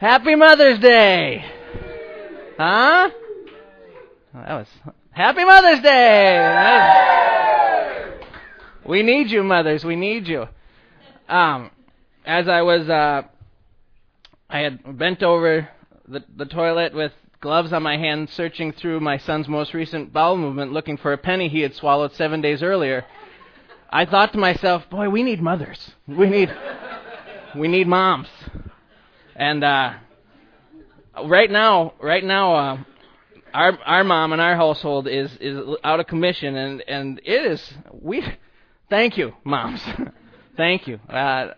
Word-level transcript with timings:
Happy 0.00 0.34
Mother's 0.34 0.78
Day! 0.78 1.44
Huh? 2.56 3.10
That 4.32 4.54
was 4.54 4.66
Happy 5.10 5.44
Mother's 5.44 5.80
Day! 5.82 7.20
We 8.86 9.02
need 9.02 9.30
you, 9.30 9.42
mothers. 9.42 9.84
We 9.84 9.96
need 9.96 10.26
you. 10.26 10.48
Um, 11.28 11.70
as 12.24 12.48
I 12.48 12.62
was, 12.62 12.88
uh, 12.88 13.24
I 14.48 14.60
had 14.60 14.96
bent 14.96 15.22
over 15.22 15.68
the, 16.08 16.24
the 16.34 16.46
toilet 16.46 16.94
with 16.94 17.12
gloves 17.42 17.74
on 17.74 17.82
my 17.82 17.98
hands, 17.98 18.32
searching 18.32 18.72
through 18.72 19.00
my 19.00 19.18
son's 19.18 19.48
most 19.48 19.74
recent 19.74 20.14
bowel 20.14 20.38
movement, 20.38 20.72
looking 20.72 20.96
for 20.96 21.12
a 21.12 21.18
penny 21.18 21.50
he 21.50 21.60
had 21.60 21.74
swallowed 21.74 22.14
seven 22.14 22.40
days 22.40 22.62
earlier. 22.62 23.04
I 23.90 24.06
thought 24.06 24.32
to 24.32 24.38
myself, 24.38 24.88
boy, 24.88 25.10
we 25.10 25.22
need 25.22 25.42
mothers. 25.42 25.90
We 26.08 26.30
need, 26.30 26.50
we 27.54 27.68
need 27.68 27.86
moms. 27.86 28.28
And 29.40 29.64
uh, 29.64 29.94
right 31.24 31.50
now, 31.50 31.94
right 31.98 32.22
now, 32.22 32.54
uh, 32.54 32.78
our 33.54 33.78
our 33.86 34.04
mom 34.04 34.32
and 34.32 34.40
our 34.42 34.54
household 34.54 35.08
is 35.08 35.34
is 35.40 35.58
out 35.82 35.98
of 35.98 36.06
commission, 36.06 36.56
and 36.56 36.82
and 36.86 37.20
it 37.24 37.46
is 37.46 37.72
we. 37.90 38.22
Thank 38.90 39.16
you, 39.16 39.32
moms. 39.42 39.80
thank 40.58 40.86
you. 40.86 41.00
Uh, 41.08 41.54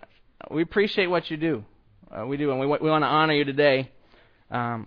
we 0.48 0.62
appreciate 0.62 1.08
what 1.08 1.28
you 1.28 1.36
do. 1.36 1.64
Uh, 2.08 2.24
we 2.24 2.36
do, 2.36 2.52
and 2.52 2.60
we 2.60 2.66
we 2.66 2.88
want 2.88 3.02
to 3.02 3.08
honor 3.08 3.34
you 3.34 3.44
today. 3.44 3.90
Um, 4.48 4.86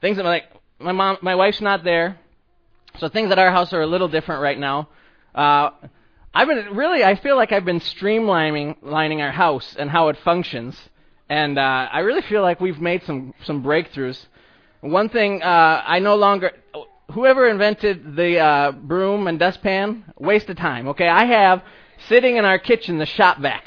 things 0.00 0.16
that 0.16 0.24
like 0.24 0.44
my 0.78 0.92
mom, 0.92 1.18
my 1.22 1.34
wife's 1.34 1.60
not 1.60 1.82
there, 1.82 2.16
so 2.98 3.08
things 3.08 3.32
at 3.32 3.40
our 3.40 3.50
house 3.50 3.72
are 3.72 3.82
a 3.82 3.88
little 3.88 4.06
different 4.06 4.40
right 4.40 4.58
now. 4.58 4.88
Uh, 5.34 5.70
I've 6.32 6.46
been 6.46 6.76
really, 6.76 7.02
I 7.02 7.16
feel 7.16 7.34
like 7.34 7.50
I've 7.50 7.64
been 7.64 7.80
streamlining 7.80 8.76
lining 8.82 9.20
our 9.20 9.32
house 9.32 9.74
and 9.76 9.90
how 9.90 10.10
it 10.10 10.16
functions, 10.18 10.80
and 11.28 11.58
uh, 11.58 11.88
I 11.90 12.00
really 12.00 12.22
feel 12.22 12.42
like 12.42 12.60
we've 12.60 12.80
made 12.80 13.02
some 13.04 13.34
some 13.44 13.62
breakthroughs. 13.62 14.26
One 14.80 15.08
thing 15.08 15.42
uh, 15.42 15.82
I 15.84 15.98
no 15.98 16.14
longer, 16.14 16.52
whoever 17.12 17.48
invented 17.48 18.16
the 18.16 18.38
uh, 18.38 18.72
broom 18.72 19.26
and 19.26 19.38
dustpan, 19.38 20.04
waste 20.18 20.48
of 20.50 20.56
time. 20.56 20.88
Okay, 20.88 21.08
I 21.08 21.24
have 21.24 21.62
sitting 22.08 22.36
in 22.36 22.44
our 22.44 22.58
kitchen 22.58 22.98
the 22.98 23.06
shop 23.06 23.38
vac, 23.38 23.66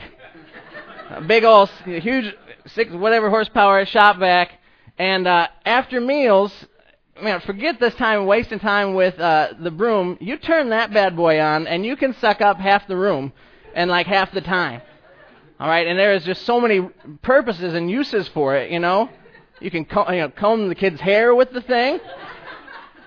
a 1.09 1.21
big 1.21 1.43
old 1.43 1.69
huge 1.85 2.33
six 2.67 2.91
whatever 2.91 3.29
horsepower 3.29 3.85
shop 3.85 4.17
vac, 4.17 4.51
and 4.97 5.27
uh, 5.27 5.47
after 5.65 5.99
meals, 5.99 6.53
man, 7.21 7.41
forget 7.41 7.79
this 7.79 7.95
time 7.95 8.25
wasting 8.25 8.59
time 8.59 8.93
with 8.93 9.19
uh, 9.19 9.49
the 9.59 9.71
broom. 9.71 10.17
You 10.21 10.37
turn 10.37 10.69
that 10.69 10.93
bad 10.93 11.15
boy 11.15 11.41
on, 11.41 11.67
and 11.67 11.85
you 11.85 11.97
can 11.97 12.13
suck 12.15 12.39
up 12.39 12.57
half 12.57 12.87
the 12.87 12.95
room 12.95 13.33
and 13.73 13.89
like 13.89 14.07
half 14.07 14.31
the 14.31 14.41
time. 14.41 14.81
All 15.59 15.67
right, 15.67 15.85
and 15.87 15.99
there 15.99 16.13
is 16.13 16.23
just 16.23 16.45
so 16.45 16.61
many 16.61 16.81
purposes 17.21 17.73
and 17.73 17.91
uses 17.91 18.27
for 18.29 18.55
it. 18.55 18.71
You 18.71 18.79
know, 18.79 19.09
you 19.59 19.69
can 19.69 19.83
comb, 19.83 20.13
you 20.13 20.21
know, 20.21 20.29
comb 20.29 20.69
the 20.69 20.75
kid's 20.75 21.01
hair 21.01 21.35
with 21.35 21.51
the 21.51 21.61
thing, 21.61 21.99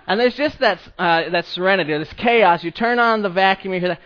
and 0.07 0.21
there's 0.21 0.35
just 0.35 0.59
that 0.59 0.79
uh, 0.99 1.31
that 1.31 1.47
serenity, 1.47 1.97
this 1.97 2.13
chaos. 2.13 2.63
You 2.63 2.71
turn 2.71 2.99
on 2.99 3.23
the 3.23 3.31
vacuum, 3.31 3.73
you 3.73 3.81
hear 3.81 3.89
that. 3.91 4.01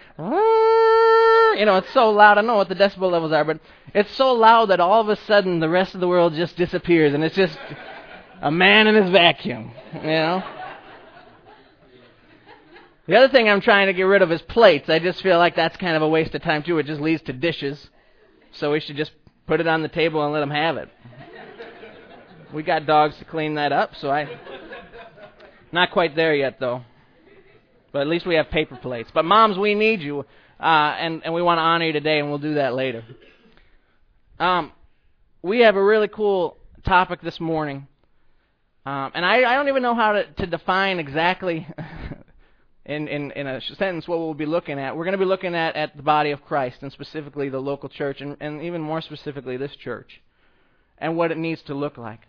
You 1.59 1.65
know, 1.65 1.77
it's 1.79 1.93
so 1.93 2.11
loud. 2.11 2.33
I 2.33 2.43
don't 2.43 2.47
know 2.47 2.57
what 2.57 2.69
the 2.69 2.75
decibel 2.75 3.11
levels 3.11 3.33
are, 3.33 3.43
but 3.45 3.59
it's 3.95 4.15
so 4.15 4.33
loud 4.35 4.67
that 4.67 4.79
all 4.79 5.01
of 5.01 5.09
a 5.09 5.17
sudden 5.17 5.59
the 5.59 5.69
rest 5.69 5.95
of 5.95 6.01
the 6.01 6.09
world 6.09 6.35
just 6.35 6.57
disappears, 6.57 7.15
and 7.15 7.25
it's 7.25 7.35
just 7.35 7.59
a 8.43 8.51
man 8.51 8.87
in 8.87 8.95
his 8.95 9.11
vacuum, 9.11 9.73
you 9.95 10.03
know? 10.03 10.43
The 13.07 13.17
other 13.17 13.29
thing 13.29 13.49
I'm 13.49 13.61
trying 13.61 13.87
to 13.87 13.93
get 13.93 14.03
rid 14.03 14.21
of 14.21 14.31
is 14.31 14.43
plates. 14.43 14.89
I 14.89 14.99
just 14.99 15.23
feel 15.23 15.39
like 15.39 15.57
that's 15.57 15.77
kind 15.77 15.97
of 15.97 16.03
a 16.03 16.09
waste 16.09 16.35
of 16.35 16.43
time, 16.43 16.63
too. 16.63 16.79
It 16.79 16.87
just 16.87 17.01
leads 17.01 17.23
to 17.23 17.33
dishes. 17.33 17.89
So 18.59 18.73
we 18.73 18.81
should 18.81 18.97
just 18.97 19.13
put 19.47 19.61
it 19.61 19.67
on 19.67 19.83
the 19.83 19.89
table 19.89 20.25
and 20.25 20.33
let 20.33 20.41
them 20.41 20.51
have 20.51 20.77
it. 20.77 20.89
We 22.53 22.63
got 22.63 22.87
dogs 22.87 23.17
to 23.19 23.25
clean 23.25 23.55
that 23.57 23.73
up, 23.73 23.95
so 23.97 24.11
I. 24.11 24.29
Not 25.73 25.91
quite 25.91 26.15
there 26.15 26.35
yet, 26.35 26.59
though. 26.61 26.83
But 27.93 28.03
at 28.03 28.09
least 28.09 28.27
we 28.27 28.37
have 28.37 28.51
paper 28.51 28.77
plates. 28.77 29.11
But 29.13 29.25
moms, 29.25 29.59
we 29.59 29.75
need 29.75 30.01
you, 30.01 30.21
uh, 30.61 30.63
and 30.63 31.23
and 31.25 31.35
we 31.35 31.43
want 31.43 31.59
to 31.59 31.63
honor 31.63 31.87
you 31.87 31.93
today, 31.93 32.19
and 32.19 32.29
we'll 32.29 32.39
do 32.39 32.55
that 32.55 32.75
later. 32.75 33.05
Um, 34.39 34.73
we 35.43 35.61
have 35.61 35.77
a 35.77 35.83
really 35.83 36.09
cool 36.09 36.57
topic 36.85 37.21
this 37.21 37.41
morning 37.41 37.89
um, 38.87 39.11
and 39.17 39.27
I, 39.27 39.39
I 39.39 39.57
don't 39.57 39.67
even 39.67 39.83
know 39.83 39.97
how 39.97 40.13
to, 40.13 40.27
to 40.27 40.47
define 40.47 41.01
exactly 41.01 41.67
in, 42.87 43.09
in, 43.09 43.33
in 43.33 43.47
a 43.47 43.61
sentence 43.61 44.07
what 44.07 44.19
we'll 44.19 44.33
be 44.33 44.47
looking 44.47 44.79
at. 44.79 44.97
We're 44.97 45.05
going 45.05 45.13
to 45.13 45.19
be 45.19 45.25
looking 45.25 45.55
at, 45.55 45.75
at 45.75 45.97
the 45.97 46.03
body 46.03 46.31
of 46.31 46.43
Christ, 46.45 46.79
and 46.83 46.93
specifically 46.93 47.49
the 47.49 47.59
local 47.59 47.89
church, 47.89 48.21
and, 48.21 48.37
and 48.41 48.63
even 48.63 48.81
more 48.81 49.01
specifically 49.01 49.57
this 49.57 49.75
church, 49.77 50.23
and 50.99 51.17
what 51.17 51.33
it 51.33 51.37
needs 51.37 51.63
to 51.63 51.75
look 51.75 51.99
like. 51.99 52.21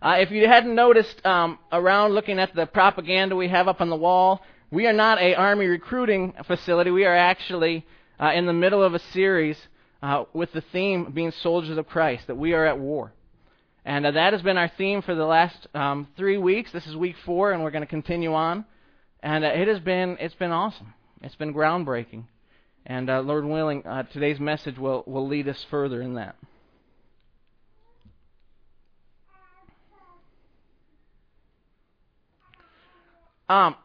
Uh, 0.00 0.16
if 0.18 0.30
you 0.30 0.46
hadn't 0.46 0.74
noticed 0.74 1.24
um, 1.26 1.58
around 1.72 2.12
looking 2.12 2.38
at 2.38 2.54
the 2.54 2.66
propaganda 2.66 3.34
we 3.34 3.48
have 3.48 3.66
up 3.66 3.80
on 3.80 3.90
the 3.90 3.96
wall, 3.96 4.40
we 4.70 4.86
are 4.86 4.92
not 4.92 5.18
a 5.18 5.34
army 5.34 5.66
recruiting 5.66 6.32
facility. 6.46 6.90
We 6.90 7.04
are 7.04 7.16
actually 7.16 7.86
uh, 8.20 8.32
in 8.34 8.46
the 8.46 8.52
middle 8.52 8.82
of 8.82 8.94
a 8.94 8.98
series 8.98 9.58
uh, 10.02 10.24
with 10.32 10.52
the 10.52 10.60
theme 10.60 11.10
being 11.12 11.32
soldiers 11.32 11.76
of 11.76 11.88
Christ, 11.88 12.28
that 12.28 12.36
we 12.36 12.52
are 12.52 12.66
at 12.66 12.78
war. 12.78 13.12
And 13.84 14.06
uh, 14.06 14.12
that 14.12 14.32
has 14.32 14.42
been 14.42 14.58
our 14.58 14.70
theme 14.76 15.02
for 15.02 15.14
the 15.14 15.24
last 15.24 15.66
um, 15.74 16.06
three 16.16 16.38
weeks. 16.38 16.70
This 16.70 16.86
is 16.86 16.94
week 16.96 17.16
four, 17.24 17.52
and 17.52 17.62
we're 17.62 17.70
going 17.70 17.82
to 17.82 17.88
continue 17.88 18.32
on. 18.34 18.64
And 19.24 19.42
uh, 19.42 19.48
it 19.48 19.68
has 19.68 19.80
been 19.80 20.18
it's 20.20 20.34
been 20.34 20.52
awesome. 20.52 20.92
It's 21.22 21.34
been 21.34 21.54
groundbreaking. 21.54 22.24
And 22.84 23.08
uh, 23.08 23.20
Lord 23.20 23.46
willing, 23.46 23.84
uh, 23.86 24.02
today's 24.02 24.38
message 24.38 24.78
will 24.78 25.02
will 25.06 25.26
lead 25.26 25.48
us 25.48 25.66
further 25.70 26.02
in 26.02 26.14
that. 26.14 26.36
Um, 33.48 33.76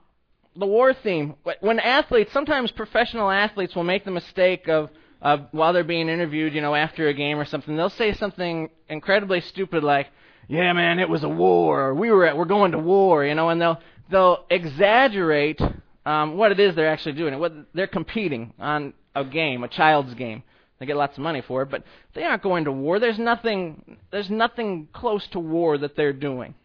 the 0.57 0.65
war 0.65 0.93
theme. 0.93 1.35
When 1.61 1.79
athletes, 1.79 2.33
sometimes 2.33 2.71
professional 2.71 3.31
athletes 3.31 3.75
will 3.75 3.83
make 3.85 4.03
the 4.03 4.11
mistake 4.11 4.67
of 4.67 4.89
uh, 5.21 5.37
while 5.51 5.71
they're 5.71 5.83
being 5.85 6.09
interviewed, 6.09 6.53
you 6.53 6.61
know, 6.61 6.75
after 6.75 7.07
a 7.07 7.13
game 7.13 7.39
or 7.39 7.45
something, 7.45 7.77
they'll 7.77 7.89
say 7.89 8.13
something 8.13 8.69
incredibly 8.89 9.39
stupid 9.39 9.85
like, 9.85 10.07
"Yeah, 10.49 10.73
man, 10.73 10.99
it 10.99 11.07
was 11.07 11.23
a 11.23 11.29
war," 11.29 11.81
or 11.87 11.93
"We 11.93 12.11
were 12.11 12.25
at, 12.25 12.35
we're 12.35 12.43
going 12.43 12.73
to 12.73 12.79
war," 12.79 13.23
you 13.23 13.35
know, 13.35 13.47
and 13.47 13.61
they'll 13.61 13.79
they'll 14.09 14.45
exaggerate 14.49 15.61
um, 16.05 16.37
what 16.37 16.51
it 16.51 16.59
is 16.59 16.75
they're 16.75 16.89
actually 16.89 17.13
doing. 17.13 17.37
What 17.39 17.53
they're 17.73 17.87
competing 17.87 18.53
on 18.59 18.93
a 19.15 19.23
game, 19.23 19.63
a 19.63 19.67
child's 19.67 20.13
game. 20.13 20.43
They 20.79 20.85
get 20.85 20.95
lots 20.95 21.17
of 21.17 21.23
money 21.23 21.41
for 21.45 21.63
it, 21.63 21.69
but 21.69 21.83
they 22.15 22.23
aren't 22.23 22.41
going 22.41 22.63
to 22.65 22.71
war. 22.71 22.99
There's 22.99 23.19
nothing 23.19 23.97
there's 24.11 24.29
nothing 24.29 24.87
close 24.93 25.27
to 25.29 25.39
war 25.39 25.77
that 25.77 25.95
they're 25.95 26.13
doing 26.13 26.55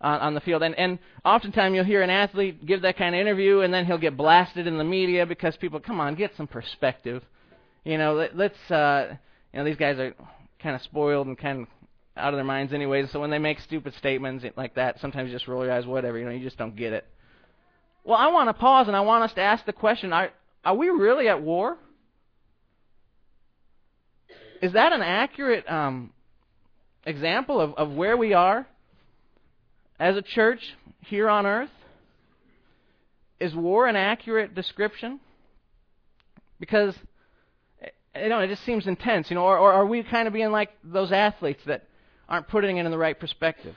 on, 0.00 0.20
on 0.20 0.34
the 0.34 0.40
field. 0.40 0.62
And 0.62 0.74
and 0.74 0.98
oftentimes 1.24 1.74
you'll 1.74 1.84
hear 1.84 2.02
an 2.02 2.10
athlete 2.10 2.66
give 2.66 2.82
that 2.82 2.98
kind 2.98 3.14
of 3.14 3.20
interview, 3.20 3.60
and 3.60 3.72
then 3.72 3.86
he'll 3.86 3.98
get 3.98 4.16
blasted 4.16 4.66
in 4.66 4.76
the 4.76 4.84
media 4.84 5.24
because 5.24 5.56
people, 5.56 5.78
come 5.78 6.00
on, 6.00 6.16
get 6.16 6.32
some 6.36 6.48
perspective. 6.48 7.22
You 7.84 7.98
know, 7.98 8.14
let, 8.14 8.36
let's 8.36 8.70
uh, 8.70 9.16
you 9.52 9.58
know 9.58 9.64
these 9.64 9.76
guys 9.76 9.98
are 9.98 10.14
kind 10.60 10.74
of 10.74 10.82
spoiled 10.82 11.28
and 11.28 11.38
kind 11.38 11.62
of 11.62 11.68
out 12.16 12.32
of 12.32 12.38
their 12.38 12.44
minds 12.44 12.72
anyways. 12.72 13.10
So 13.10 13.20
when 13.20 13.30
they 13.30 13.38
make 13.38 13.60
stupid 13.60 13.94
statements 13.94 14.44
like 14.56 14.74
that, 14.74 15.00
sometimes 15.00 15.28
you 15.28 15.34
just 15.34 15.48
roll 15.48 15.64
your 15.64 15.72
eyes, 15.72 15.86
whatever. 15.86 16.18
You 16.18 16.24
know, 16.24 16.30
you 16.30 16.44
just 16.44 16.58
don't 16.58 16.76
get 16.76 16.92
it. 16.92 17.04
Well, 18.04 18.18
I 18.18 18.28
want 18.28 18.48
to 18.48 18.54
pause 18.54 18.86
and 18.86 18.96
I 18.96 19.00
want 19.00 19.24
us 19.24 19.32
to 19.34 19.40
ask 19.40 19.64
the 19.64 19.72
question: 19.72 20.12
Are 20.12 20.30
are 20.64 20.74
we 20.74 20.88
really 20.88 21.28
at 21.28 21.42
war? 21.42 21.76
Is 24.62 24.72
that 24.72 24.92
an 24.92 25.02
accurate 25.02 25.70
um, 25.70 26.10
example 27.04 27.60
of, 27.60 27.74
of 27.74 27.92
where 27.92 28.16
we 28.16 28.32
are 28.32 28.66
as 29.98 30.16
a 30.16 30.22
church 30.22 30.60
here 31.00 31.28
on 31.28 31.44
earth? 31.44 31.70
Is 33.40 33.54
war 33.54 33.86
an 33.86 33.96
accurate 33.96 34.54
description? 34.54 35.20
Because 36.60 36.94
you 38.14 38.28
know, 38.28 38.40
it 38.40 38.48
just 38.48 38.64
seems 38.64 38.86
intense, 38.86 39.28
you 39.28 39.34
know, 39.34 39.42
or, 39.42 39.58
or 39.58 39.72
are 39.72 39.86
we 39.86 40.02
kind 40.02 40.28
of 40.28 40.34
being 40.34 40.52
like 40.52 40.70
those 40.84 41.10
athletes 41.10 41.60
that 41.66 41.86
aren't 42.28 42.48
putting 42.48 42.76
it 42.78 42.84
in 42.84 42.90
the 42.90 42.98
right 42.98 43.18
perspective? 43.18 43.74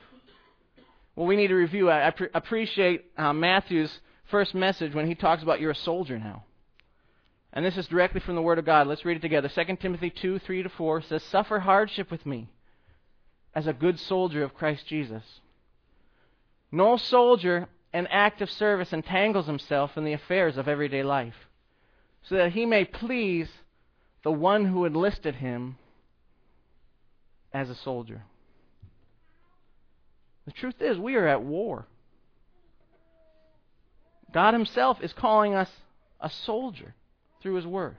Well, 1.15 1.27
we 1.27 1.35
need 1.35 1.47
to 1.47 1.55
review. 1.55 1.89
I, 1.89 2.07
I 2.07 2.11
pre- 2.11 2.29
appreciate 2.33 3.05
uh, 3.17 3.33
Matthew's 3.33 3.99
first 4.29 4.53
message 4.53 4.93
when 4.93 5.07
he 5.07 5.15
talks 5.15 5.41
about 5.41 5.59
you're 5.59 5.71
a 5.71 5.75
soldier 5.75 6.19
now. 6.19 6.43
And 7.53 7.65
this 7.65 7.77
is 7.77 7.87
directly 7.87 8.19
from 8.19 8.35
the 8.35 8.41
Word 8.41 8.59
of 8.59 8.65
God. 8.65 8.87
Let's 8.87 9.05
read 9.05 9.17
it 9.17 9.21
together. 9.21 9.49
2 9.49 9.77
Timothy 9.77 10.11
2 10.11 10.39
3 10.39 10.63
to 10.63 10.69
4 10.69 11.01
says, 11.01 11.23
Suffer 11.23 11.59
hardship 11.59 12.11
with 12.11 12.25
me 12.25 12.49
as 13.55 13.65
a 13.65 13.73
good 13.73 13.99
soldier 13.99 14.43
of 14.43 14.53
Christ 14.53 14.85
Jesus. 14.85 15.23
No 16.71 16.97
soldier 16.97 17.67
in 17.93 18.05
active 18.07 18.51
service 18.51 18.93
entangles 18.93 19.47
himself 19.47 19.97
in 19.97 20.03
the 20.03 20.13
affairs 20.13 20.57
of 20.57 20.67
everyday 20.67 21.01
life, 21.01 21.47
so 22.21 22.35
that 22.35 22.51
he 22.51 22.65
may 22.65 22.85
please 22.85 23.49
the 24.23 24.31
one 24.31 24.65
who 24.65 24.85
enlisted 24.85 25.35
him 25.35 25.77
as 27.53 27.69
a 27.69 27.75
soldier. 27.75 28.23
The 30.47 30.53
truth 30.53 30.81
is, 30.81 30.97
we 30.97 31.15
are 31.15 31.27
at 31.27 31.43
war. 31.43 31.85
God 34.33 34.53
Himself 34.53 34.97
is 35.01 35.13
calling 35.13 35.53
us 35.53 35.69
a 36.19 36.29
soldier 36.29 36.95
through 37.41 37.55
His 37.55 37.67
Word. 37.67 37.97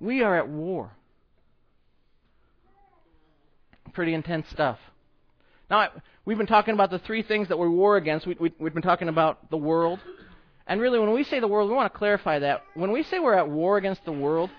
We 0.00 0.22
are 0.22 0.38
at 0.38 0.48
war. 0.48 0.92
pretty 3.94 4.12
intense 4.12 4.46
stuff. 4.50 4.78
Now, 5.70 5.88
we've 6.24 6.36
been 6.36 6.46
talking 6.46 6.74
about 6.74 6.90
the 6.90 6.98
three 6.98 7.22
things 7.22 7.48
that 7.48 7.58
we 7.58 7.68
war 7.68 7.96
against. 7.96 8.26
We, 8.26 8.36
we, 8.38 8.52
we've 8.58 8.74
been 8.74 8.82
talking 8.82 9.08
about 9.08 9.50
the 9.50 9.56
world. 9.56 10.00
And 10.66 10.80
really, 10.80 10.98
when 10.98 11.12
we 11.12 11.24
say 11.24 11.40
the 11.40 11.48
world, 11.48 11.70
we 11.70 11.76
want 11.76 11.92
to 11.92 11.98
clarify 11.98 12.40
that. 12.40 12.62
When 12.74 12.90
we 12.90 13.02
say 13.04 13.18
we're 13.18 13.34
at 13.34 13.48
war 13.48 13.76
against 13.76 14.04
the 14.04 14.12
world, 14.12 14.50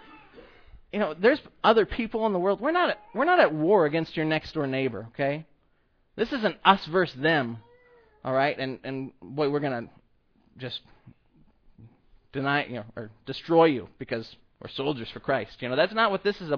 you 0.92 1.00
know, 1.00 1.14
there's 1.14 1.40
other 1.64 1.86
people 1.86 2.26
in 2.26 2.34
the 2.34 2.40
world. 2.40 2.62
We're 2.62 2.72
not 2.72 2.98
we're 3.14 3.26
not 3.26 3.40
at 3.40 3.54
war 3.54 3.86
against 3.86 4.16
your 4.16 4.26
next 4.26 4.54
door 4.54 4.66
neighbor, 4.66 5.08
okay? 5.10 5.46
This 6.16 6.32
isn't 6.32 6.58
us 6.64 6.86
versus 6.86 7.20
them, 7.20 7.58
all 8.24 8.34
right? 8.34 8.58
And 8.58 8.80
and 8.84 9.12
boy, 9.22 9.50
we're 9.50 9.60
gonna 9.60 9.90
just 10.58 10.82
deny 12.32 12.66
you 12.66 12.76
know 12.76 12.86
or 12.96 13.12
destroy 13.26 13.66
you 13.66 13.90
because 14.00 14.36
we're 14.62 14.70
soldiers 14.70 15.10
for 15.12 15.20
Christ. 15.20 15.62
You 15.62 15.70
know, 15.70 15.76
that's 15.76 15.94
not 15.94 16.12
what 16.12 16.24
this 16.24 16.40
is 16.42 16.52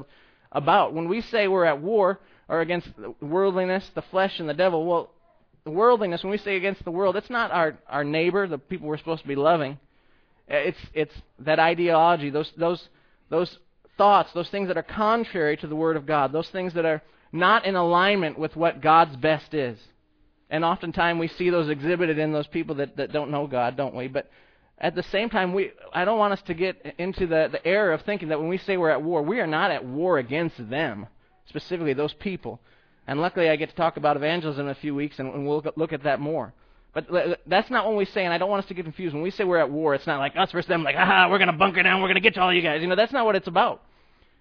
about. 0.51 0.93
When 0.93 1.09
we 1.09 1.21
say 1.21 1.47
we're 1.47 1.65
at 1.65 1.81
war 1.81 2.19
or 2.47 2.61
against 2.61 2.89
worldliness, 3.19 3.89
the 3.95 4.03
flesh, 4.03 4.39
and 4.39 4.47
the 4.47 4.53
devil, 4.53 4.85
well, 4.85 5.09
the 5.63 5.71
worldliness. 5.71 6.23
When 6.23 6.31
we 6.31 6.37
say 6.37 6.55
against 6.55 6.83
the 6.85 6.91
world, 6.91 7.15
it's 7.15 7.29
not 7.29 7.51
our 7.51 7.77
our 7.89 8.03
neighbor, 8.03 8.47
the 8.47 8.57
people 8.59 8.87
we're 8.87 8.97
supposed 8.97 9.23
to 9.23 9.27
be 9.27 9.35
loving. 9.35 9.79
Eh, 10.47 10.57
it's 10.57 10.79
it's 10.93 11.15
that 11.39 11.59
ideology, 11.59 12.29
those 12.29 12.51
those 12.57 12.87
those 13.29 13.57
thoughts, 13.97 14.31
those 14.33 14.49
things 14.49 14.67
that 14.67 14.77
are 14.77 14.83
contrary 14.83 15.57
to 15.57 15.67
the 15.67 15.75
Word 15.75 15.97
of 15.97 16.05
God, 16.05 16.31
those 16.31 16.49
things 16.49 16.73
that 16.75 16.85
are 16.85 17.01
not 17.31 17.65
in 17.65 17.75
alignment 17.75 18.37
with 18.37 18.55
what 18.55 18.81
God's 18.81 19.15
best 19.15 19.53
is. 19.53 19.77
And 20.49 20.63
oftentimes 20.63 21.19
we 21.19 21.27
see 21.27 21.49
those 21.49 21.69
exhibited 21.69 22.17
in 22.17 22.31
those 22.31 22.47
people 22.47 22.75
that, 22.75 22.97
that 22.97 23.11
don't 23.11 23.31
know 23.31 23.47
God, 23.47 23.75
don't 23.75 23.95
we? 23.95 24.07
But 24.07 24.29
at 24.79 24.95
the 24.95 25.03
same 25.03 25.29
time, 25.29 25.53
we 25.53 25.71
I 25.91 26.05
don't 26.05 26.19
want 26.19 26.33
us 26.33 26.41
to 26.43 26.53
get 26.53 26.95
into 26.97 27.27
the, 27.27 27.49
the 27.51 27.65
error 27.65 27.93
of 27.93 28.03
thinking 28.03 28.29
that 28.29 28.39
when 28.39 28.47
we 28.47 28.57
say 28.59 28.77
we're 28.77 28.91
at 28.91 29.01
war, 29.01 29.21
we 29.21 29.39
are 29.39 29.47
not 29.47 29.71
at 29.71 29.83
war 29.83 30.19
against 30.19 30.69
them, 30.69 31.07
specifically 31.47 31.93
those 31.93 32.13
people. 32.13 32.59
And 33.07 33.19
luckily, 33.19 33.49
I 33.49 33.55
get 33.55 33.69
to 33.69 33.75
talk 33.75 33.97
about 33.97 34.17
evangelism 34.17 34.65
in 34.65 34.71
a 34.71 34.75
few 34.75 34.93
weeks, 34.93 35.17
and, 35.19 35.33
and 35.33 35.47
we'll 35.47 35.63
look 35.75 35.93
at 35.93 36.03
that 36.03 36.19
more. 36.19 36.53
But 36.93 37.39
that's 37.45 37.69
not 37.69 37.85
what 37.85 37.95
we 37.95 38.05
say, 38.05 38.25
and 38.25 38.33
I 38.33 38.37
don't 38.37 38.49
want 38.49 38.63
us 38.63 38.67
to 38.69 38.73
get 38.73 38.83
confused. 38.83 39.13
When 39.13 39.23
we 39.23 39.31
say 39.31 39.43
we're 39.43 39.59
at 39.59 39.69
war, 39.69 39.95
it's 39.95 40.07
not 40.07 40.19
like 40.19 40.35
us 40.35 40.51
versus 40.51 40.67
them, 40.67 40.83
like, 40.83 40.95
ah, 40.97 41.27
we're 41.29 41.37
going 41.37 41.51
to 41.51 41.57
bunker 41.57 41.83
down, 41.83 42.01
we're 42.01 42.07
going 42.07 42.15
to 42.15 42.21
get 42.21 42.33
to 42.35 42.41
all 42.41 42.53
you 42.53 42.61
guys. 42.61 42.81
You 42.81 42.87
know, 42.87 42.95
that's 42.95 43.13
not 43.13 43.25
what 43.25 43.35
it's 43.35 43.47
about. 43.47 43.83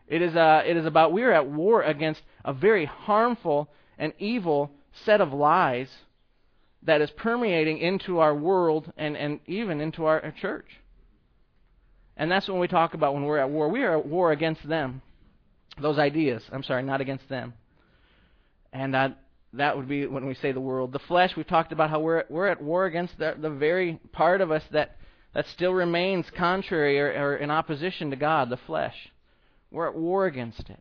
It 0.09 0.23
is, 0.23 0.37
uh, 0.37 0.63
it 0.65 0.77
is 0.77 0.87
about 0.87 1.13
we're 1.13 1.33
at 1.33 1.49
war 1.49 1.83
against 1.83 2.23
a 2.45 2.53
very 2.53 2.85
harmful 2.85 3.69
and 3.99 4.13
evil 4.19 4.71
set 5.05 5.21
of 5.21 5.33
lies 5.33 5.89
that 6.83 7.01
is 7.01 7.11
permeating 7.11 7.79
into 7.79 8.19
our 8.21 8.35
world 8.35 8.93
and, 8.97 9.17
and 9.17 9.41
even 9.47 9.81
into 9.81 10.05
our, 10.05 10.23
our 10.25 10.31
church. 10.31 10.69
And 12.17 12.31
that's 12.31 12.49
what 12.49 12.59
we 12.59 12.69
talk 12.69 12.95
about 12.95 13.15
when 13.15 13.25
we're 13.25 13.39
at 13.39 13.51
war. 13.51 13.69
We 13.69 13.83
are 13.83 13.99
at 13.99 14.07
war 14.07 14.33
against 14.33 14.67
them. 14.67 15.03
Those 15.81 15.99
ideas. 15.99 16.43
I'm 16.53 16.63
sorry, 16.63 16.83
not 16.83 17.01
against 17.01 17.29
them. 17.29 17.53
And 18.73 18.97
uh, 18.97 19.09
that 19.55 19.77
would 19.77 19.89
be 19.89 20.07
when 20.07 20.27
we 20.27 20.35
say 20.35 20.53
the 20.53 20.61
world. 20.61 20.93
The 20.93 20.99
flesh, 21.01 21.33
we've 21.37 21.47
talked 21.47 21.73
about 21.73 21.91
how 21.91 22.01
we're, 22.01 22.25
we're 22.31 22.47
at 22.47 22.63
war 22.63 22.87
against 22.87 23.19
the, 23.19 23.35
the 23.39 23.51
very 23.51 24.01
part 24.13 24.41
of 24.41 24.51
us 24.51 24.63
that, 24.71 24.97
that 25.35 25.47
still 25.49 25.75
remains 25.75 26.27
contrary 26.37 26.99
or, 27.01 27.09
or 27.09 27.37
in 27.37 27.51
opposition 27.51 28.11
to 28.11 28.17
God, 28.17 28.49
the 28.49 28.57
flesh. 28.57 28.95
We're 29.71 29.89
at 29.89 29.97
war 29.97 30.27
against 30.27 30.71
it. 30.71 30.81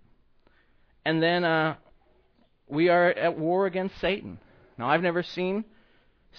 And 1.04 1.22
then 1.22 1.44
uh, 1.44 1.76
we 2.68 2.90
are 2.90 3.10
at 3.10 3.38
war 3.38 3.66
against 3.66 4.00
Satan. 4.00 4.40
Now, 4.78 4.90
I've 4.90 5.02
never 5.02 5.24
seen 5.24 5.66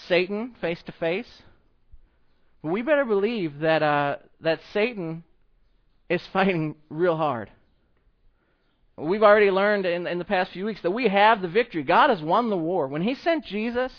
Satan 0.09 0.55
face 0.61 0.83
to 0.85 0.93
face, 0.93 1.43
but 2.63 2.71
we 2.71 2.83
better 2.83 3.05
believe 3.05 3.61
that 3.61 3.83
uh, 3.83 4.17
that 4.41 4.61
Satan 4.73 5.25
is 6.09 6.23
fighting 6.33 6.77
real 6.91 7.17
hard. 7.17 7.51
We've 8.99 9.23
already 9.23 9.51
learned 9.51 9.85
in, 9.85 10.07
in 10.07 10.19
the 10.19 10.25
past 10.25 10.53
few 10.53 10.65
weeks 10.65 10.81
that 10.81 10.91
we 10.91 11.09
have 11.09 11.43
the 11.43 11.49
victory. 11.49 11.83
God 11.83 12.09
has 12.09 12.23
won 12.23 12.49
the 12.49 12.57
war. 12.57 12.89
When 12.89 13.03
He 13.03 13.15
sent 13.15 13.45
Jesus, 13.45 13.93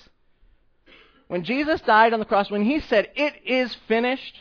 when 1.27 1.43
Jesus 1.43 1.81
died 1.81 2.13
on 2.13 2.19
the 2.19 2.25
cross, 2.25 2.49
when 2.49 2.63
He 2.63 2.79
said, 2.79 3.09
It 3.15 3.33
is 3.45 3.75
finished, 3.87 4.35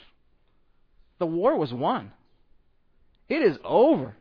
the 1.18 1.26
war 1.26 1.56
was 1.56 1.74
won. 1.74 2.12
It 3.28 3.42
is 3.42 3.58
over. 3.64 4.14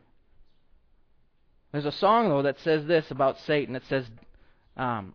There's 1.72 1.84
a 1.84 1.92
song, 1.92 2.28
though, 2.28 2.42
that 2.42 2.58
says 2.60 2.86
this 2.86 3.10
about 3.10 3.38
Satan. 3.46 3.76
It 3.76 3.82
says, 3.88 4.06
um, 4.76 5.14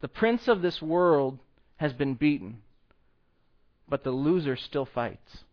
The 0.00 0.08
prince 0.08 0.48
of 0.48 0.62
this 0.62 0.82
world 0.82 1.38
has 1.76 1.92
been 1.92 2.14
beaten, 2.14 2.58
but 3.88 4.04
the 4.04 4.10
loser 4.10 4.56
still 4.56 4.86
fights. 4.86 5.44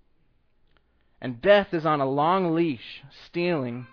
And 1.21 1.41
death 1.41 1.73
is 1.73 1.85
on 1.85 2.01
a 2.01 2.09
long 2.09 2.53
leash, 2.53 3.03
stealing 3.27 3.88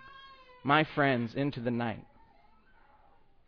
my 0.63 0.83
friends 0.83 1.33
into 1.35 1.59
the 1.59 1.71
night. 1.71 2.05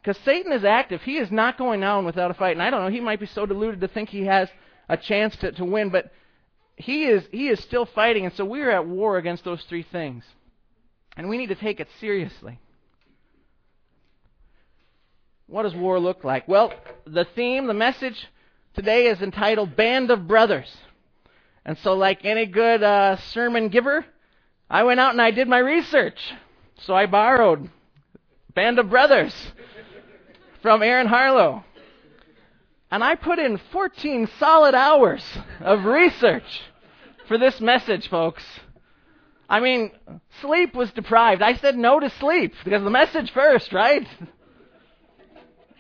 Because 0.01 0.21
Satan 0.23 0.51
is 0.51 0.63
active. 0.63 1.01
He 1.01 1.17
is 1.17 1.31
not 1.31 1.57
going 1.57 1.81
down 1.81 2.05
without 2.05 2.31
a 2.31 2.35
fight. 2.35 2.51
And 2.51 2.61
I 2.61 2.69
don't 2.69 2.83
know, 2.83 2.91
he 2.91 3.01
might 3.01 3.19
be 3.19 3.25
so 3.25 3.45
deluded 3.45 3.81
to 3.81 3.87
think 3.87 4.09
he 4.09 4.25
has 4.25 4.49
a 4.87 4.97
chance 4.97 5.35
to, 5.37 5.51
to 5.53 5.65
win, 5.65 5.89
but 5.89 6.11
he 6.75 7.05
is 7.05 7.23
he 7.31 7.47
is 7.47 7.59
still 7.61 7.85
fighting, 7.85 8.25
and 8.25 8.33
so 8.33 8.45
we 8.45 8.61
are 8.61 8.71
at 8.71 8.87
war 8.87 9.17
against 9.17 9.43
those 9.43 9.63
three 9.63 9.83
things. 9.83 10.23
And 11.17 11.29
we 11.29 11.37
need 11.37 11.47
to 11.47 11.55
take 11.55 11.79
it 11.79 11.87
seriously. 11.99 12.59
What 15.47 15.63
does 15.63 15.75
war 15.75 15.99
look 15.99 16.23
like? 16.23 16.47
Well, 16.47 16.73
the 17.05 17.25
theme, 17.35 17.67
the 17.67 17.73
message 17.73 18.27
today 18.73 19.07
is 19.07 19.21
entitled 19.21 19.75
Band 19.75 20.11
of 20.11 20.27
Brothers. 20.27 20.75
And 21.63 21.77
so, 21.77 21.93
like 21.93 22.25
any 22.25 22.45
good 22.45 22.83
uh, 22.83 23.17
sermon 23.17 23.69
giver, 23.69 24.05
I 24.69 24.83
went 24.83 24.99
out 24.99 25.11
and 25.11 25.21
I 25.21 25.31
did 25.31 25.47
my 25.47 25.59
research. 25.59 26.19
So 26.79 26.93
I 26.93 27.05
borrowed 27.05 27.69
Band 28.53 28.79
of 28.79 28.89
Brothers 28.89 29.33
from 30.61 30.83
Aaron 30.83 31.07
Harlow. 31.07 31.63
And 32.91 33.03
I 33.03 33.15
put 33.15 33.39
in 33.39 33.59
14 33.71 34.29
solid 34.39 34.75
hours 34.75 35.23
of 35.59 35.85
research 35.85 36.61
for 37.27 37.37
this 37.37 37.59
message, 37.59 38.07
folks. 38.09 38.43
I 39.49 39.59
mean, 39.59 39.91
sleep 40.41 40.73
was 40.73 40.91
deprived. 40.91 41.41
I 41.41 41.55
said 41.55 41.77
no 41.77 41.99
to 41.99 42.09
sleep 42.09 42.53
because 42.63 42.83
the 42.83 42.89
message 42.89 43.31
first, 43.31 43.73
right? 43.73 44.07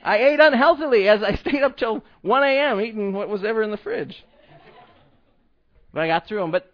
I 0.03 0.17
ate 0.17 0.39
unhealthily 0.39 1.09
as 1.09 1.23
I 1.23 1.35
stayed 1.35 1.63
up 1.63 1.77
till 1.77 2.03
1 2.21 2.43
a.m. 2.43 2.81
eating 2.81 3.13
what 3.13 3.29
was 3.29 3.43
ever 3.43 3.63
in 3.63 3.71
the 3.71 3.77
fridge. 3.77 4.23
But 5.93 6.03
I 6.03 6.07
got 6.07 6.27
through 6.27 6.41
them. 6.41 6.51
But 6.51 6.71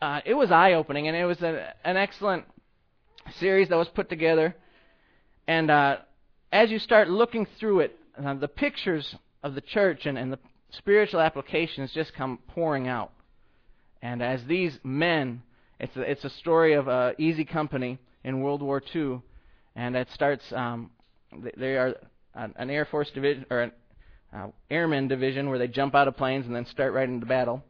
uh, 0.00 0.20
it 0.24 0.34
was 0.34 0.50
eye 0.50 0.74
opening, 0.74 1.08
and 1.08 1.16
it 1.16 1.24
was 1.24 1.42
a, 1.42 1.74
an 1.84 1.96
excellent 1.96 2.44
series 3.38 3.68
that 3.68 3.76
was 3.76 3.88
put 3.88 4.08
together. 4.08 4.56
And 5.46 5.70
uh, 5.70 5.96
as 6.52 6.70
you 6.70 6.78
start 6.78 7.10
looking 7.10 7.46
through 7.58 7.80
it, 7.80 7.98
uh, 8.22 8.34
the 8.34 8.48
pictures 8.48 9.14
of 9.44 9.54
the 9.54 9.60
church 9.60 10.06
and, 10.06 10.18
and 10.18 10.32
the 10.32 10.38
spiritual 10.70 11.20
applications 11.20 11.92
just 11.92 12.14
come 12.14 12.38
pouring 12.48 12.88
out. 12.88 13.12
And 14.02 14.22
as 14.22 14.44
these 14.46 14.80
men, 14.82 15.42
it's 15.78 15.96
a, 15.96 16.00
it's 16.00 16.24
a 16.24 16.30
story 16.30 16.72
of 16.72 16.88
uh, 16.88 17.12
Easy 17.18 17.44
Company 17.44 17.98
in 18.24 18.40
World 18.40 18.62
War 18.62 18.82
II, 18.94 19.20
and 19.76 19.94
it 19.94 20.10
starts. 20.10 20.50
Um, 20.52 20.90
they 21.56 21.76
are 21.76 21.94
an 22.34 22.70
Air 22.70 22.86
Force 22.86 23.10
division 23.10 23.44
or 23.50 23.60
an 23.60 23.72
uh, 24.34 24.46
airman 24.70 25.08
division 25.08 25.48
where 25.48 25.58
they 25.58 25.68
jump 25.68 25.94
out 25.94 26.08
of 26.08 26.16
planes 26.16 26.46
and 26.46 26.56
then 26.56 26.66
start 26.66 26.92
right 26.92 27.08
into 27.08 27.26
battle, 27.26 27.62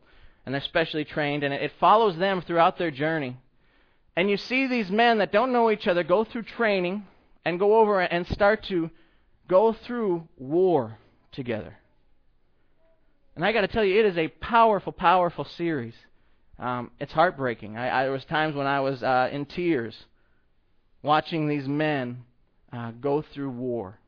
and 0.46 0.54
they're 0.54 0.62
specially 0.62 1.04
trained, 1.04 1.42
and 1.42 1.52
it, 1.52 1.62
it 1.62 1.72
follows 1.80 2.16
them 2.16 2.40
throughout 2.40 2.78
their 2.78 2.90
journey. 2.90 3.36
And 4.16 4.30
you 4.30 4.36
see 4.36 4.68
these 4.68 4.90
men 4.90 5.18
that 5.18 5.32
don't 5.32 5.52
know 5.52 5.70
each 5.72 5.88
other 5.88 6.04
go 6.04 6.22
through 6.22 6.44
training 6.44 7.04
and 7.44 7.58
go 7.58 7.78
over 7.78 8.00
and 8.00 8.26
start 8.28 8.62
to 8.64 8.90
go 9.48 9.72
through 9.72 10.28
war 10.38 10.98
together. 11.34 11.76
And 13.36 13.44
I 13.44 13.52
got 13.52 13.62
to 13.62 13.68
tell 13.68 13.84
you, 13.84 13.98
it 13.98 14.06
is 14.06 14.16
a 14.16 14.28
powerful, 14.28 14.92
powerful 14.92 15.44
series. 15.44 15.94
Um, 16.58 16.92
it's 17.00 17.12
heartbreaking. 17.12 17.76
I, 17.76 18.00
I, 18.00 18.02
there 18.04 18.12
was 18.12 18.24
times 18.24 18.54
when 18.54 18.66
I 18.66 18.80
was 18.80 19.02
uh, 19.02 19.28
in 19.32 19.44
tears 19.44 19.96
watching 21.02 21.48
these 21.48 21.66
men 21.66 22.24
uh, 22.72 22.92
go 22.92 23.22
through 23.34 23.50
war. 23.50 23.98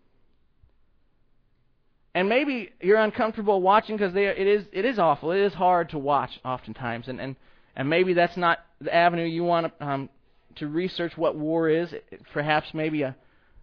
And 2.15 2.29
maybe 2.29 2.71
you're 2.81 2.99
uncomfortable 2.99 3.61
watching 3.61 3.97
because 3.97 4.15
it 4.17 4.39
is 4.39 4.65
it 4.73 4.87
is 4.87 4.99
awful. 4.99 5.33
It 5.33 5.41
is 5.41 5.53
hard 5.53 5.91
to 5.91 5.99
watch 5.99 6.31
oftentimes, 6.47 7.09
and 7.09 7.21
and 7.21 7.37
and 7.75 7.91
maybe 7.91 8.15
that's 8.15 8.39
not 8.39 8.61
the 8.81 8.95
avenue 8.95 9.27
you 9.27 9.45
want 9.45 9.79
to, 9.79 9.87
um, 9.87 10.09
to 10.55 10.67
research 10.67 11.13
what 11.17 11.37
war 11.37 11.69
is. 11.69 11.93
Perhaps 12.33 12.69
maybe 12.73 13.03
a 13.03 13.15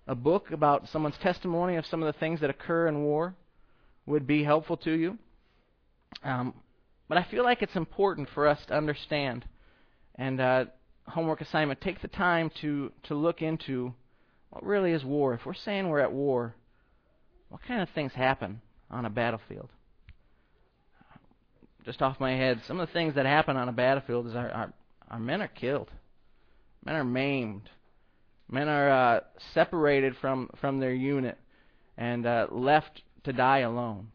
a 0.08 0.16
book 0.16 0.52
about 0.52 0.88
someone's 0.90 1.18
testimony 1.18 1.78
of 1.78 1.86
some 1.86 2.04
of 2.04 2.14
the 2.14 2.20
things 2.20 2.42
that 2.42 2.50
occur 2.50 2.88
in 2.88 3.04
war 3.04 3.36
would 4.06 4.28
be 4.28 4.44
helpful 4.44 4.78
to 4.78 4.92
you. 4.92 5.18
Um, 6.24 6.54
but 7.08 7.18
I 7.18 7.24
feel 7.24 7.44
like 7.44 7.62
it's 7.62 7.76
important 7.76 8.30
for 8.34 8.48
us 8.48 8.60
to 8.68 8.76
understand. 8.76 9.46
And 10.16 10.40
uh, 10.40 10.66
homework 11.08 11.42
assignment: 11.42 11.82
take 11.82 12.02
the 12.02 12.08
time 12.08 12.52
to 12.62 12.92
to 13.04 13.16
look 13.16 13.42
into 13.42 13.94
what 14.50 14.64
really 14.64 14.92
is 14.92 15.04
war. 15.04 15.34
If 15.34 15.46
we're 15.46 15.54
saying 15.54 15.90
we're 15.90 16.00
at 16.00 16.14
war, 16.14 16.56
what 17.50 17.62
kind 17.68 17.82
of 17.82 17.90
things 17.90 18.14
happen 18.14 18.62
on 18.92 19.06
a 19.06 19.10
battlefield? 19.10 19.70
Just 21.86 22.02
off 22.02 22.20
my 22.20 22.32
head, 22.32 22.62
some 22.66 22.80
of 22.80 22.88
the 22.88 22.94
things 22.94 23.16
that 23.16 23.26
happen 23.26 23.58
on 23.58 23.68
a 23.68 23.74
battlefield 23.74 24.28
is 24.28 24.36
our, 24.36 24.50
our, 24.52 24.74
our 25.12 25.20
men 25.20 25.42
are 25.42 25.50
killed, 25.50 25.90
men 26.86 26.96
are 26.96 27.04
maimed, 27.04 27.70
Men 28.54 28.68
are 28.68 28.92
uh, 28.92 29.20
separated 29.56 30.16
from, 30.22 30.50
from 30.62 30.80
their 30.80 30.94
unit 30.94 31.40
and 31.98 32.26
uh, 32.26 32.48
left 32.52 33.02
to 33.24 33.34
die 33.34 33.60
alone. 33.60 34.08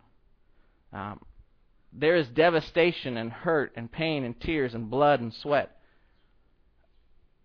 Um, 0.92 1.20
there 1.92 2.16
is 2.16 2.28
devastation 2.28 3.16
and 3.16 3.32
hurt 3.32 3.72
and 3.76 3.90
pain 3.90 4.24
and 4.24 4.38
tears 4.40 4.74
and 4.74 4.90
blood 4.90 5.20
and 5.20 5.32
sweat. 5.32 5.76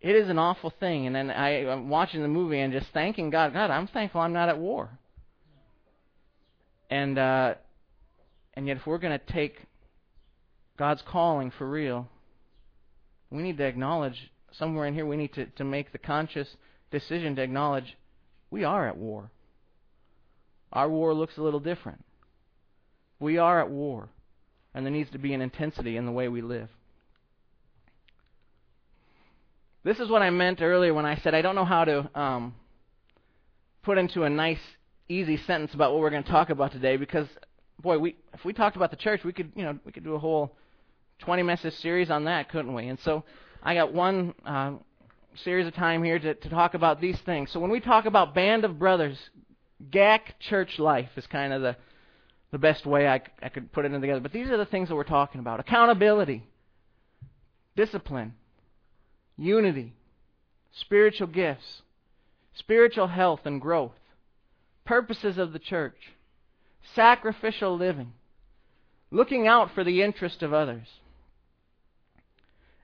It 0.01 0.15
is 0.15 0.29
an 0.29 0.37
awful 0.37 0.69
thing. 0.69 1.07
And 1.07 1.15
then 1.15 1.31
I, 1.31 1.69
I'm 1.69 1.89
watching 1.89 2.21
the 2.21 2.27
movie 2.27 2.59
and 2.59 2.73
just 2.73 2.87
thanking 2.93 3.29
God. 3.29 3.53
God, 3.53 3.71
I'm 3.71 3.87
thankful 3.87 4.21
I'm 4.21 4.33
not 4.33 4.49
at 4.49 4.59
war. 4.59 4.99
And 6.89 7.17
uh, 7.17 7.55
and 8.53 8.67
yet, 8.67 8.77
if 8.77 8.85
we're 8.85 8.99
going 8.99 9.17
to 9.17 9.33
take 9.33 9.55
God's 10.77 11.01
calling 11.01 11.51
for 11.51 11.67
real, 11.67 12.07
we 13.31 13.41
need 13.41 13.57
to 13.57 13.63
acknowledge 13.63 14.31
somewhere 14.51 14.85
in 14.85 14.93
here 14.93 15.05
we 15.05 15.17
need 15.17 15.33
to, 15.33 15.45
to 15.45 15.63
make 15.63 15.91
the 15.91 15.97
conscious 15.97 16.55
decision 16.91 17.35
to 17.35 17.41
acknowledge 17.41 17.97
we 18.51 18.63
are 18.63 18.87
at 18.87 18.97
war. 18.97 19.31
Our 20.73 20.89
war 20.89 21.13
looks 21.13 21.37
a 21.37 21.41
little 21.41 21.59
different. 21.59 22.03
We 23.19 23.37
are 23.37 23.61
at 23.61 23.69
war, 23.69 24.09
and 24.73 24.85
there 24.85 24.91
needs 24.91 25.11
to 25.11 25.19
be 25.19 25.33
an 25.33 25.41
intensity 25.41 25.97
in 25.97 26.05
the 26.05 26.11
way 26.11 26.27
we 26.27 26.41
live. 26.41 26.67
This 29.83 29.99
is 29.99 30.09
what 30.09 30.21
I 30.21 30.29
meant 30.31 30.61
earlier 30.61 30.93
when 30.93 31.05
I 31.05 31.17
said 31.17 31.35
I 31.35 31.41
don't 31.41 31.55
know 31.55 31.65
how 31.65 31.85
to 31.85 32.19
um, 32.19 32.55
put 33.83 33.97
into 33.97 34.23
a 34.23 34.29
nice, 34.29 34.59
easy 35.07 35.37
sentence 35.37 35.73
about 35.73 35.91
what 35.91 36.01
we're 36.01 36.09
going 36.09 36.23
to 36.23 36.31
talk 36.31 36.49
about 36.49 36.71
today 36.71 36.97
because, 36.97 37.27
boy, 37.79 37.99
we 37.99 38.15
if 38.33 38.43
we 38.43 38.53
talked 38.53 38.75
about 38.75 38.91
the 38.91 38.97
church, 38.97 39.23
we 39.23 39.33
could 39.33 39.51
you 39.55 39.63
know 39.63 39.77
we 39.85 39.91
could 39.91 40.03
do 40.03 40.15
a 40.15 40.19
whole 40.19 40.55
20 41.19 41.43
message 41.43 41.73
series 41.75 42.09
on 42.09 42.23
that, 42.25 42.49
couldn't 42.49 42.73
we? 42.73 42.87
And 42.87 42.99
so 43.01 43.23
I 43.61 43.75
got 43.75 43.93
one 43.93 44.33
uh, 44.45 44.73
series 45.43 45.67
of 45.67 45.75
time 45.75 46.03
here 46.03 46.17
to, 46.17 46.33
to 46.33 46.49
talk 46.49 46.73
about 46.73 46.99
these 46.99 47.19
things. 47.25 47.51
So 47.51 47.59
when 47.59 47.69
we 47.69 47.79
talk 47.79 48.05
about 48.05 48.33
band 48.33 48.65
of 48.65 48.79
brothers, 48.79 49.17
GAC 49.91 50.21
church 50.39 50.79
life 50.79 51.09
is 51.15 51.27
kind 51.27 51.53
of 51.53 51.61
the 51.61 51.75
the 52.51 52.59
best 52.59 52.85
way 52.85 53.07
I, 53.07 53.19
I 53.41 53.49
could 53.49 53.71
put 53.71 53.83
it 53.83 53.89
together. 53.89 54.19
But 54.19 54.31
these 54.31 54.51
are 54.51 54.57
the 54.57 54.65
things 54.65 54.89
that 54.89 54.95
we're 54.95 55.03
talking 55.03 55.39
about: 55.39 55.59
accountability, 55.59 56.43
discipline, 57.75 58.35
unity, 59.37 59.93
spiritual 60.71 61.27
gifts, 61.27 61.81
spiritual 62.53 63.07
health 63.07 63.41
and 63.45 63.59
growth, 63.59 63.97
purposes 64.85 65.39
of 65.39 65.51
the 65.51 65.59
church, 65.59 66.13
sacrificial 66.93 67.75
living, 67.75 68.13
looking 69.09 69.47
out 69.47 69.73
for 69.73 69.83
the 69.83 70.03
interest 70.03 70.43
of 70.43 70.53
others. 70.53 70.87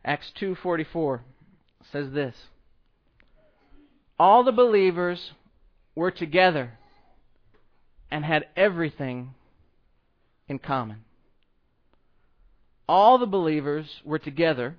Acts 0.04 0.32
2:44 0.42 1.20
says 1.92 2.12
this: 2.12 2.36
All 4.18 4.44
the 4.44 4.52
believers 4.52 5.34
were 5.94 6.10
together 6.10 6.79
and 8.12 8.26
had 8.26 8.46
everything 8.56 9.34
in 10.48 10.60
common. 10.60 11.04
All 12.88 13.18
the 13.18 13.28
believers 13.28 14.02
were 14.04 14.20
together 14.20 14.76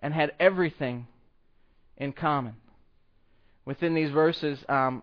and 0.00 0.12
had 0.12 0.32
everything 0.38 1.06
in 1.96 2.12
common. 2.12 2.56
Within 3.64 3.94
these 3.94 4.10
verses 4.10 4.58
um, 4.68 5.02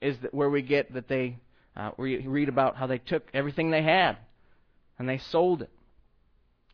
is 0.00 0.16
where 0.30 0.48
we 0.48 0.62
get 0.62 0.92
that 0.94 1.08
they 1.08 1.38
uh, 1.76 1.90
we 1.96 2.18
read 2.26 2.48
about 2.48 2.76
how 2.76 2.86
they 2.86 2.98
took 2.98 3.28
everything 3.32 3.70
they 3.70 3.82
had 3.82 4.16
and 4.98 5.08
they 5.08 5.18
sold 5.18 5.62
it 5.62 5.70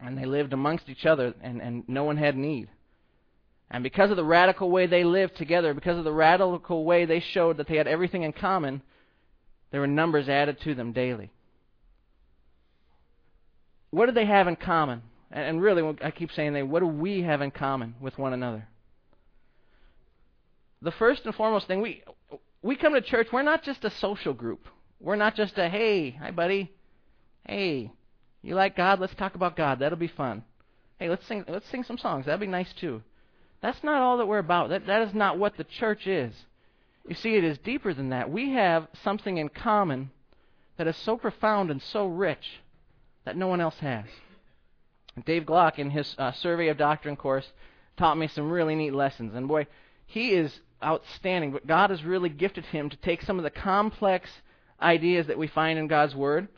and 0.00 0.16
they 0.16 0.24
lived 0.24 0.52
amongst 0.52 0.88
each 0.88 1.04
other 1.04 1.34
and, 1.42 1.60
and 1.60 1.84
no 1.88 2.04
one 2.04 2.16
had 2.16 2.36
need. 2.36 2.68
And 3.70 3.82
because 3.82 4.10
of 4.10 4.16
the 4.16 4.24
radical 4.24 4.70
way 4.70 4.86
they 4.86 5.04
lived 5.04 5.36
together, 5.36 5.74
because 5.74 5.98
of 5.98 6.04
the 6.04 6.12
radical 6.12 6.84
way 6.84 7.04
they 7.04 7.20
showed 7.20 7.56
that 7.56 7.66
they 7.66 7.76
had 7.76 7.86
everything 7.86 8.22
in 8.22 8.32
common, 8.32 8.82
there 9.74 9.80
were 9.80 9.88
numbers 9.88 10.28
added 10.28 10.60
to 10.60 10.76
them 10.76 10.92
daily. 10.92 11.32
What 13.90 14.06
did 14.06 14.14
they 14.14 14.24
have 14.24 14.46
in 14.46 14.54
common? 14.54 15.02
And 15.32 15.60
really, 15.60 15.82
I 16.00 16.12
keep 16.12 16.30
saying 16.30 16.70
what 16.70 16.78
do 16.78 16.86
we 16.86 17.22
have 17.22 17.42
in 17.42 17.50
common 17.50 17.96
with 18.00 18.16
one 18.16 18.32
another? 18.32 18.68
The 20.80 20.92
first 20.92 21.26
and 21.26 21.34
foremost 21.34 21.66
thing, 21.66 21.80
we, 21.80 22.04
we 22.62 22.76
come 22.76 22.94
to 22.94 23.00
church, 23.00 23.26
we're 23.32 23.42
not 23.42 23.64
just 23.64 23.84
a 23.84 23.90
social 23.90 24.32
group. 24.32 24.68
We're 25.00 25.16
not 25.16 25.34
just 25.34 25.58
a, 25.58 25.68
hey, 25.68 26.12
hi, 26.12 26.30
buddy. 26.30 26.70
Hey, 27.44 27.90
you 28.42 28.54
like 28.54 28.76
God? 28.76 29.00
Let's 29.00 29.16
talk 29.16 29.34
about 29.34 29.56
God. 29.56 29.80
That'll 29.80 29.98
be 29.98 30.06
fun. 30.06 30.44
Hey, 31.00 31.08
let's 31.08 31.26
sing, 31.26 31.46
let's 31.48 31.68
sing 31.68 31.82
some 31.82 31.98
songs. 31.98 32.26
That'd 32.26 32.38
be 32.38 32.46
nice 32.46 32.72
too. 32.78 33.02
That's 33.60 33.82
not 33.82 34.00
all 34.00 34.18
that 34.18 34.28
we're 34.28 34.38
about. 34.38 34.68
That, 34.68 34.86
that 34.86 35.02
is 35.02 35.14
not 35.14 35.36
what 35.36 35.56
the 35.56 35.64
church 35.64 36.06
is. 36.06 36.32
You 37.06 37.14
see, 37.14 37.34
it 37.34 37.44
is 37.44 37.58
deeper 37.58 37.92
than 37.92 38.10
that. 38.10 38.30
We 38.30 38.52
have 38.52 38.88
something 39.02 39.36
in 39.36 39.50
common 39.50 40.10
that 40.78 40.86
is 40.86 40.96
so 40.96 41.16
profound 41.16 41.70
and 41.70 41.82
so 41.82 42.06
rich 42.06 42.60
that 43.24 43.36
no 43.36 43.46
one 43.46 43.60
else 43.60 43.78
has. 43.80 44.06
Dave 45.24 45.44
Glock, 45.44 45.78
in 45.78 45.90
his 45.90 46.14
uh, 46.18 46.32
Survey 46.32 46.68
of 46.68 46.78
Doctrine 46.78 47.16
course, 47.16 47.46
taught 47.96 48.18
me 48.18 48.26
some 48.26 48.50
really 48.50 48.74
neat 48.74 48.92
lessons. 48.94 49.34
And 49.34 49.46
boy, 49.46 49.66
he 50.06 50.30
is 50.30 50.60
outstanding. 50.82 51.52
But 51.52 51.66
God 51.66 51.90
has 51.90 52.02
really 52.02 52.30
gifted 52.30 52.64
him 52.66 52.90
to 52.90 52.96
take 52.96 53.22
some 53.22 53.38
of 53.38 53.44
the 53.44 53.50
complex 53.50 54.28
ideas 54.80 55.26
that 55.28 55.38
we 55.38 55.46
find 55.46 55.78
in 55.78 55.86
God's 55.86 56.14
Word 56.14 56.48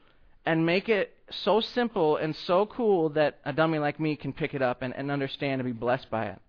and 0.47 0.65
make 0.65 0.88
it 0.88 1.12
so 1.31 1.61
simple 1.61 2.17
and 2.17 2.35
so 2.35 2.67
cool 2.67 3.11
that 3.11 3.41
a 3.45 3.53
dummy 3.53 3.79
like 3.79 3.99
me 3.99 4.17
can 4.17 4.33
pick 4.33 4.55
it 4.55 4.62
up 4.62 4.81
and, 4.81 4.95
and 4.95 5.11
understand 5.11 5.61
and 5.61 5.67
be 5.69 5.79
blessed 5.79 6.09
by 6.09 6.26
it. 6.26 6.41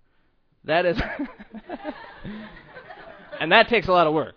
That 0.64 0.86
is. 0.86 1.02
and 3.40 3.52
that 3.52 3.68
takes 3.70 3.88
a 3.88 3.92
lot 3.92 4.08
of 4.08 4.14
work. 4.14 4.36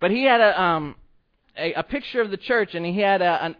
But 0.00 0.10
he 0.10 0.24
had 0.24 0.40
a, 0.40 0.60
um, 0.60 0.96
a, 1.56 1.74
a 1.74 1.82
picture 1.82 2.20
of 2.20 2.30
the 2.30 2.36
church, 2.36 2.74
and 2.74 2.84
he 2.84 2.98
had 3.00 3.22
a, 3.22 3.44
an, 3.44 3.56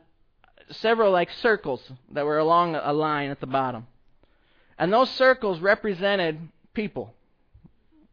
several 0.71 1.13
like 1.13 1.31
circles 1.31 1.81
that 2.13 2.25
were 2.25 2.39
along 2.39 2.75
a 2.75 2.93
line 2.93 3.31
at 3.31 3.41
the 3.41 3.47
bottom. 3.47 3.87
And 4.79 4.93
those 4.93 5.11
circles 5.11 5.61
represented 5.61 6.41
people 6.75 7.15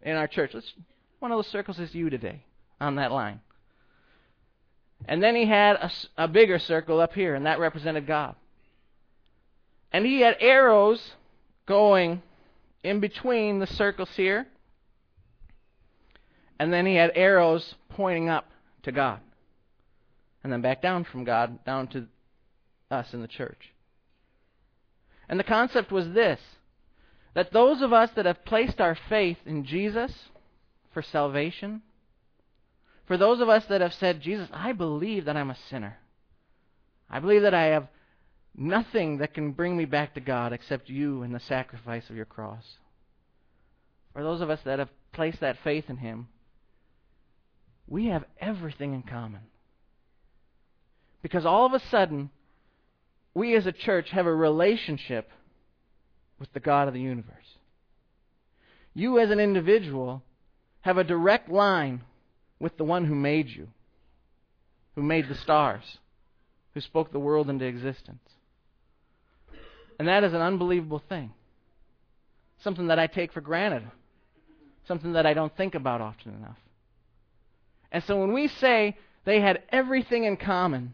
in 0.01 0.16
our 0.16 0.28
church. 0.28 0.51
Let's, 0.54 0.72
one 1.20 1.32
of 1.32 1.38
those 1.38 1.48
circles 1.48 1.80
is 1.80 1.96
you 1.96 2.10
today 2.10 2.44
on 2.80 2.96
that 2.96 3.12
line. 3.12 3.42
And 5.08 5.24
then 5.24 5.36
he 5.36 5.46
had 5.46 5.78
a, 5.78 5.92
a 6.18 6.28
bigger 6.28 6.60
circle 6.60 7.00
up 7.00 7.13
here, 7.13 7.34
and 7.34 7.46
that 7.46 7.60
represented 7.60 8.06
God. 8.06 8.36
And 9.92 10.06
he 10.06 10.20
had 10.20 10.38
arrows 10.39 11.13
going 11.66 12.22
in 12.84 13.00
between 13.00 13.60
the 13.60 13.68
circles 13.68 14.10
here. 14.16 14.46
And 16.60 16.74
then 16.74 16.86
he 16.86 16.96
had 16.96 17.12
arrows 17.16 17.75
pointing 17.89 18.30
up 18.30 18.50
to 18.84 18.92
God. 18.92 19.22
And 20.44 20.51
then 20.51 20.62
back 20.62 20.82
down 20.82 21.06
from 21.06 21.24
God, 21.24 21.63
down 21.66 21.88
to 21.88 22.08
us 22.92 23.13
in 23.13 23.22
the 23.22 23.28
church. 23.28 23.72
And 25.28 25.39
the 25.39 25.44
concept 25.44 25.92
was 25.92 26.10
this 26.10 26.39
that 27.36 27.54
those 27.54 27.82
of 27.82 27.94
us 27.94 28.10
that 28.16 28.25
have 28.25 28.44
placed 28.44 28.82
our 28.82 28.98
faith 29.08 29.38
in 29.46 29.63
Jesus 29.63 30.12
for 30.92 31.01
salvation, 31.01 31.84
for 33.06 33.18
those 33.18 33.39
of 33.39 33.48
us 33.48 33.66
that 33.70 33.82
have 33.82 33.94
said, 33.94 34.20
Jesus, 34.20 34.50
I 34.51 34.74
believe 34.74 35.25
that 35.25 35.38
I'm 35.38 35.51
a 35.51 35.58
sinner. 35.70 36.00
I 37.10 37.20
believe 37.20 37.44
that 37.44 37.54
I 37.54 37.66
have 37.66 37.88
nothing 38.56 39.20
that 39.20 39.34
can 39.34 39.51
bring 39.51 39.78
me 39.78 39.86
back 39.86 40.16
to 40.16 40.20
God 40.20 40.54
except 40.54 40.89
you 40.89 41.22
and 41.22 41.34
the 41.34 41.39
sacrifice 41.39 42.10
of 42.10 42.16
your 42.16 42.25
cross. 42.25 42.63
For 44.13 44.24
those 44.24 44.42
of 44.42 44.50
us 44.50 44.60
that 44.66 44.80
have 44.80 44.89
placed 45.13 45.39
that 45.39 45.58
faith 45.63 45.86
in 45.88 45.98
Him, 45.98 46.28
we 47.89 48.05
have 48.05 48.24
everything 48.39 48.93
in 48.93 49.01
common. 49.01 49.41
Because 51.22 51.46
all 51.46 51.65
of 51.65 51.74
a 51.74 51.86
sudden, 51.89 52.29
we 53.34 53.55
as 53.55 53.65
a 53.65 53.72
church 53.72 54.12
have 54.12 54.27
a 54.27 54.34
relationship 54.34 55.29
with 56.39 56.53
the 56.53 56.60
God 56.60 56.88
of 56.88 56.93
the 56.93 57.01
universe. 57.01 57.36
You 58.93 59.19
as 59.19 59.31
an 59.31 59.39
individual 59.39 60.22
have 60.81 60.98
a 60.98 61.03
direct 61.03 61.50
line 61.50 62.01
with 62.60 62.77
the 62.77 62.84
one 62.84 63.05
who 63.05 63.15
made 63.15 63.50
you, 63.50 63.67
who 64.96 65.01
made 65.01 65.27
the 65.27 65.36
stars, 65.36 65.98
who 66.74 66.81
spoke 66.81 67.12
the 67.12 67.19
world 67.19 67.50
into 67.50 67.65
existence. 67.65 68.19
And 69.98 70.08
that 70.08 70.24
is 70.24 70.34
an 70.34 70.41
unbelievable 70.41 71.01
thing. 71.10 71.34
Something 72.63 72.88
that 72.88 73.00
I 73.00 73.08
take 73.08 73.34
for 73.34 73.41
granted. 73.41 73.84
Something 74.88 75.13
that 75.13 75.25
I 75.25 75.34
don't 75.34 75.55
think 75.55 75.75
about 75.75 76.01
often 76.01 76.34
enough. 76.34 76.58
And 77.91 78.03
so 78.03 78.19
when 78.19 78.34
we 78.34 78.48
say 78.48 78.98
they 79.25 79.41
had 79.41 79.63
everything 79.69 80.24
in 80.24 80.38
common, 80.38 80.93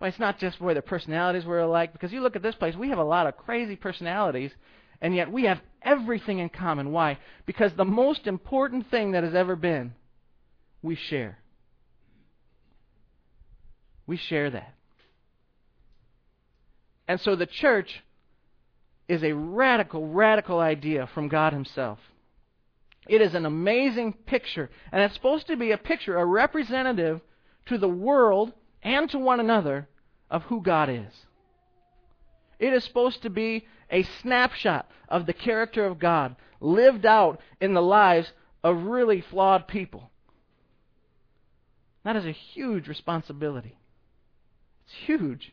well, 0.00 0.08
it's 0.08 0.18
not 0.18 0.38
just 0.38 0.60
where 0.60 0.74
their 0.74 0.82
personalities 0.82 1.44
were 1.44 1.60
alike, 1.60 1.92
because 1.92 2.12
you 2.12 2.20
look 2.20 2.36
at 2.36 2.42
this 2.42 2.54
place, 2.54 2.76
we 2.76 2.90
have 2.90 2.98
a 2.98 3.04
lot 3.04 3.26
of 3.26 3.36
crazy 3.36 3.76
personalities, 3.76 4.52
and 5.00 5.14
yet 5.14 5.30
we 5.30 5.44
have 5.44 5.60
everything 5.82 6.38
in 6.38 6.48
common. 6.48 6.92
Why? 6.92 7.18
Because 7.46 7.72
the 7.74 7.84
most 7.84 8.26
important 8.26 8.90
thing 8.90 9.12
that 9.12 9.24
has 9.24 9.34
ever 9.34 9.56
been, 9.56 9.94
we 10.82 10.94
share. 10.94 11.38
We 14.06 14.16
share 14.16 14.50
that. 14.50 14.74
And 17.06 17.20
so 17.20 17.36
the 17.36 17.46
church 17.46 18.02
is 19.08 19.22
a 19.22 19.32
radical, 19.32 20.06
radical 20.06 20.60
idea 20.60 21.08
from 21.14 21.28
God 21.28 21.52
Himself. 21.52 21.98
It 23.08 23.22
is 23.22 23.34
an 23.34 23.46
amazing 23.46 24.12
picture, 24.12 24.70
and 24.92 25.02
it's 25.02 25.14
supposed 25.14 25.46
to 25.46 25.56
be 25.56 25.72
a 25.72 25.78
picture, 25.78 26.18
a 26.18 26.24
representative 26.24 27.20
to 27.66 27.78
the 27.78 27.88
world 27.88 28.52
and 28.82 29.08
to 29.10 29.18
one 29.18 29.40
another 29.40 29.88
of 30.30 30.42
who 30.44 30.62
God 30.62 30.90
is. 30.90 31.12
It 32.58 32.72
is 32.72 32.84
supposed 32.84 33.22
to 33.22 33.30
be 33.30 33.66
a 33.90 34.02
snapshot 34.20 34.90
of 35.08 35.26
the 35.26 35.32
character 35.32 35.86
of 35.86 35.98
God 35.98 36.36
lived 36.60 37.06
out 37.06 37.40
in 37.60 37.72
the 37.72 37.82
lives 37.82 38.32
of 38.62 38.84
really 38.84 39.20
flawed 39.20 39.68
people. 39.68 40.10
That 42.04 42.16
is 42.16 42.26
a 42.26 42.32
huge 42.32 42.88
responsibility. 42.88 43.78
It's 44.84 44.94
huge. 45.06 45.52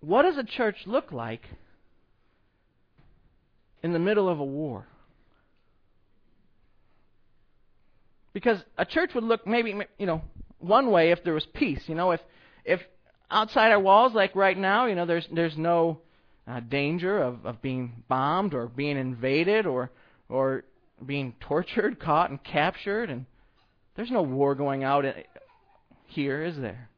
What 0.00 0.22
does 0.22 0.36
a 0.36 0.44
church 0.44 0.86
look 0.86 1.12
like 1.12 1.42
in 3.84 3.92
the 3.92 3.98
middle 3.98 4.30
of 4.30 4.40
a 4.40 4.44
war? 4.44 4.86
Because 8.32 8.58
a 8.78 8.86
church 8.86 9.10
would 9.14 9.22
look 9.22 9.46
maybe, 9.46 9.78
you 9.98 10.06
know, 10.06 10.22
one 10.58 10.90
way 10.90 11.12
if 11.12 11.22
there 11.22 11.34
was 11.34 11.46
peace. 11.54 11.82
You 11.86 11.94
know, 11.94 12.10
if 12.12 12.20
if 12.64 12.80
outside 13.30 13.70
our 13.70 13.78
walls, 13.78 14.14
like 14.14 14.34
right 14.34 14.56
now, 14.56 14.86
you 14.86 14.94
know, 14.94 15.04
there's 15.04 15.28
there's 15.30 15.56
no 15.56 16.00
uh, 16.48 16.60
danger 16.60 17.22
of, 17.22 17.44
of 17.44 17.60
being 17.60 18.02
bombed 18.08 18.54
or 18.54 18.66
being 18.66 18.96
invaded 18.96 19.66
or 19.66 19.90
or 20.30 20.64
being 21.04 21.34
tortured, 21.40 22.00
caught, 22.00 22.30
and 22.30 22.42
captured, 22.42 23.10
and 23.10 23.26
there's 23.96 24.10
no 24.10 24.22
war 24.22 24.54
going 24.54 24.82
out 24.82 25.04
here, 26.06 26.42
is 26.42 26.56
there? 26.56 26.88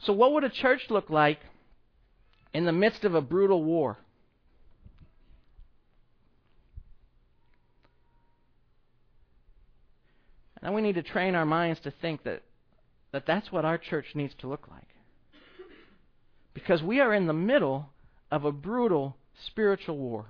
So, 0.00 0.12
what 0.12 0.32
would 0.32 0.44
a 0.44 0.50
church 0.50 0.82
look 0.90 1.08
like 1.08 1.38
in 2.54 2.64
the 2.64 2.72
midst 2.72 3.04
of 3.04 3.14
a 3.14 3.20
brutal 3.20 3.62
war? 3.62 3.98
And 10.62 10.74
we 10.74 10.80
need 10.80 10.94
to 10.94 11.02
train 11.02 11.34
our 11.34 11.44
minds 11.44 11.80
to 11.80 11.90
think 11.90 12.22
that, 12.22 12.42
that 13.10 13.26
that's 13.26 13.50
what 13.50 13.64
our 13.64 13.78
church 13.78 14.06
needs 14.14 14.34
to 14.40 14.46
look 14.46 14.68
like. 14.70 14.86
Because 16.54 16.82
we 16.82 17.00
are 17.00 17.12
in 17.12 17.26
the 17.26 17.32
middle 17.32 17.88
of 18.30 18.44
a 18.44 18.52
brutal 18.52 19.16
spiritual 19.46 19.98
war. 19.98 20.26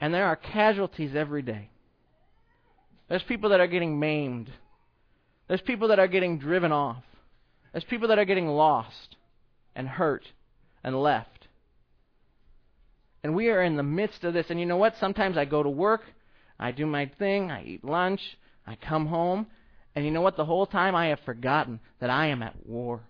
And 0.00 0.14
there 0.14 0.26
are 0.26 0.36
casualties 0.36 1.14
every 1.14 1.42
day. 1.42 1.68
There's 3.08 3.22
people 3.24 3.50
that 3.50 3.60
are 3.60 3.66
getting 3.66 4.00
maimed. 4.00 4.50
There's 5.48 5.60
people 5.60 5.88
that 5.88 5.98
are 5.98 6.08
getting 6.08 6.38
driven 6.38 6.72
off. 6.72 7.04
There's 7.72 7.84
people 7.84 8.08
that 8.08 8.18
are 8.18 8.24
getting 8.24 8.48
lost 8.48 9.16
and 9.74 9.88
hurt 9.88 10.24
and 10.82 11.00
left. 11.00 11.48
And 13.22 13.34
we 13.34 13.48
are 13.48 13.62
in 13.62 13.76
the 13.76 13.82
midst 13.82 14.22
of 14.24 14.34
this. 14.34 14.46
And 14.50 14.60
you 14.60 14.66
know 14.66 14.76
what? 14.76 14.96
Sometimes 15.00 15.36
I 15.36 15.44
go 15.44 15.62
to 15.62 15.70
work, 15.70 16.02
I 16.58 16.72
do 16.72 16.86
my 16.86 17.10
thing, 17.18 17.50
I 17.50 17.64
eat 17.64 17.84
lunch, 17.84 18.20
I 18.66 18.76
come 18.76 19.06
home, 19.06 19.46
and 19.94 20.04
you 20.04 20.10
know 20.10 20.20
what? 20.20 20.36
The 20.36 20.44
whole 20.44 20.66
time 20.66 20.94
I 20.94 21.06
have 21.06 21.20
forgotten 21.20 21.80
that 22.00 22.10
I 22.10 22.26
am 22.26 22.42
at 22.42 22.66
war. 22.66 23.00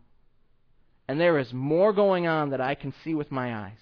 And 1.09 1.21
there 1.21 1.38
is 1.38 1.52
more 1.52 1.92
going 1.92 2.26
on 2.26 2.50
that 2.50 2.61
I 2.61 2.75
can 2.75 2.94
see 3.02 3.14
with 3.14 3.30
my 3.30 3.54
eyes. 3.54 3.78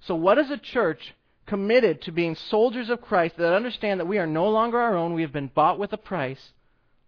So, 0.00 0.14
what 0.14 0.38
is 0.38 0.50
a 0.50 0.58
church 0.58 1.14
committed 1.46 2.02
to 2.02 2.12
being 2.12 2.34
soldiers 2.34 2.90
of 2.90 3.00
Christ 3.00 3.36
that 3.36 3.54
understand 3.54 4.00
that 4.00 4.06
we 4.06 4.18
are 4.18 4.26
no 4.26 4.48
longer 4.48 4.78
our 4.78 4.96
own, 4.96 5.14
we 5.14 5.22
have 5.22 5.32
been 5.32 5.50
bought 5.52 5.78
with 5.78 5.92
a 5.92 5.98
price, 5.98 6.52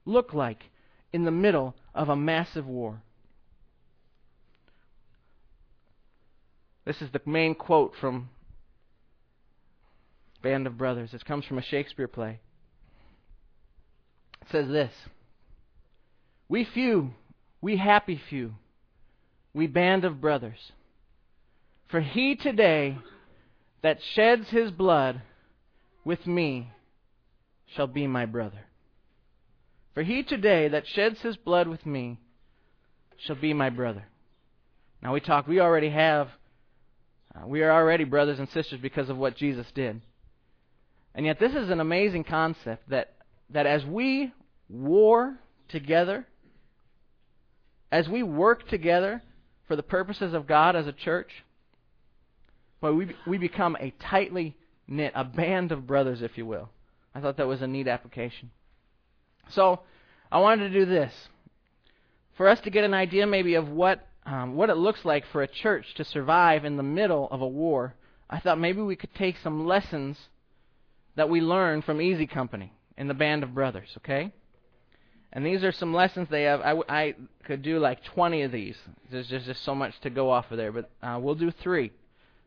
look 0.04 0.32
like 0.32 0.64
in 1.12 1.24
the 1.24 1.30
middle 1.30 1.74
of 1.94 2.08
a 2.08 2.16
massive 2.16 2.66
war? 2.66 3.02
This 6.84 7.00
is 7.00 7.10
the 7.10 7.20
main 7.24 7.54
quote 7.54 7.94
from 8.00 8.28
Band 10.42 10.66
of 10.66 10.76
Brothers. 10.76 11.14
It 11.14 11.24
comes 11.24 11.44
from 11.46 11.58
a 11.58 11.62
Shakespeare 11.62 12.08
play. 12.08 12.40
It 14.42 14.48
says 14.52 14.68
this 14.68 14.92
We 16.48 16.64
few, 16.64 17.12
we 17.62 17.78
happy 17.78 18.20
few, 18.28 18.54
we 19.54 19.66
band 19.66 20.04
of 20.04 20.20
brothers. 20.20 20.72
For 21.88 22.00
he 22.00 22.36
today 22.36 22.98
that 23.82 23.98
sheds 24.14 24.48
his 24.50 24.70
blood 24.70 25.22
with 26.04 26.26
me 26.26 26.70
shall 27.74 27.86
be 27.86 28.06
my 28.06 28.26
brother. 28.26 28.60
For 29.94 30.02
he 30.02 30.22
today 30.22 30.68
that 30.68 30.86
sheds 30.86 31.20
his 31.20 31.36
blood 31.36 31.68
with 31.68 31.86
me 31.86 32.18
shall 33.16 33.36
be 33.36 33.54
my 33.54 33.70
brother. 33.70 34.04
Now 35.02 35.14
we 35.14 35.20
talk, 35.20 35.46
we 35.46 35.60
already 35.60 35.90
have, 35.90 36.28
Uh, 37.34 37.46
we 37.46 37.62
are 37.62 37.70
already 37.70 38.04
brothers 38.04 38.38
and 38.38 38.48
sisters 38.50 38.80
because 38.80 39.08
of 39.08 39.16
what 39.16 39.36
Jesus 39.36 39.66
did. 39.74 40.00
And 41.14 41.26
yet 41.26 41.38
this 41.38 41.54
is 41.54 41.70
an 41.70 41.80
amazing 41.80 42.24
concept 42.24 42.88
that, 42.90 43.14
that 43.50 43.66
as 43.66 43.84
we 43.84 44.32
war 44.68 45.36
together, 45.68 46.26
as 47.90 48.08
we 48.08 48.22
work 48.22 48.68
together 48.68 49.22
for 49.66 49.76
the 49.76 49.82
purposes 49.82 50.34
of 50.34 50.46
God 50.46 50.76
as 50.76 50.86
a 50.86 50.92
church, 50.92 51.30
but 52.80 52.94
we, 52.94 53.14
we 53.26 53.38
become 53.38 53.76
a 53.80 53.92
tightly 53.98 54.56
knit, 54.86 55.12
a 55.14 55.24
band 55.24 55.72
of 55.72 55.86
brothers, 55.86 56.22
if 56.22 56.36
you 56.36 56.44
will. 56.44 56.68
I 57.14 57.20
thought 57.20 57.36
that 57.36 57.46
was 57.46 57.62
a 57.62 57.66
neat 57.66 57.88
application. 57.88 58.50
So, 59.50 59.80
I 60.30 60.38
wanted 60.38 60.68
to 60.68 60.78
do 60.80 60.84
this. 60.84 61.12
For 62.36 62.48
us 62.48 62.60
to 62.60 62.70
get 62.70 62.84
an 62.84 62.94
idea 62.94 63.26
maybe 63.26 63.54
of 63.54 63.68
what, 63.68 64.06
um, 64.26 64.56
what 64.56 64.70
it 64.70 64.76
looks 64.76 65.04
like 65.04 65.24
for 65.30 65.42
a 65.42 65.48
church 65.48 65.94
to 65.96 66.04
survive 66.04 66.64
in 66.64 66.76
the 66.76 66.82
middle 66.82 67.28
of 67.30 67.40
a 67.40 67.46
war, 67.46 67.94
I 68.28 68.40
thought 68.40 68.58
maybe 68.58 68.80
we 68.80 68.96
could 68.96 69.14
take 69.14 69.36
some 69.42 69.66
lessons 69.66 70.16
that 71.16 71.28
we 71.28 71.40
learned 71.40 71.84
from 71.84 72.00
Easy 72.00 72.26
Company 72.26 72.72
in 72.96 73.08
the 73.08 73.14
Band 73.14 73.42
of 73.42 73.54
Brothers, 73.54 73.88
okay? 73.98 74.32
And 75.32 75.44
these 75.44 75.62
are 75.64 75.72
some 75.72 75.92
lessons 75.92 76.28
they 76.30 76.44
have. 76.44 76.60
I, 76.60 76.74
I 76.88 77.14
could 77.44 77.62
do 77.62 77.78
like 77.78 78.02
20 78.04 78.42
of 78.42 78.52
these. 78.52 78.76
There's 79.10 79.28
just, 79.28 79.46
just 79.46 79.64
so 79.64 79.74
much 79.74 79.92
to 80.02 80.10
go 80.10 80.30
off 80.30 80.50
of 80.50 80.56
there, 80.56 80.72
but 80.72 80.90
uh, 81.02 81.18
we'll 81.20 81.34
do 81.34 81.50
three 81.50 81.92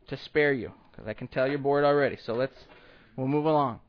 to 0.08 0.16
spare 0.16 0.52
you 0.52 0.72
because 0.90 1.06
I 1.06 1.12
can 1.12 1.28
tell 1.28 1.46
you're 1.46 1.58
bored 1.58 1.84
already. 1.84 2.18
So 2.24 2.32
let's 2.32 2.54
we'll 3.16 3.28
move 3.28 3.44
along. 3.44 3.80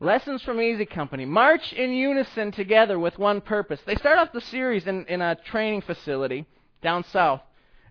Lessons 0.00 0.42
from 0.42 0.60
Easy 0.60 0.86
Company. 0.86 1.24
March 1.24 1.72
in 1.72 1.92
unison 1.92 2.50
together 2.50 2.98
with 2.98 3.18
one 3.18 3.40
purpose. 3.40 3.80
They 3.86 3.94
start 3.94 4.18
off 4.18 4.32
the 4.32 4.40
series 4.40 4.86
in, 4.86 5.06
in 5.06 5.22
a 5.22 5.36
training 5.36 5.82
facility 5.82 6.46
down 6.82 7.04
south, 7.04 7.40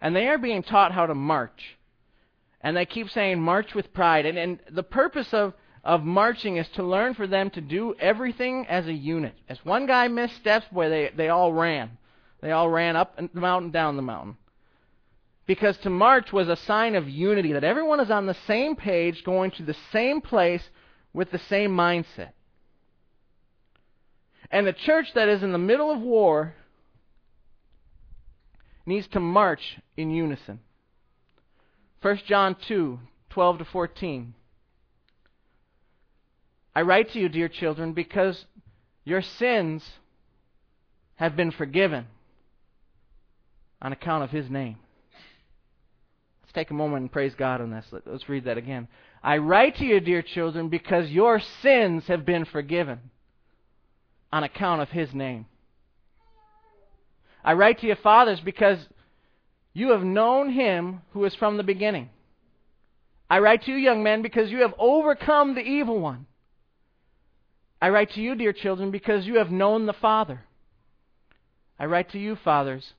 and 0.01 0.15
they 0.15 0.27
are 0.27 0.37
being 0.37 0.63
taught 0.63 0.91
how 0.91 1.05
to 1.05 1.15
march. 1.15 1.77
And 2.61 2.75
they 2.75 2.85
keep 2.85 3.09
saying, 3.09 3.41
march 3.41 3.73
with 3.73 3.93
pride. 3.93 4.25
And, 4.25 4.37
and 4.37 4.59
the 4.69 4.83
purpose 4.83 5.33
of, 5.33 5.53
of 5.83 6.03
marching 6.03 6.57
is 6.57 6.67
to 6.75 6.83
learn 6.83 7.13
for 7.13 7.25
them 7.25 7.49
to 7.51 7.61
do 7.61 7.95
everything 7.99 8.65
as 8.67 8.87
a 8.87 8.93
unit. 8.93 9.35
As 9.47 9.63
one 9.63 9.85
guy 9.85 10.07
missed 10.07 10.35
steps, 10.35 10.65
boy, 10.71 10.89
they, 10.89 11.11
they 11.15 11.29
all 11.29 11.53
ran. 11.53 11.97
They 12.41 12.51
all 12.51 12.69
ran 12.69 12.95
up 12.95 13.17
the 13.17 13.39
mountain, 13.39 13.71
down 13.71 13.95
the 13.95 14.01
mountain. 14.01 14.37
Because 15.45 15.77
to 15.79 15.89
march 15.89 16.31
was 16.31 16.47
a 16.47 16.55
sign 16.55 16.95
of 16.95 17.09
unity, 17.09 17.53
that 17.53 17.65
everyone 17.65 17.99
is 17.99 18.11
on 18.11 18.25
the 18.25 18.37
same 18.47 18.75
page, 18.75 19.23
going 19.23 19.51
to 19.51 19.63
the 19.63 19.75
same 19.91 20.21
place 20.21 20.63
with 21.13 21.31
the 21.31 21.39
same 21.39 21.71
mindset. 21.71 22.31
And 24.51 24.67
the 24.67 24.73
church 24.73 25.07
that 25.15 25.29
is 25.29 25.43
in 25.43 25.51
the 25.51 25.57
middle 25.57 25.91
of 25.91 26.01
war 26.01 26.53
needs 28.85 29.07
to 29.09 29.19
march 29.19 29.79
in 29.95 30.11
unison. 30.11 30.59
1 32.01 32.19
John 32.27 32.55
2 32.67 32.99
12 33.29 33.57
to 33.59 33.65
14. 33.65 34.33
I 36.75 36.81
write 36.81 37.11
to 37.11 37.19
you, 37.19 37.29
dear 37.29 37.47
children, 37.47 37.93
because 37.93 38.45
your 39.03 39.21
sins 39.23 39.83
have 41.15 41.35
been 41.35 41.51
forgiven 41.51 42.05
on 43.81 43.91
account 43.91 44.23
of 44.23 44.29
his 44.29 44.49
name 44.49 44.77
Let's 46.53 46.67
take 46.67 46.71
a 46.71 46.75
moment 46.75 47.01
and 47.01 47.11
praise 47.11 47.33
God 47.33 47.61
on 47.61 47.71
this. 47.71 47.83
Let, 47.91 48.05
us 48.05 48.29
read 48.29 48.43
that 48.43 48.59
again. 48.59 48.87
I 49.23 49.37
write 49.37 49.77
to 49.77 49.85
you, 49.85 50.01
dear 50.01 50.21
children, 50.21 50.67
because 50.67 51.09
your 51.09 51.39
sins 51.61 52.03
have 52.07 52.25
been 52.25 52.43
forgiven 52.43 52.99
on 54.33 54.43
account 54.43 54.81
of 54.81 54.89
His 54.89 55.13
name. 55.13 55.45
I 57.43 57.53
write 57.53 57.79
to 57.79 57.87
you, 57.87 57.95
fathers, 57.95 58.41
because 58.41 58.79
you 59.73 59.91
have 59.91 60.03
known 60.03 60.51
Him 60.51 61.01
who 61.13 61.23
is 61.23 61.35
from 61.35 61.55
the 61.55 61.63
beginning. 61.63 62.09
I 63.29 63.39
write 63.39 63.63
to 63.63 63.71
you, 63.71 63.77
young 63.77 64.03
men, 64.03 64.21
because 64.21 64.51
you 64.51 64.59
have 64.59 64.73
overcome 64.77 65.55
the 65.55 65.61
evil 65.61 65.99
one. 65.99 66.25
I 67.81 67.89
write 67.89 68.11
to 68.11 68.21
you, 68.21 68.35
dear 68.35 68.53
children, 68.53 68.91
because 68.91 69.25
you 69.25 69.37
have 69.37 69.51
known 69.51 69.85
the 69.85 69.93
Father. 69.93 70.41
I 71.79 71.85
write 71.85 72.11
to 72.11 72.19
you, 72.19 72.35
fathers, 72.35 72.93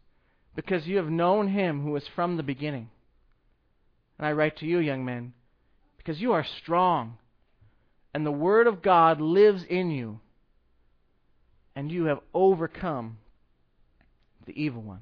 because 0.57 0.87
you 0.87 0.97
have 0.97 1.11
known 1.11 1.49
Him 1.49 1.83
who 1.83 1.95
is 1.97 2.05
from 2.15 2.39
the 2.39 2.43
beginning. 2.43 2.89
And 4.19 4.27
I 4.27 4.33
write 4.33 4.57
to 4.59 4.67
you, 4.67 4.79
young 4.79 5.05
men, 5.05 5.35
because 6.05 6.21
you 6.21 6.33
are 6.33 6.45
strong, 6.45 7.17
and 8.13 8.27
the 8.27 8.31
Word 8.31 8.67
of 8.67 8.83
God 8.83 9.21
lives 9.23 9.65
in 9.65 9.91
you, 9.91 10.21
and 11.75 11.91
you 11.91 12.05
have 12.05 12.21
overcome 12.35 13.17
the 14.45 14.63
evil 14.63 14.83
one. 14.83 15.01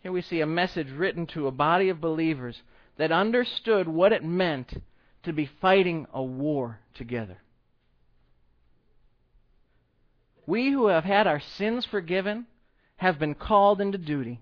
Here 0.00 0.10
we 0.10 0.20
see 0.20 0.40
a 0.40 0.46
message 0.46 0.90
written 0.90 1.26
to 1.28 1.46
a 1.46 1.52
body 1.52 1.88
of 1.88 2.00
believers 2.00 2.60
that 2.98 3.12
understood 3.12 3.86
what 3.88 4.12
it 4.12 4.24
meant 4.24 4.82
to 5.22 5.32
be 5.32 5.48
fighting 5.60 6.06
a 6.12 6.22
war 6.22 6.80
together. 6.94 7.38
We 10.46 10.70
who 10.70 10.88
have 10.88 11.04
had 11.04 11.26
our 11.26 11.40
sins 11.40 11.86
forgiven 11.86 12.46
have 12.96 13.18
been 13.18 13.34
called 13.34 13.80
into 13.80 13.96
duty. 13.96 14.40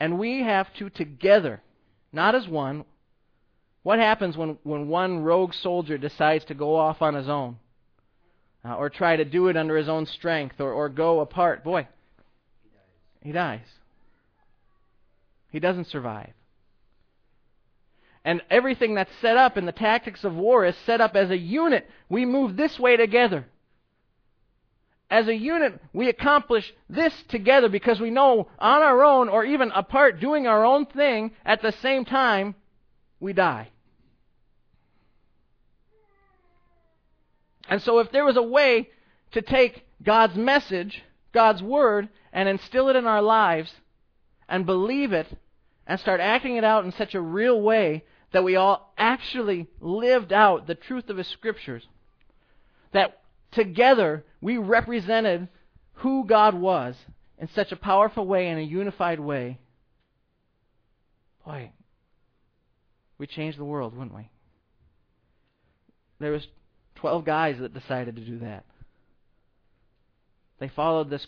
And 0.00 0.18
we 0.18 0.42
have 0.42 0.72
to 0.74 0.90
together, 0.90 1.62
not 2.12 2.34
as 2.34 2.48
one. 2.48 2.84
What 3.82 3.98
happens 3.98 4.36
when, 4.36 4.58
when 4.62 4.88
one 4.88 5.22
rogue 5.22 5.54
soldier 5.54 5.98
decides 5.98 6.44
to 6.46 6.54
go 6.54 6.76
off 6.76 7.02
on 7.02 7.14
his 7.14 7.28
own? 7.28 7.58
Uh, 8.64 8.76
or 8.76 8.88
try 8.90 9.16
to 9.16 9.24
do 9.24 9.48
it 9.48 9.56
under 9.56 9.76
his 9.76 9.88
own 9.88 10.06
strength 10.06 10.60
or, 10.60 10.72
or 10.72 10.88
go 10.88 11.20
apart? 11.20 11.64
Boy, 11.64 11.88
he 13.20 13.32
dies. 13.32 13.66
He 15.50 15.58
doesn't 15.58 15.88
survive. 15.88 16.32
And 18.24 18.40
everything 18.50 18.94
that's 18.94 19.10
set 19.20 19.36
up 19.36 19.56
in 19.56 19.66
the 19.66 19.72
tactics 19.72 20.22
of 20.22 20.34
war 20.34 20.64
is 20.64 20.76
set 20.86 21.00
up 21.00 21.16
as 21.16 21.30
a 21.30 21.36
unit. 21.36 21.90
We 22.08 22.24
move 22.24 22.56
this 22.56 22.78
way 22.78 22.96
together 22.96 23.46
as 25.12 25.28
a 25.28 25.36
unit, 25.36 25.78
we 25.92 26.08
accomplish 26.08 26.72
this 26.88 27.12
together 27.28 27.68
because 27.68 28.00
we 28.00 28.10
know 28.10 28.48
on 28.58 28.80
our 28.80 29.04
own 29.04 29.28
or 29.28 29.44
even 29.44 29.70
apart 29.72 30.20
doing 30.20 30.46
our 30.46 30.64
own 30.64 30.86
thing 30.86 31.32
at 31.44 31.60
the 31.60 31.70
same 31.70 32.06
time, 32.06 32.54
we 33.22 33.32
die. 33.32 33.68
And 37.68 37.80
so, 37.80 38.00
if 38.00 38.10
there 38.10 38.24
was 38.24 38.36
a 38.36 38.42
way 38.42 38.90
to 39.30 39.40
take 39.40 39.86
God's 40.02 40.36
message, 40.36 41.02
God's 41.32 41.62
word, 41.62 42.08
and 42.32 42.48
instill 42.48 42.88
it 42.88 42.96
in 42.96 43.06
our 43.06 43.22
lives 43.22 43.72
and 44.48 44.66
believe 44.66 45.12
it 45.12 45.28
and 45.86 46.00
start 46.00 46.20
acting 46.20 46.56
it 46.56 46.64
out 46.64 46.84
in 46.84 46.92
such 46.92 47.14
a 47.14 47.20
real 47.20 47.60
way 47.62 48.04
that 48.32 48.44
we 48.44 48.56
all 48.56 48.92
actually 48.98 49.68
lived 49.80 50.32
out 50.32 50.66
the 50.66 50.74
truth 50.74 51.08
of 51.08 51.16
His 51.16 51.28
scriptures, 51.28 51.86
that 52.92 53.20
together 53.52 54.24
we 54.40 54.58
represented 54.58 55.48
who 55.94 56.26
God 56.26 56.54
was 56.54 56.96
in 57.38 57.48
such 57.48 57.70
a 57.70 57.76
powerful 57.76 58.26
way, 58.26 58.48
in 58.48 58.58
a 58.58 58.62
unified 58.62 59.20
way, 59.20 59.58
boy, 61.44 61.70
we 63.22 63.28
changed 63.28 63.56
the 63.56 63.64
world, 63.64 63.96
wouldn't 63.96 64.16
we? 64.16 64.28
There 66.18 66.32
was 66.32 66.44
12 66.96 67.24
guys 67.24 67.56
that 67.60 67.72
decided 67.72 68.16
to 68.16 68.22
do 68.22 68.40
that. 68.40 68.64
They 70.58 70.66
followed 70.66 71.08
this 71.08 71.24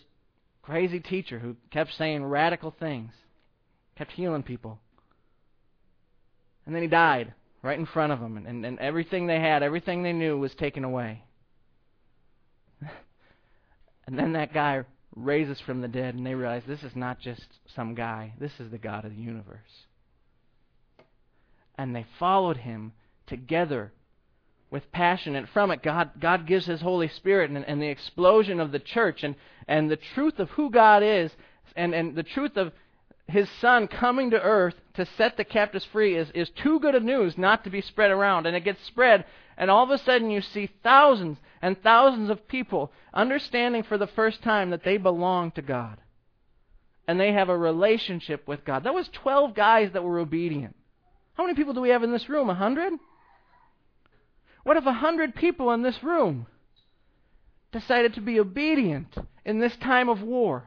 crazy 0.61 0.99
teacher 0.99 1.39
who 1.39 1.55
kept 1.71 1.93
saying 1.93 2.25
radical 2.25 2.75
things, 2.77 3.13
kept 3.97 4.11
healing 4.11 4.43
people. 4.43 4.77
And 6.65 6.75
then 6.75 6.81
he 6.81 6.89
died 6.89 7.33
right 7.61 7.79
in 7.79 7.85
front 7.85 8.11
of 8.11 8.19
them, 8.19 8.35
and, 8.45 8.65
and 8.65 8.77
everything 8.79 9.27
they 9.27 9.39
had, 9.39 9.63
everything 9.63 10.03
they 10.03 10.11
knew 10.11 10.37
was 10.37 10.53
taken 10.53 10.83
away. 10.83 11.23
And 14.07 14.19
then 14.19 14.33
that 14.33 14.53
guy 14.53 14.83
raises 15.15 15.59
from 15.61 15.81
the 15.81 15.87
dead, 15.87 16.13
and 16.13 16.25
they 16.25 16.35
realize 16.35 16.61
this 16.67 16.83
is 16.83 16.95
not 16.95 17.21
just 17.21 17.45
some 17.73 17.95
guy, 17.95 18.33
this 18.37 18.51
is 18.59 18.69
the 18.69 18.77
God 18.77 19.05
of 19.05 19.15
the 19.15 19.21
universe. 19.21 19.84
And 21.77 21.95
they 21.95 22.05
followed 22.19 22.57
him 22.57 22.93
together 23.27 23.91
with 24.69 24.91
passion. 24.91 25.35
And 25.35 25.47
from 25.49 25.71
it, 25.71 25.83
God, 25.83 26.11
God 26.19 26.47
gives 26.47 26.65
His 26.65 26.81
Holy 26.81 27.07
Spirit 27.07 27.51
and, 27.51 27.65
and 27.65 27.81
the 27.81 27.87
explosion 27.87 28.59
of 28.59 28.71
the 28.71 28.79
church 28.79 29.23
and, 29.23 29.35
and 29.67 29.89
the 29.89 29.97
truth 29.97 30.39
of 30.39 30.49
who 30.51 30.69
God 30.69 31.03
is 31.03 31.31
and, 31.75 31.93
and 31.93 32.15
the 32.15 32.23
truth 32.23 32.57
of 32.57 32.71
His 33.27 33.49
Son 33.61 33.87
coming 33.87 34.31
to 34.31 34.41
earth 34.41 34.75
to 34.95 35.05
set 35.17 35.37
the 35.37 35.43
captives 35.43 35.85
free 35.85 36.15
is, 36.15 36.29
is 36.31 36.49
too 36.49 36.79
good 36.79 36.95
of 36.95 37.03
news 37.03 37.37
not 37.37 37.63
to 37.63 37.69
be 37.69 37.81
spread 37.81 38.11
around. 38.11 38.45
And 38.45 38.55
it 38.55 38.63
gets 38.63 38.83
spread 38.85 39.25
and 39.57 39.71
all 39.71 39.83
of 39.83 39.89
a 39.89 39.97
sudden, 39.97 40.29
you 40.29 40.41
see 40.41 40.69
thousands 40.83 41.37
and 41.61 41.81
thousands 41.81 42.29
of 42.29 42.47
people 42.47 42.91
understanding 43.13 43.83
for 43.83 43.97
the 43.97 44.07
first 44.07 44.41
time 44.41 44.71
that 44.71 44.83
they 44.83 44.97
belong 44.97 45.51
to 45.51 45.61
God. 45.61 45.97
And 47.07 47.19
they 47.19 47.31
have 47.31 47.49
a 47.49 47.57
relationship 47.57 48.47
with 48.47 48.65
God. 48.65 48.83
That 48.83 48.93
was 48.93 49.07
12 49.09 49.53
guys 49.53 49.91
that 49.93 50.03
were 50.03 50.19
obedient. 50.19 50.75
How 51.35 51.43
many 51.43 51.55
people 51.55 51.73
do 51.73 51.81
we 51.81 51.89
have 51.89 52.03
in 52.03 52.11
this 52.11 52.29
room? 52.29 52.49
A 52.49 52.55
hundred? 52.55 52.93
What 54.63 54.77
if 54.77 54.85
a 54.85 54.93
hundred 54.93 55.35
people 55.35 55.71
in 55.71 55.83
this 55.83 56.01
room 56.01 56.47
decided 57.71 58.13
to 58.15 58.21
be 58.21 58.39
obedient 58.39 59.15
in 59.45 59.59
this 59.59 59.75
time 59.77 60.09
of 60.09 60.21
war? 60.21 60.63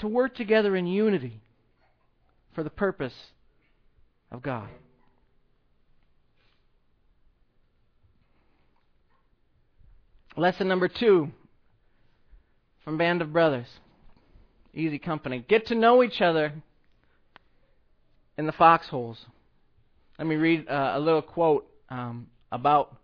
To 0.00 0.08
work 0.08 0.34
together 0.34 0.76
in 0.76 0.86
unity 0.86 1.40
for 2.54 2.62
the 2.62 2.70
purpose 2.70 3.14
of 4.30 4.42
God. 4.42 4.68
Lesson 10.36 10.68
number 10.68 10.88
two 10.88 11.30
from 12.84 12.98
Band 12.98 13.22
of 13.22 13.32
Brothers. 13.32 13.68
Easy 14.74 14.98
company. 14.98 15.42
Get 15.48 15.66
to 15.68 15.74
know 15.74 16.02
each 16.02 16.20
other 16.20 16.52
in 18.38 18.46
the 18.46 18.52
foxholes. 18.52 19.18
Let 20.18 20.26
me 20.26 20.36
read 20.36 20.68
uh, 20.68 20.92
a 20.94 21.00
little 21.00 21.22
quote 21.22 21.68
um, 21.88 22.28
about 22.50 22.96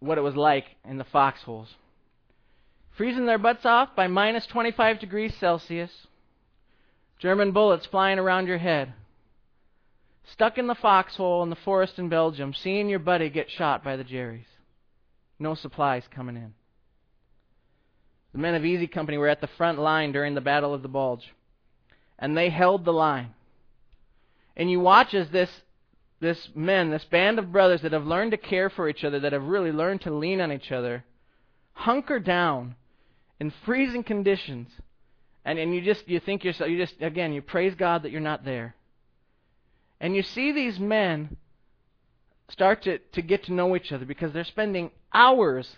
what 0.00 0.18
it 0.18 0.22
was 0.22 0.36
like 0.36 0.64
in 0.88 0.98
the 0.98 1.04
foxholes. 1.04 1.68
Freezing 2.96 3.26
their 3.26 3.38
butts 3.38 3.64
off 3.64 3.94
by 3.96 4.06
minus 4.06 4.46
25 4.46 5.00
degrees 5.00 5.34
Celsius. 5.38 5.90
German 7.18 7.52
bullets 7.52 7.86
flying 7.86 8.18
around 8.18 8.46
your 8.46 8.58
head. 8.58 8.92
Stuck 10.32 10.58
in 10.58 10.66
the 10.66 10.74
foxhole 10.74 11.42
in 11.42 11.50
the 11.50 11.56
forest 11.56 11.98
in 11.98 12.08
Belgium, 12.08 12.54
seeing 12.54 12.88
your 12.88 12.98
buddy 12.98 13.30
get 13.30 13.50
shot 13.50 13.82
by 13.82 13.96
the 13.96 14.04
Jerries 14.04 14.44
no 15.38 15.54
supplies 15.54 16.02
coming 16.10 16.36
in. 16.36 16.54
The 18.32 18.38
men 18.38 18.54
of 18.54 18.64
Easy 18.64 18.86
Company 18.86 19.18
were 19.18 19.28
at 19.28 19.40
the 19.40 19.48
front 19.56 19.78
line 19.78 20.12
during 20.12 20.34
the 20.34 20.40
Battle 20.40 20.74
of 20.74 20.82
the 20.82 20.88
Bulge, 20.88 21.32
and 22.18 22.36
they 22.36 22.50
held 22.50 22.84
the 22.84 22.92
line. 22.92 23.34
And 24.58 24.70
you 24.70 24.80
watch 24.80 25.14
as 25.14 25.30
this 25.30 25.50
this 26.20 26.48
men, 26.54 26.90
this 26.90 27.04
band 27.04 27.38
of 27.38 27.52
brothers 27.52 27.82
that 27.82 27.92
have 27.92 28.04
learned 28.04 28.32
to 28.32 28.36
care 28.36 28.68
for 28.68 28.88
each 28.88 29.04
other, 29.04 29.20
that 29.20 29.32
have 29.32 29.44
really 29.44 29.70
learned 29.70 30.00
to 30.00 30.10
lean 30.10 30.40
on 30.40 30.50
each 30.50 30.72
other, 30.72 31.04
hunker 31.74 32.18
down 32.18 32.74
in 33.38 33.52
freezing 33.64 34.02
conditions. 34.02 34.68
And, 35.44 35.60
and 35.60 35.72
you 35.72 35.80
just 35.80 36.08
you 36.08 36.18
think 36.18 36.42
yourself 36.44 36.68
you 36.68 36.76
just 36.76 37.00
again 37.00 37.32
you 37.32 37.40
praise 37.40 37.74
God 37.76 38.02
that 38.02 38.10
you're 38.10 38.20
not 38.20 38.44
there. 38.44 38.74
And 40.00 40.14
you 40.14 40.22
see 40.22 40.52
these 40.52 40.78
men 40.78 41.36
start 42.50 42.82
to, 42.82 42.98
to 42.98 43.22
get 43.22 43.44
to 43.44 43.52
know 43.52 43.76
each 43.76 43.92
other 43.92 44.04
because 44.04 44.32
they're 44.32 44.44
spending 44.44 44.90
hours 45.12 45.76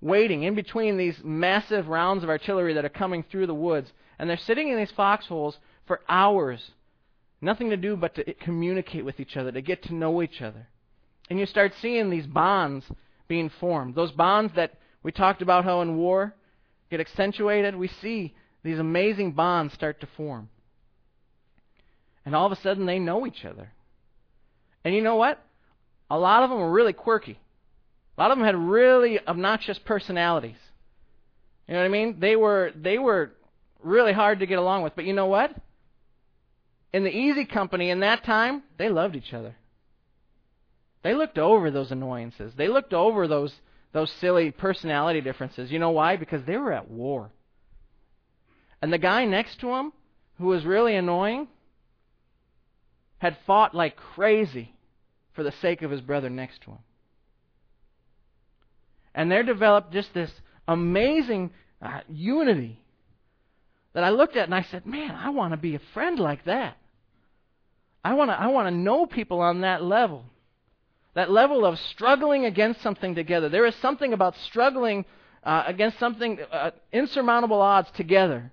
waiting 0.00 0.42
in 0.42 0.54
between 0.54 0.96
these 0.96 1.18
massive 1.22 1.88
rounds 1.88 2.24
of 2.24 2.30
artillery 2.30 2.74
that 2.74 2.84
are 2.84 2.90
coming 2.90 3.24
through 3.30 3.46
the 3.46 3.54
woods. 3.54 3.92
And 4.18 4.28
they're 4.28 4.36
sitting 4.36 4.68
in 4.68 4.76
these 4.76 4.90
foxholes 4.90 5.58
for 5.86 6.00
hours. 6.08 6.72
Nothing 7.42 7.68
to 7.70 7.76
do 7.76 7.96
but 7.96 8.14
to 8.14 8.32
communicate 8.34 9.04
with 9.04 9.20
each 9.20 9.36
other, 9.36 9.52
to 9.52 9.60
get 9.60 9.82
to 9.84 9.94
know 9.94 10.22
each 10.22 10.40
other. 10.40 10.68
And 11.28 11.38
you 11.38 11.44
start 11.44 11.74
seeing 11.82 12.08
these 12.08 12.26
bonds 12.26 12.86
being 13.28 13.50
formed. 13.60 13.94
Those 13.94 14.12
bonds 14.12 14.54
that 14.56 14.78
we 15.02 15.12
talked 15.12 15.42
about 15.42 15.64
how 15.64 15.82
in 15.82 15.96
war 15.98 16.34
get 16.90 17.00
accentuated. 17.00 17.76
We 17.76 17.88
see 17.88 18.34
these 18.62 18.78
amazing 18.78 19.32
bonds 19.32 19.74
start 19.74 20.00
to 20.00 20.08
form. 20.16 20.48
And 22.24 22.34
all 22.34 22.46
of 22.46 22.52
a 22.52 22.60
sudden 22.62 22.86
they 22.86 22.98
know 22.98 23.26
each 23.26 23.44
other. 23.44 23.72
And 24.84 24.94
you 24.94 25.02
know 25.02 25.16
what? 25.16 25.44
a 26.12 26.18
lot 26.18 26.42
of 26.42 26.50
them 26.50 26.58
were 26.58 26.70
really 26.70 26.92
quirky. 26.92 27.38
A 28.18 28.20
lot 28.20 28.30
of 28.30 28.36
them 28.36 28.44
had 28.44 28.54
really 28.54 29.18
obnoxious 29.26 29.78
personalities. 29.78 30.58
You 31.66 31.72
know 31.72 31.80
what 31.80 31.86
I 31.86 31.88
mean? 31.88 32.20
They 32.20 32.36
were 32.36 32.70
they 32.76 32.98
were 32.98 33.32
really 33.82 34.12
hard 34.12 34.40
to 34.40 34.46
get 34.46 34.58
along 34.58 34.82
with. 34.82 34.94
But 34.94 35.06
you 35.06 35.14
know 35.14 35.24
what? 35.24 35.56
In 36.92 37.04
the 37.04 37.10
easy 37.16 37.44
company 37.44 37.90
in 37.90 38.00
that 38.00 38.24
time, 38.24 38.62
they 38.76 38.88
loved 38.88 39.16
each 39.16 39.32
other. 39.32 39.56
They 41.02 41.14
looked 41.14 41.38
over 41.38 41.70
those 41.70 41.90
annoyances. 41.90 42.52
They 42.56 42.68
looked 42.68 42.92
over 42.92 43.26
those 43.26 43.54
those 43.92 44.10
silly 44.10 44.50
personality 44.50 45.20
differences. 45.20 45.70
You 45.70 45.78
know 45.78 45.90
why? 45.90 46.16
Because 46.16 46.42
they 46.44 46.56
were 46.56 46.72
at 46.72 46.90
war. 46.90 47.30
And 48.80 48.90
the 48.90 48.98
guy 48.98 49.26
next 49.26 49.60
to 49.60 49.68
him, 49.68 49.92
who 50.38 50.46
was 50.46 50.64
really 50.64 50.96
annoying, 50.96 51.48
had 53.18 53.36
fought 53.46 53.74
like 53.74 53.96
crazy 53.96 54.74
for 55.34 55.42
the 55.42 55.52
sake 55.52 55.82
of 55.82 55.90
his 55.90 56.00
brother 56.00 56.30
next 56.30 56.62
to 56.62 56.70
him. 56.70 56.78
And 59.14 59.30
there 59.30 59.42
developed 59.42 59.92
just 59.92 60.14
this 60.14 60.30
amazing 60.66 61.50
uh, 61.82 62.00
unity 62.08 62.80
that 63.92 64.04
I 64.04 64.10
looked 64.10 64.36
at 64.36 64.44
and 64.44 64.54
I 64.54 64.62
said, 64.62 64.86
"Man, 64.86 65.10
I 65.10 65.30
want 65.30 65.52
to 65.52 65.58
be 65.58 65.74
a 65.74 65.80
friend 65.92 66.18
like 66.18 66.44
that. 66.44 66.78
I 68.04 68.14
want 68.14 68.30
to 68.30 68.40
I 68.40 68.48
want 68.48 68.68
to 68.68 68.74
know 68.74 69.06
people 69.06 69.40
on 69.40 69.60
that 69.60 69.82
level. 69.82 70.24
That 71.14 71.30
level 71.30 71.64
of 71.64 71.78
struggling 71.78 72.46
against 72.46 72.80
something 72.80 73.14
together. 73.14 73.48
There 73.48 73.66
is 73.66 73.74
something 73.76 74.12
about 74.12 74.36
struggling 74.38 75.04
uh, 75.44 75.64
against 75.66 75.98
something, 75.98 76.38
uh, 76.50 76.70
insurmountable 76.92 77.60
odds 77.60 77.90
together. 77.92 78.50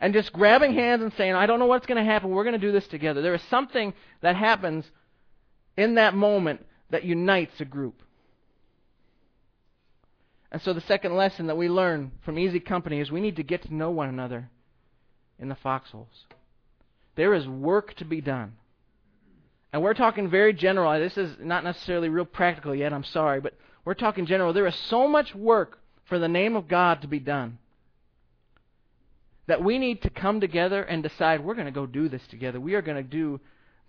And 0.00 0.12
just 0.12 0.32
grabbing 0.32 0.74
hands 0.74 1.02
and 1.02 1.12
saying, 1.14 1.34
I 1.34 1.46
don't 1.46 1.58
know 1.58 1.66
what's 1.66 1.86
going 1.86 2.02
to 2.02 2.10
happen. 2.10 2.30
We're 2.30 2.44
going 2.44 2.58
to 2.58 2.66
do 2.66 2.72
this 2.72 2.86
together. 2.86 3.22
There 3.22 3.34
is 3.34 3.42
something 3.50 3.94
that 4.20 4.36
happens 4.36 4.90
in 5.76 5.94
that 5.94 6.14
moment 6.14 6.64
that 6.90 7.04
unites 7.04 7.60
a 7.60 7.64
group. 7.64 8.02
And 10.52 10.62
so 10.62 10.72
the 10.72 10.80
second 10.82 11.16
lesson 11.16 11.48
that 11.48 11.56
we 11.56 11.68
learn 11.68 12.12
from 12.24 12.38
easy 12.38 12.60
company 12.60 13.00
is 13.00 13.10
we 13.10 13.20
need 13.20 13.36
to 13.36 13.42
get 13.42 13.62
to 13.62 13.74
know 13.74 13.90
one 13.90 14.08
another 14.08 14.48
in 15.38 15.48
the 15.48 15.54
foxholes. 15.56 16.26
There 17.16 17.34
is 17.34 17.46
work 17.48 17.94
to 17.94 18.04
be 18.04 18.20
done. 18.20 18.52
And 19.72 19.82
we're 19.82 19.94
talking 19.94 20.30
very 20.30 20.52
general. 20.52 20.98
This 20.98 21.18
is 21.18 21.36
not 21.40 21.64
necessarily 21.64 22.08
real 22.08 22.24
practical 22.24 22.74
yet, 22.74 22.92
I'm 22.92 23.04
sorry, 23.04 23.40
but 23.40 23.54
we're 23.84 23.94
talking 23.94 24.26
general. 24.26 24.52
There 24.52 24.66
is 24.66 24.74
so 24.74 25.08
much 25.08 25.34
work 25.34 25.78
for 26.04 26.18
the 26.18 26.28
name 26.28 26.56
of 26.56 26.68
God 26.68 27.02
to 27.02 27.08
be 27.08 27.18
done 27.18 27.58
that 29.46 29.62
we 29.62 29.78
need 29.78 30.02
to 30.02 30.10
come 30.10 30.40
together 30.40 30.82
and 30.82 31.02
decide 31.02 31.44
we're 31.44 31.54
going 31.54 31.66
to 31.66 31.72
go 31.72 31.86
do 31.86 32.08
this 32.08 32.26
together. 32.28 32.60
We 32.60 32.74
are 32.74 32.82
going 32.82 32.96
to 32.96 33.02
do 33.02 33.40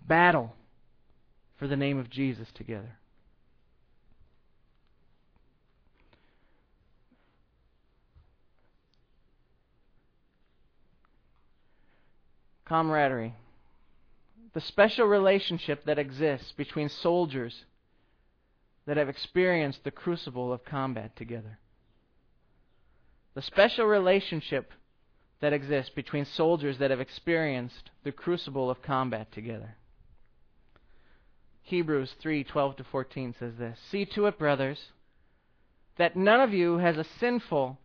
battle 0.06 0.54
for 1.56 1.66
the 1.66 1.76
name 1.76 1.98
of 1.98 2.10
Jesus 2.10 2.48
together. 2.54 2.98
Camaraderie. 12.68 13.34
The 14.54 14.60
special 14.60 15.06
relationship 15.06 15.84
that 15.84 15.98
exists 15.98 16.52
between 16.52 16.88
soldiers 16.88 17.64
that 18.86 18.96
have 18.96 19.08
experienced 19.08 19.84
the 19.84 19.90
crucible 19.90 20.52
of 20.52 20.64
combat 20.64 21.16
together. 21.16 21.58
The 23.34 23.42
special 23.42 23.86
relationship 23.86 24.72
that 25.40 25.52
exists 25.52 25.92
between 25.94 26.24
soldiers 26.24 26.78
that 26.78 26.90
have 26.90 27.00
experienced 27.00 27.90
the 28.02 28.12
crucible 28.12 28.70
of 28.70 28.82
combat 28.82 29.30
together. 29.32 29.76
Hebrews 31.62 32.14
3:12 32.20 32.76
to 32.76 32.84
14 32.84 33.34
says 33.34 33.56
this, 33.56 33.78
"See 33.78 34.06
to 34.06 34.26
it, 34.26 34.38
brothers, 34.38 34.90
that 35.96 36.16
none 36.16 36.40
of 36.40 36.54
you 36.54 36.78
has 36.78 36.96
a 36.96 37.04
sinful, 37.04 37.78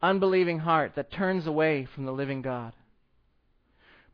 unbelieving 0.00 0.60
heart 0.60 0.94
that 0.94 1.10
turns 1.10 1.46
away 1.46 1.84
from 1.84 2.06
the 2.06 2.12
living 2.12 2.40
God. 2.40 2.72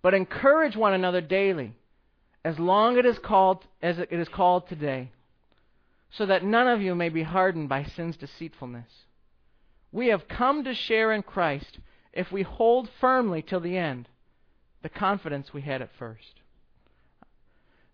But 0.05 0.13
encourage 0.13 0.77
one 0.77 0.93
another 0.93 1.23
daily, 1.23 1.73
as 2.45 2.59
long 2.59 2.99
it 2.99 3.07
is 3.07 3.19
called 3.19 3.65
as 3.81 3.99
it 3.99 4.13
is 4.13 4.29
called 4.29 4.69
today, 4.69 5.13
so 6.11 6.27
that 6.27 6.45
none 6.45 6.69
of 6.69 6.83
you 6.83 6.95
may 6.95 7.09
be 7.09 7.23
hardened 7.23 7.71
by 7.71 7.85
sin's 7.85 8.19
deceitfulness. 8.19 9.07
We 9.93 10.09
have 10.09 10.29
come 10.29 10.63
to 10.65 10.75
share 10.75 11.11
in 11.11 11.23
Christ 11.23 11.79
if 12.13 12.31
we 12.31 12.43
hold 12.43 12.91
firmly 13.01 13.41
till 13.41 13.61
the 13.61 13.79
end 13.79 14.11
the 14.83 14.91
confidence 14.91 15.55
we 15.55 15.63
had 15.63 15.81
at 15.81 15.97
first. 15.99 16.43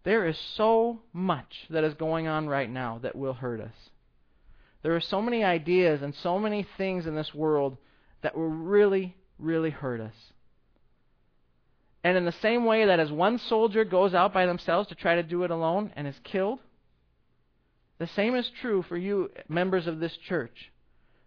There 0.02 0.26
is 0.26 0.36
so 0.36 1.02
much 1.12 1.66
that 1.70 1.84
is 1.84 1.94
going 1.94 2.26
on 2.26 2.48
right 2.48 2.68
now 2.68 2.98
that 3.02 3.14
will 3.14 3.34
hurt 3.34 3.60
us. 3.60 3.90
There 4.82 4.96
are 4.96 5.00
so 5.00 5.22
many 5.22 5.44
ideas 5.44 6.02
and 6.02 6.12
so 6.12 6.40
many 6.40 6.66
things 6.76 7.06
in 7.06 7.14
this 7.14 7.32
world 7.32 7.76
that 8.22 8.36
will 8.36 8.48
really, 8.48 9.14
really 9.38 9.70
hurt 9.70 10.00
us. 10.00 10.32
And 12.02 12.16
in 12.16 12.24
the 12.24 12.32
same 12.32 12.64
way 12.64 12.86
that 12.86 13.00
as 13.00 13.12
one 13.12 13.38
soldier 13.38 13.84
goes 13.84 14.14
out 14.14 14.32
by 14.32 14.46
themselves 14.46 14.88
to 14.88 14.94
try 14.94 15.16
to 15.16 15.22
do 15.22 15.42
it 15.44 15.50
alone 15.50 15.92
and 15.96 16.06
is 16.06 16.18
killed, 16.24 16.60
the 17.98 18.06
same 18.06 18.34
is 18.34 18.50
true 18.60 18.82
for 18.82 18.96
you, 18.96 19.30
members 19.48 19.86
of 19.86 20.00
this 20.00 20.16
church. 20.16 20.72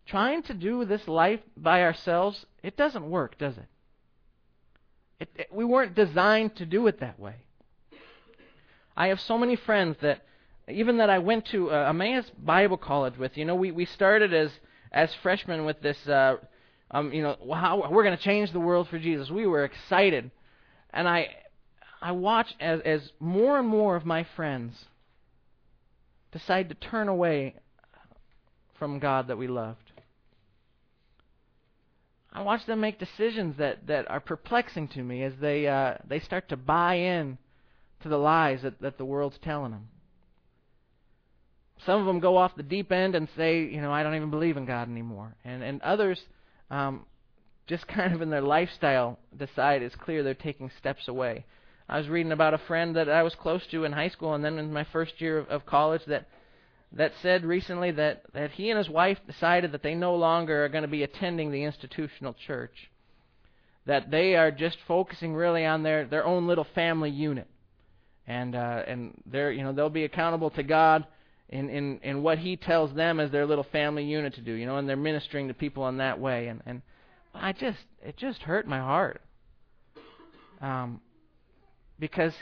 Trying 0.08 0.44
to 0.44 0.54
do 0.54 0.84
this 0.84 1.08
life 1.08 1.40
by 1.56 1.84
ourselves, 1.84 2.46
it 2.64 2.76
doesn't 2.76 3.10
work, 3.10 3.38
does 3.38 3.58
it? 3.58 3.68
it, 5.24 5.30
it 5.36 5.48
we 5.54 5.64
weren't 5.64 5.96
designed 5.96 6.56
to 6.58 6.66
do 6.66 6.88
it 6.88 7.00
that 7.00 7.20
way. 7.20 7.36
I 8.96 9.08
have 9.08 9.20
so 9.22 9.38
many 9.38 9.56
friends 9.56 9.98
that, 10.02 10.22
even 10.68 10.98
that 10.98 11.10
I 11.10 11.20
went 11.20 11.46
to 11.48 11.72
uh, 11.72 11.90
Emmaus 11.90 12.30
Bible 12.38 12.78
College 12.78 13.18
with, 13.18 13.38
you 13.38 13.46
know, 13.46 13.56
we, 13.56 13.72
we 13.72 13.86
started 13.86 14.34
as, 14.34 14.52
as 14.92 15.14
freshmen 15.24 15.66
with 15.66 15.82
this, 15.82 15.98
uh, 16.08 16.38
um, 16.92 17.12
you 17.12 17.24
know, 17.24 17.36
how 17.54 17.90
we're 17.90 18.04
going 18.04 18.16
to 18.18 18.24
change 18.24 18.52
the 18.52 18.60
world 18.60 18.88
for 18.90 19.00
Jesus. 19.00 19.32
We 19.32 19.48
were 19.48 19.64
excited. 19.64 20.30
And 20.94 21.08
I, 21.08 21.30
I 22.02 22.12
watch 22.12 22.54
as, 22.60 22.80
as 22.82 23.12
more 23.20 23.58
and 23.58 23.68
more 23.68 23.96
of 23.96 24.06
my 24.06 24.26
friends 24.36 24.86
decide 26.32 26.70
to 26.70 26.76
turn 26.76 27.08
away 27.08 27.56
from 28.78 29.00
God 29.00 29.28
that 29.28 29.38
we 29.38 29.48
loved. 29.48 29.92
I 32.32 32.42
watch 32.42 32.66
them 32.66 32.80
make 32.80 33.00
decisions 33.00 33.58
that, 33.58 33.88
that 33.88 34.10
are 34.10 34.20
perplexing 34.20 34.88
to 34.90 35.04
me 35.04 35.24
as 35.24 35.34
they 35.40 35.68
uh, 35.68 35.96
they 36.08 36.20
start 36.20 36.50
to 36.50 36.58
buy 36.58 36.96
in 36.96 37.38
to 38.02 38.10
the 38.10 38.18
lies 38.18 38.64
that, 38.64 38.82
that 38.82 38.98
the 38.98 39.06
world's 39.06 39.38
telling 39.44 39.72
them. 39.72 39.88
Some 41.86 42.00
of 42.00 42.08
them 42.08 42.20
go 42.20 42.38
off 42.38 42.56
the 42.56 42.64
deep 42.64 42.92
end 42.92 43.14
and 43.14 43.28
say, 43.38 43.64
you 43.66 43.82
know, 43.82 43.92
I 43.92 44.02
don't 44.02 44.16
even 44.16 44.32
believe 44.32 44.58
in 44.58 44.66
God 44.66 44.90
anymore. 44.90 45.36
And 45.46 45.62
and 45.62 45.80
others 45.84 46.20
um, 46.72 47.06
just 47.68 47.88
kind 47.88 48.14
of 48.14 48.22
in 48.22 48.30
their 48.30 48.42
lifestyle 48.42 49.20
decide 49.38 49.82
it's 49.82 49.96
clear 49.96 50.24
they're 50.24 50.34
taking 50.34 50.72
steps 50.78 51.08
away. 51.08 51.46
I 51.88 51.98
was 51.98 52.08
reading 52.08 52.32
about 52.32 52.54
a 52.54 52.60
friend 52.60 52.96
that 52.96 53.10
I 53.10 53.24
was 53.24 53.36
close 53.36 53.66
to 53.72 53.84
in 53.84 53.92
high 53.92 54.10
school 54.10 54.34
and 54.34 54.44
then 54.44 54.58
in 54.58 54.72
my 54.72 54.86
first 54.86 55.20
year 55.20 55.38
of, 55.38 55.48
of 55.50 55.66
college 55.66 56.02
that 56.08 56.28
that 56.96 57.12
said 57.22 57.44
recently 57.44 57.92
that, 57.92 58.22
that 58.34 58.52
he 58.52 58.70
and 58.70 58.78
his 58.78 58.90
wife 58.90 59.18
decided 59.26 59.72
that 59.72 59.82
they 59.82 59.96
no 59.96 60.16
longer 60.16 60.64
are 60.64 60.70
going 60.70 60.84
to 60.84 60.88
be 60.88 61.02
attending 61.02 61.52
the 61.52 61.64
institutional 61.64 62.36
church. 62.46 62.92
That 63.88 64.12
they 64.12 64.36
are 64.36 64.52
just 64.52 64.78
focusing 64.88 65.34
really 65.34 65.66
on 65.66 65.82
their, 65.82 66.06
their 66.06 66.24
own 66.24 66.46
little 66.46 66.68
family 66.76 67.10
unit. 67.10 67.48
And 68.28 68.56
uh, 68.56 68.84
and 68.88 69.22
they're 69.26 69.52
you 69.52 69.64
know 69.64 69.74
they'll 69.74 69.90
be 69.90 70.06
accountable 70.06 70.50
to 70.52 70.64
God 70.64 71.06
in, 71.50 71.70
in, 71.70 72.00
in 72.04 72.24
what 72.24 72.38
he 72.38 72.56
tells 72.56 72.94
them 72.96 73.20
as 73.20 73.32
their 73.32 73.46
little 73.46 73.66
family 73.70 74.06
unit 74.06 74.36
to 74.36 74.42
do, 74.42 74.54
you 74.54 74.66
know, 74.66 74.78
and 74.78 74.88
they're 74.88 74.96
ministering 74.96 75.50
to 75.50 75.54
people 75.54 75.88
in 75.90 75.98
that 75.98 76.20
way. 76.20 76.48
And, 76.48 76.62
and 76.66 76.82
I 77.34 77.52
just 77.52 77.80
it 78.02 78.18
just 78.18 78.42
hurt 78.42 78.68
my 78.68 78.80
heart. 78.80 79.22
Um, 80.62 81.02
because 82.00 82.34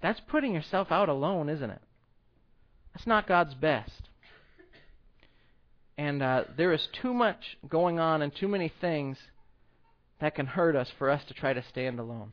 that's 0.00 0.20
putting 0.28 0.54
yourself 0.54 0.90
out 0.90 1.08
alone, 1.08 1.48
isn't 1.48 1.70
it? 1.70 1.82
That's 2.94 3.06
not 3.06 3.28
God's 3.28 3.54
best. 3.54 4.02
And 5.98 6.22
uh, 6.22 6.44
there 6.56 6.72
is 6.72 6.88
too 7.02 7.14
much 7.14 7.56
going 7.68 7.98
on 7.98 8.22
and 8.22 8.34
too 8.34 8.48
many 8.48 8.72
things 8.80 9.16
that 10.20 10.34
can 10.34 10.46
hurt 10.46 10.76
us 10.76 10.88
for 10.98 11.10
us 11.10 11.22
to 11.28 11.34
try 11.34 11.52
to 11.52 11.64
stand 11.68 11.98
alone. 11.98 12.32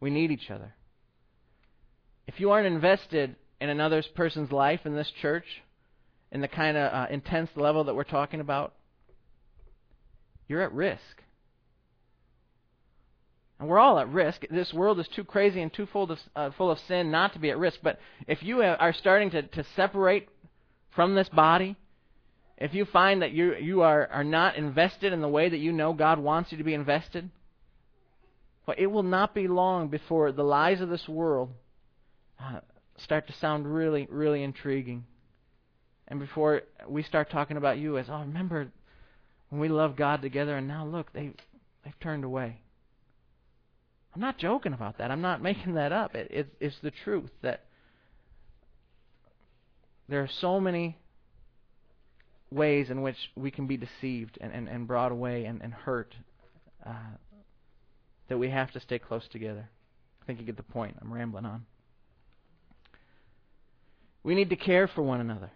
We 0.00 0.10
need 0.10 0.30
each 0.30 0.50
other. 0.50 0.74
If 2.26 2.40
you 2.40 2.50
aren't 2.50 2.66
invested 2.66 3.36
in 3.60 3.68
another 3.68 4.02
person's 4.14 4.52
life 4.52 4.80
in 4.84 4.94
this 4.94 5.10
church, 5.22 5.44
in 6.32 6.40
the 6.40 6.48
kind 6.48 6.76
of 6.76 6.92
uh, 6.92 7.06
intense 7.10 7.50
level 7.56 7.84
that 7.84 7.94
we're 7.94 8.04
talking 8.04 8.40
about, 8.40 8.74
you're 10.48 10.62
at 10.62 10.72
risk. 10.72 11.22
And 13.58 13.68
we're 13.68 13.78
all 13.78 13.98
at 13.98 14.08
risk. 14.08 14.44
This 14.50 14.72
world 14.74 14.98
is 14.98 15.08
too 15.08 15.24
crazy 15.24 15.62
and 15.62 15.72
too 15.72 15.86
full 15.86 16.10
of, 16.10 16.18
uh, 16.34 16.50
full 16.50 16.70
of 16.70 16.78
sin 16.80 17.10
not 17.10 17.32
to 17.34 17.38
be 17.38 17.50
at 17.50 17.58
risk. 17.58 17.78
But 17.82 17.98
if 18.26 18.42
you 18.42 18.62
are 18.62 18.92
starting 18.92 19.30
to, 19.30 19.42
to 19.42 19.64
separate 19.76 20.28
from 20.94 21.14
this 21.14 21.28
body, 21.28 21.76
if 22.58 22.74
you 22.74 22.84
find 22.84 23.22
that 23.22 23.32
you, 23.32 23.54
you 23.56 23.82
are, 23.82 24.08
are 24.08 24.24
not 24.24 24.56
invested 24.56 25.12
in 25.12 25.20
the 25.20 25.28
way 25.28 25.48
that 25.48 25.58
you 25.58 25.72
know 25.72 25.92
God 25.92 26.18
wants 26.18 26.52
you 26.52 26.58
to 26.58 26.64
be 26.64 26.74
invested, 26.74 27.30
well, 28.66 28.76
it 28.78 28.86
will 28.86 29.02
not 29.02 29.34
be 29.34 29.48
long 29.48 29.88
before 29.88 30.32
the 30.32 30.42
lies 30.42 30.80
of 30.80 30.88
this 30.88 31.08
world 31.08 31.50
uh, 32.40 32.60
start 32.96 33.26
to 33.26 33.32
sound 33.34 33.72
really, 33.72 34.06
really 34.10 34.42
intriguing. 34.42 35.04
And 36.08 36.20
before 36.20 36.62
we 36.88 37.02
start 37.02 37.30
talking 37.30 37.56
about 37.56 37.78
you 37.78 37.98
as, 37.98 38.06
oh, 38.08 38.20
remember 38.20 38.68
we 39.60 39.68
love 39.68 39.96
God 39.96 40.22
together, 40.22 40.56
and 40.56 40.68
now 40.68 40.86
look, 40.86 41.12
they, 41.12 41.32
they've 41.84 41.98
turned 42.00 42.24
away. 42.24 42.60
I'm 44.14 44.20
not 44.20 44.38
joking 44.38 44.72
about 44.72 44.98
that. 44.98 45.10
I'm 45.10 45.22
not 45.22 45.42
making 45.50 45.74
that 45.74 45.92
up. 45.92 46.14
It, 46.14 46.30
it, 46.30 46.54
it's 46.60 46.78
the 46.82 46.90
truth 46.90 47.30
that 47.42 47.64
there 50.08 50.22
are 50.22 50.28
so 50.40 50.60
many 50.60 50.98
ways 52.50 52.90
in 52.90 53.02
which 53.02 53.16
we 53.34 53.50
can 53.50 53.66
be 53.66 53.76
deceived 53.76 54.38
and, 54.40 54.52
and, 54.52 54.68
and 54.68 54.86
brought 54.86 55.12
away 55.12 55.44
and, 55.44 55.60
and 55.62 55.72
hurt 55.72 56.14
uh, 56.86 56.92
that 58.28 58.38
we 58.38 58.50
have 58.50 58.70
to 58.72 58.80
stay 58.80 58.98
close 58.98 59.26
together. 59.28 59.68
I 60.22 60.26
think 60.26 60.40
you 60.40 60.46
get 60.46 60.56
the 60.56 60.62
point. 60.62 60.96
I'm 61.00 61.12
rambling 61.12 61.46
on. 61.46 61.66
We 64.22 64.34
need 64.34 64.50
to 64.50 64.56
care 64.56 64.88
for 64.88 65.02
one 65.02 65.20
another. 65.20 65.50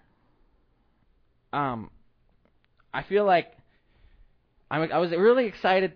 Um, 1.53 1.91
I 2.93 3.03
feel 3.03 3.25
like 3.25 3.47
I, 4.71 4.79
I 4.79 4.99
was 4.99 5.11
really 5.11 5.47
excited 5.47 5.93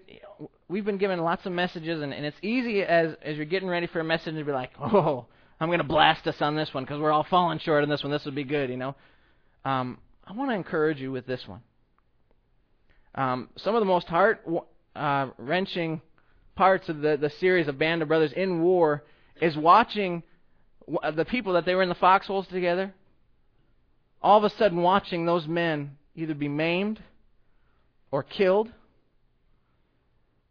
we've 0.73 0.85
been 0.85 0.97
given 0.97 1.21
lots 1.21 1.45
of 1.47 1.53
messages, 1.53 2.03
and, 2.03 2.13
and 2.13 2.25
it's 2.25 2.37
easy 2.43 2.83
as 2.83 3.15
as 3.23 3.37
you're 3.37 3.47
getting 3.47 3.69
ready 3.69 3.87
for 3.87 4.01
a 4.01 4.05
message 4.05 4.35
to 4.35 4.45
be 4.45 4.53
like, 4.53 4.71
oh, 4.81 5.27
I'm 5.61 5.69
going 5.69 5.79
to 5.79 5.85
blast 5.85 6.27
us 6.27 6.41
on 6.41 6.57
this 6.57 6.73
one 6.73 6.85
because 6.85 6.99
we're 7.01 7.13
all 7.13 7.27
falling 7.29 7.61
short 7.61 7.85
on 7.85 7.89
this 7.89 8.03
one. 8.03 8.11
This 8.11 8.25
would 8.25 8.35
be 8.35 8.45
good, 8.45 8.71
you 8.71 8.77
know. 8.77 8.97
Um, 9.65 9.99
I 10.27 10.33
want 10.33 10.51
to 10.51 10.55
encourage 10.55 10.99
you 10.99 11.13
with 11.13 11.27
this 11.27 11.47
one. 11.47 11.61
Um, 13.15 13.51
some 13.59 13.75
of 13.77 13.81
the 13.81 13.87
most 13.87 14.09
heart 14.09 14.45
uh, 14.97 15.29
wrenching 15.37 16.01
parts 16.57 16.89
of 16.89 17.01
the, 17.01 17.17
the 17.17 17.31
series 17.39 17.69
of 17.69 17.79
Band 17.79 18.03
of 18.03 18.09
Brothers 18.09 18.33
in 18.33 18.63
War 18.63 19.05
is 19.41 19.57
watching 19.57 20.23
the 21.15 21.25
people 21.25 21.53
that 21.53 21.65
they 21.65 21.75
were 21.75 21.83
in 21.83 21.89
the 21.89 21.95
foxholes 21.95 22.47
together, 22.49 22.93
all 24.23 24.39
of 24.39 24.45
a 24.45 24.51
sudden 24.57 24.83
watching 24.83 25.27
those 25.27 25.47
men 25.47 25.97
either 26.17 26.35
be 26.35 26.49
maimed 26.49 27.01
or 28.13 28.23
killed. 28.23 28.71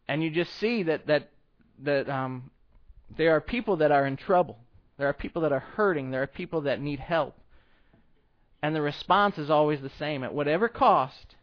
And 0.09 0.21
you 0.21 0.29
just 0.29 0.53
see 0.57 0.83
that, 0.83 1.07
that, 1.07 1.29
that 1.83 2.09
um, 2.09 2.51
there 3.15 3.33
are 3.33 3.39
people 3.39 3.77
that 3.77 3.91
are 3.91 4.05
in 4.05 4.17
trouble. 4.17 4.57
There 4.97 5.07
are 5.07 5.13
people 5.13 5.43
that 5.43 5.53
are 5.53 5.59
hurting. 5.59 6.11
There 6.11 6.23
are 6.23 6.27
people 6.27 6.61
that 6.61 6.81
need 6.81 6.99
help. 6.99 7.37
And 8.61 8.75
the 8.75 8.81
response 8.81 9.37
is 9.37 9.49
always 9.49 9.79
the 9.81 9.91
same. 9.97 10.23
At 10.23 10.33
whatever 10.33 10.67
cost, 10.67 11.35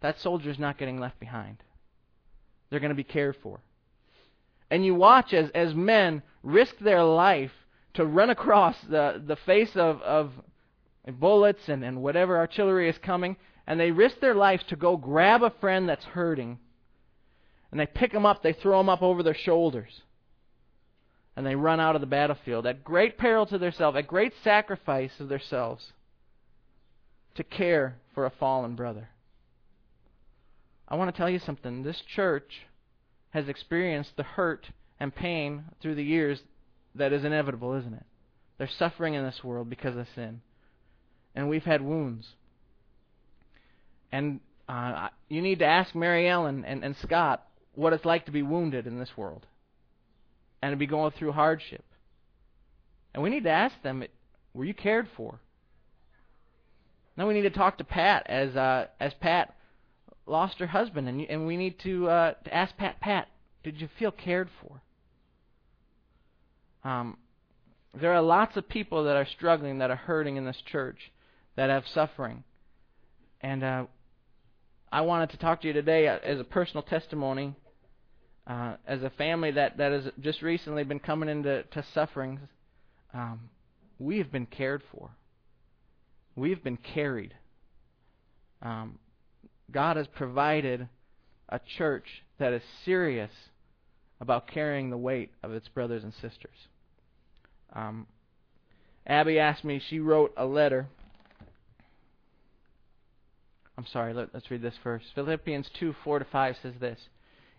that 0.00 0.20
soldier 0.20 0.50
is 0.50 0.58
not 0.58 0.78
getting 0.78 0.98
left 0.98 1.20
behind. 1.20 1.58
They're 2.68 2.80
going 2.80 2.90
to 2.90 2.96
be 2.96 3.04
cared 3.04 3.36
for. 3.42 3.60
And 4.70 4.84
you 4.84 4.94
watch 4.94 5.32
as, 5.32 5.50
as 5.50 5.74
men 5.74 6.22
risk 6.42 6.78
their 6.78 7.04
life 7.04 7.52
to 7.94 8.04
run 8.04 8.30
across 8.30 8.76
the, 8.88 9.22
the 9.24 9.36
face 9.36 9.76
of, 9.76 10.00
of 10.02 10.32
bullets 11.06 11.68
and, 11.68 11.84
and 11.84 12.02
whatever 12.02 12.38
artillery 12.38 12.88
is 12.88 12.96
coming, 12.98 13.36
and 13.66 13.78
they 13.78 13.90
risk 13.90 14.20
their 14.20 14.34
lives 14.34 14.64
to 14.68 14.76
go 14.76 14.96
grab 14.96 15.42
a 15.42 15.50
friend 15.60 15.88
that's 15.88 16.04
hurting, 16.04 16.58
and 17.70 17.80
they 17.80 17.86
pick 17.86 18.12
them 18.12 18.26
up, 18.26 18.42
they 18.42 18.52
throw 18.52 18.78
them 18.78 18.88
up 18.88 19.02
over 19.02 19.22
their 19.22 19.34
shoulders, 19.34 20.02
and 21.36 21.46
they 21.46 21.54
run 21.54 21.80
out 21.80 21.94
of 21.94 22.00
the 22.00 22.06
battlefield 22.06 22.66
at 22.66 22.84
great 22.84 23.16
peril 23.18 23.46
to 23.46 23.58
themselves, 23.58 23.96
at 23.96 24.06
great 24.06 24.32
sacrifice 24.42 25.12
of 25.20 25.28
themselves, 25.28 25.92
to 27.34 27.44
care 27.44 27.96
for 28.14 28.26
a 28.26 28.30
fallen 28.30 28.74
brother. 28.74 29.08
I 30.88 30.96
want 30.96 31.14
to 31.14 31.16
tell 31.16 31.30
you 31.30 31.38
something. 31.38 31.82
This 31.82 32.02
church 32.14 32.66
has 33.30 33.48
experienced 33.48 34.16
the 34.16 34.22
hurt 34.22 34.68
and 35.00 35.14
pain 35.14 35.64
through 35.80 35.94
the 35.94 36.04
years 36.04 36.42
that 36.94 37.14
is 37.14 37.24
inevitable, 37.24 37.72
isn't 37.74 37.94
it? 37.94 38.04
There's 38.58 38.74
suffering 38.74 39.14
in 39.14 39.24
this 39.24 39.42
world 39.42 39.70
because 39.70 39.96
of 39.96 40.06
sin. 40.14 40.42
And 41.34 41.48
we've 41.48 41.64
had 41.64 41.80
wounds. 41.80 42.28
And 44.12 44.40
uh, 44.68 45.08
you 45.28 45.42
need 45.42 45.58
to 45.60 45.66
ask 45.66 45.94
Mary 45.94 46.28
Ellen 46.28 46.64
and, 46.64 46.84
and 46.84 46.94
Scott 47.02 47.46
what 47.74 47.92
it's 47.92 48.04
like 48.04 48.26
to 48.26 48.32
be 48.32 48.42
wounded 48.42 48.86
in 48.86 48.98
this 48.98 49.16
world 49.16 49.46
and 50.60 50.72
to 50.72 50.76
be 50.76 50.86
going 50.86 51.12
through 51.12 51.32
hardship. 51.32 51.84
And 53.14 53.22
we 53.22 53.30
need 53.30 53.44
to 53.44 53.50
ask 53.50 53.74
them, 53.82 54.04
were 54.54 54.64
you 54.64 54.74
cared 54.74 55.08
for? 55.16 55.40
Now 57.16 57.28
we 57.28 57.34
need 57.34 57.42
to 57.42 57.50
talk 57.50 57.78
to 57.78 57.84
Pat 57.84 58.26
as 58.26 58.56
uh, 58.56 58.86
as 58.98 59.12
Pat 59.20 59.54
lost 60.26 60.58
her 60.60 60.66
husband, 60.66 61.08
and 61.08 61.20
and 61.22 61.46
we 61.46 61.56
need 61.56 61.78
to 61.80 62.08
uh, 62.08 62.32
to 62.44 62.54
ask 62.54 62.74
Pat. 62.76 63.00
Pat, 63.00 63.28
did 63.62 63.80
you 63.80 63.88
feel 63.98 64.10
cared 64.10 64.48
for? 64.60 64.80
Um, 66.88 67.18
there 67.94 68.12
are 68.14 68.22
lots 68.22 68.56
of 68.56 68.68
people 68.68 69.04
that 69.04 69.16
are 69.16 69.26
struggling, 69.26 69.78
that 69.78 69.90
are 69.90 69.96
hurting 69.96 70.36
in 70.36 70.46
this 70.46 70.60
church, 70.64 71.12
that 71.56 71.68
have 71.68 71.84
suffering, 71.86 72.44
and 73.42 73.62
uh, 73.62 73.84
I 74.92 75.00
wanted 75.00 75.30
to 75.30 75.38
talk 75.38 75.62
to 75.62 75.66
you 75.66 75.72
today 75.72 76.06
uh, 76.06 76.18
as 76.22 76.38
a 76.38 76.44
personal 76.44 76.82
testimony, 76.82 77.54
uh, 78.46 78.74
as 78.86 79.02
a 79.02 79.08
family 79.08 79.50
that 79.52 79.78
that 79.78 79.90
has 79.90 80.04
just 80.20 80.42
recently 80.42 80.84
been 80.84 80.98
coming 80.98 81.30
into 81.30 81.62
to 81.62 81.84
sufferings. 81.94 82.40
Um, 83.14 83.48
we 83.98 84.18
have 84.18 84.30
been 84.30 84.44
cared 84.44 84.82
for. 84.92 85.08
We've 86.36 86.62
been 86.62 86.76
carried. 86.76 87.32
Um, 88.60 88.98
God 89.70 89.96
has 89.96 90.06
provided 90.08 90.88
a 91.48 91.58
church 91.78 92.04
that 92.38 92.52
is 92.52 92.62
serious 92.84 93.30
about 94.20 94.46
carrying 94.46 94.90
the 94.90 94.98
weight 94.98 95.30
of 95.42 95.52
its 95.52 95.68
brothers 95.68 96.04
and 96.04 96.12
sisters. 96.12 96.68
Um, 97.72 98.06
Abby 99.06 99.38
asked 99.38 99.64
me, 99.64 99.80
she 99.88 100.00
wrote 100.00 100.34
a 100.36 100.44
letter. 100.44 100.88
I'm 103.76 103.86
sorry, 103.86 104.12
let, 104.12 104.34
us 104.34 104.42
read 104.50 104.62
this 104.62 104.74
first. 104.82 105.06
Philippians 105.14 105.68
2 105.80 105.94
4 106.04 106.20
to 106.20 106.24
5 106.26 106.56
says 106.62 106.74
this 106.80 106.98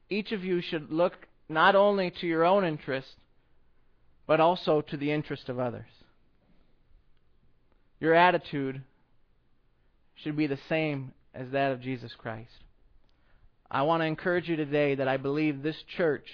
Each 0.09 0.31
of 0.31 0.43
you 0.43 0.61
should 0.61 0.91
look 0.91 1.13
not 1.49 1.75
only 1.75 2.11
to 2.21 2.27
your 2.27 2.45
own 2.45 2.63
interest, 2.63 3.15
but 4.27 4.39
also 4.39 4.81
to 4.81 4.97
the 4.97 5.11
interest 5.11 5.49
of 5.49 5.59
others. 5.59 5.89
Your 7.99 8.13
attitude 8.13 8.81
should 10.15 10.35
be 10.35 10.47
the 10.47 10.59
same 10.69 11.13
as 11.33 11.49
that 11.51 11.71
of 11.71 11.81
Jesus 11.81 12.13
Christ. 12.17 12.51
I 13.69 13.81
want 13.83 14.01
to 14.01 14.05
encourage 14.05 14.47
you 14.47 14.55
today 14.55 14.95
that 14.95 15.07
I 15.07 15.17
believe 15.17 15.63
this 15.63 15.81
church 15.97 16.27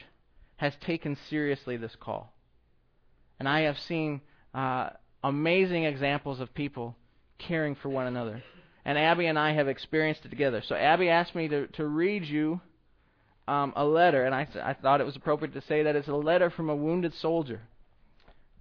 has 0.57 0.73
taken 0.85 1.17
seriously 1.29 1.77
this 1.77 1.95
call. 1.99 2.33
And 3.39 3.47
I 3.47 3.61
have 3.61 3.77
seen 3.87 4.19
uh, 4.53 4.89
amazing 5.23 5.85
examples 5.85 6.41
of 6.41 6.53
people 6.53 6.95
caring 7.37 7.75
for 7.75 7.87
one 7.87 8.07
another. 8.07 8.43
And 8.85 8.97
Abby 8.97 9.25
and 9.27 9.37
I 9.37 9.53
have 9.53 9.67
experienced 9.67 10.25
it 10.25 10.29
together. 10.29 10.61
So 10.65 10.75
Abby 10.75 11.09
asked 11.09 11.35
me 11.35 11.47
to, 11.49 11.67
to 11.67 11.85
read 11.85 12.25
you 12.25 12.61
um, 13.47 13.73
a 13.75 13.85
letter, 13.85 14.25
and 14.25 14.33
I, 14.33 14.47
I 14.63 14.73
thought 14.73 15.01
it 15.01 15.05
was 15.05 15.15
appropriate 15.15 15.53
to 15.53 15.61
say 15.61 15.83
that 15.83 15.95
it's 15.95 16.07
a 16.07 16.15
letter 16.15 16.49
from 16.49 16.69
a 16.69 16.75
wounded 16.75 17.13
soldier. 17.15 17.61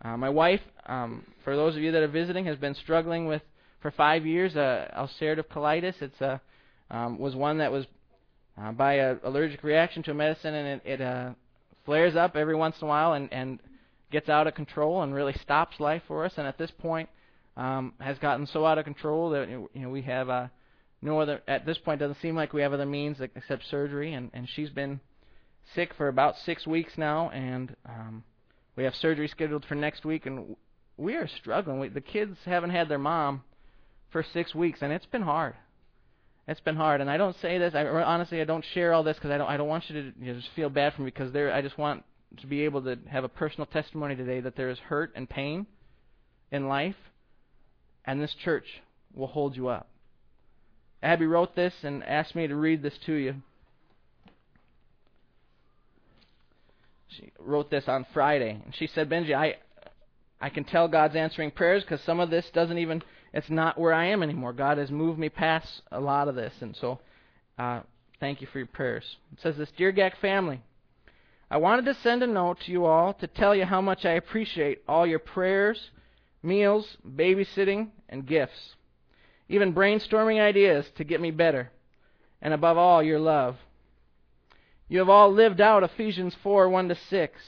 Uh, 0.03 0.17
my 0.17 0.29
wife, 0.29 0.61
um, 0.87 1.25
for 1.45 1.57
those 1.57 1.77
of 1.77 1.83
you 1.83 1.93
that 1.93 2.03
are 2.03 2.09
visiting, 2.09 2.47
has 2.47 2.57
been 2.57 2.75
struggling 2.75 3.27
with 3.27 3.43
for 3.81 3.91
five 3.91 4.27
years 4.27 4.57
uh, 4.57 4.89
ulcerative 4.97 5.47
colitis. 5.47 6.01
It's 6.01 6.21
a 6.21 6.41
um, 6.91 7.19
was 7.19 7.37
one 7.37 7.59
that 7.59 7.71
was 7.71 7.87
uh, 8.61 8.73
by 8.73 8.95
an 8.95 9.21
allergic 9.23 9.63
reaction 9.63 10.03
to 10.05 10.13
a 10.13 10.15
medicine, 10.15 10.55
and 10.55 10.81
it, 10.81 11.01
it 11.01 11.01
uh, 11.01 11.31
flares 11.85 12.17
up 12.17 12.37
every 12.37 12.57
once 12.57 12.77
in 12.81 12.87
a 12.87 12.89
while 12.89 13.13
and, 13.13 13.33
and 13.33 13.61
gets 14.11 14.29
out 14.29 14.47
of 14.47 14.55
control 14.55 15.03
and 15.03 15.15
really 15.15 15.35
stops 15.35 15.79
life 15.81 16.03
for 16.09 16.25
us. 16.25 16.33
And 16.37 16.47
at 16.47 16.59
this 16.59 16.71
point, 16.71 17.09
um, 17.59 17.93
has 18.01 18.17
gotten 18.19 18.47
so 18.47 18.65
out 18.65 18.79
of 18.79 18.85
control 18.85 19.31
that 19.31 19.49
you 19.51 19.69
know 19.75 19.91
we 19.91 20.03
have 20.03 20.31
uh, 20.31 20.47
no 21.03 21.21
other. 21.21 21.43
At 21.47 21.67
this 21.67 21.77
point, 21.77 22.01
doesn't 22.01 22.21
seem 22.23 22.37
like 22.37 22.53
we 22.53 22.63
have 22.63 22.73
other 22.73 22.87
means 22.87 23.19
except 23.21 23.65
surgery. 23.69 24.15
And 24.15 24.31
and 24.33 24.49
she's 24.49 24.71
been 24.71 25.01
sick 25.75 25.93
for 25.95 26.09
about 26.09 26.37
six 26.39 26.67
weeks 26.67 26.93
now, 26.97 27.31
and 27.31 27.75
um, 27.85 28.23
we 28.77 28.85
have 28.85 28.95
surgery 28.95 29.29
scheduled 29.29 29.65
for 29.65 29.75
next 29.75 30.05
week. 30.05 30.25
And 30.25 30.57
we 30.97 31.17
are 31.17 31.29
struggling. 31.29 31.81
We, 31.81 31.89
the 31.89 32.01
kids 32.01 32.39
haven't 32.47 32.71
had 32.71 32.89
their 32.89 32.99
mom 32.99 33.43
for 34.11 34.25
six 34.33 34.55
weeks, 34.55 34.79
and 34.81 34.93
it's 34.93 35.07
been 35.07 35.23
hard. 35.23 35.55
It's 36.47 36.61
been 36.61 36.77
hard, 36.77 37.01
and 37.01 37.11
I 37.11 37.17
don't 37.19 37.37
say 37.43 37.59
this. 37.59 37.75
I 37.75 37.85
honestly, 37.85 38.41
I 38.41 38.45
don't 38.45 38.65
share 38.73 38.95
all 38.95 39.03
this 39.03 39.17
because 39.17 39.33
I 39.33 39.37
don't. 39.37 39.51
I 39.51 39.57
don't 39.57 39.69
want 39.69 39.91
you 39.91 40.01
to 40.01 40.13
you 40.21 40.33
know, 40.33 40.41
just 40.41 40.55
feel 40.55 40.71
bad 40.71 40.95
for 40.95 41.03
me 41.03 41.07
because 41.07 41.33
there. 41.33 41.53
I 41.53 41.61
just 41.61 41.77
want 41.77 42.05
to 42.41 42.47
be 42.47 42.63
able 42.63 42.83
to 42.83 42.97
have 43.11 43.25
a 43.25 43.29
personal 43.29 43.67
testimony 43.67 44.15
today 44.15 44.41
that 44.41 44.55
there 44.55 44.71
is 44.71 44.79
hurt 44.79 45.13
and 45.17 45.29
pain 45.29 45.67
in 46.51 46.69
life, 46.69 46.97
and 48.09 48.23
this 48.23 48.35
church 48.43 48.65
will 49.15 49.27
hold 49.27 49.55
you 49.55 49.69
up. 49.69 49.87
Abby 51.03 51.27
wrote 51.27 51.55
this 51.55 51.75
and 51.83 52.03
asked 52.03 52.35
me 52.35 52.47
to 52.47 52.57
read 52.57 52.83
this 52.83 52.97
to 53.05 53.13
you. 53.13 53.35
She 57.09 57.31
wrote 57.39 57.71
this 57.71 57.87
on 57.87 58.07
Friday, 58.15 58.63
and 58.65 58.75
she 58.75 58.87
said, 58.87 59.11
"Benji, 59.11 59.35
I, 59.35 59.57
I 60.41 60.49
can 60.49 60.65
tell 60.65 60.89
God's 60.89 61.17
answering 61.17 61.51
prayers 61.51 61.83
because 61.83 62.01
some 62.01 62.19
of 62.19 62.31
this 62.31 62.49
doesn't 62.55 62.79
even 62.79 63.03
it's 63.35 63.51
not 63.51 63.79
where 63.79 63.93
I 63.93 64.07
am 64.07 64.23
anymore. 64.23 64.55
God 64.55 64.79
has 64.79 64.91
moved 64.91 65.19
me 65.19 65.29
past 65.29 65.83
a 65.93 66.01
lot 66.01 66.29
of 66.29 66.35
this, 66.35 66.55
and 66.63 66.75
so 66.77 67.01
uh, 67.59 67.81
thank 68.21 68.41
you 68.41 68.47
for 68.47 68.57
your 68.57 68.69
prayers. 68.69 69.05
It 69.35 69.43
says 69.43 69.59
this, 69.59 69.71
dear 69.77 69.93
GAC 69.93 70.17
family. 70.17 70.63
I 71.51 71.59
wanted 71.59 71.85
to 71.85 71.95
send 71.95 72.23
a 72.23 72.27
note 72.27 72.61
to 72.61 72.73
you 72.73 72.87
all 72.87 73.13
to 73.15 73.27
tell 73.27 73.55
you 73.55 73.67
how 73.67 73.83
much 73.83 74.07
I 74.07 74.13
appreciate 74.13 74.83
all 74.89 75.07
your 75.07 75.19
prayers, 75.19 75.91
meals, 76.43 76.97
babysitting, 77.07 77.91
and 78.09 78.27
gifts, 78.27 78.75
even 79.49 79.75
brainstorming 79.75 80.41
ideas 80.41 80.87
to 80.97 81.05
get 81.05 81.21
me 81.21 81.31
better, 81.31 81.71
and 82.41 82.55
above 82.55 82.79
all, 82.79 83.03
your 83.03 83.19
love. 83.19 83.57
You 84.89 85.01
have 85.01 85.09
all 85.09 85.33
lived 85.33 85.61
out 85.61 85.83
Ephesians 85.83 86.35
4 86.43 86.69
1 86.69 86.89
to 86.89 86.95
6. 86.95 87.41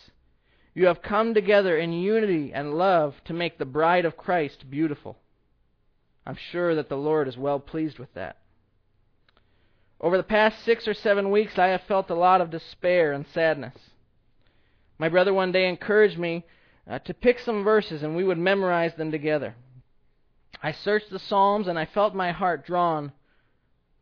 You 0.74 0.86
have 0.86 1.02
come 1.02 1.34
together 1.34 1.76
in 1.76 1.92
unity 1.92 2.52
and 2.52 2.74
love 2.74 3.14
to 3.24 3.32
make 3.32 3.58
the 3.58 3.64
bride 3.64 4.04
of 4.04 4.16
Christ 4.16 4.70
beautiful. 4.70 5.18
I'm 6.26 6.36
sure 6.52 6.74
that 6.74 6.88
the 6.88 6.96
Lord 6.96 7.26
is 7.28 7.36
well 7.36 7.58
pleased 7.58 7.98
with 7.98 8.12
that. 8.14 8.36
Over 10.00 10.16
the 10.16 10.22
past 10.22 10.64
six 10.64 10.86
or 10.86 10.94
seven 10.94 11.30
weeks, 11.30 11.58
I 11.58 11.68
have 11.68 11.82
felt 11.82 12.10
a 12.10 12.14
lot 12.14 12.40
of 12.40 12.50
despair 12.50 13.12
and 13.12 13.26
sadness. 13.34 13.74
My 14.98 15.08
brother 15.08 15.34
one 15.34 15.52
day 15.52 15.68
encouraged 15.68 16.18
me 16.18 16.44
uh, 16.88 16.98
to 17.00 17.14
pick 17.14 17.38
some 17.38 17.64
verses 17.64 18.02
and 18.02 18.16
we 18.16 18.24
would 18.24 18.38
memorize 18.38 18.94
them 18.94 19.10
together. 19.10 19.54
I 20.62 20.72
searched 20.72 21.10
the 21.10 21.18
Psalms 21.18 21.68
and 21.68 21.78
I 21.78 21.86
felt 21.86 22.14
my 22.14 22.32
heart 22.32 22.66
drawn 22.66 23.12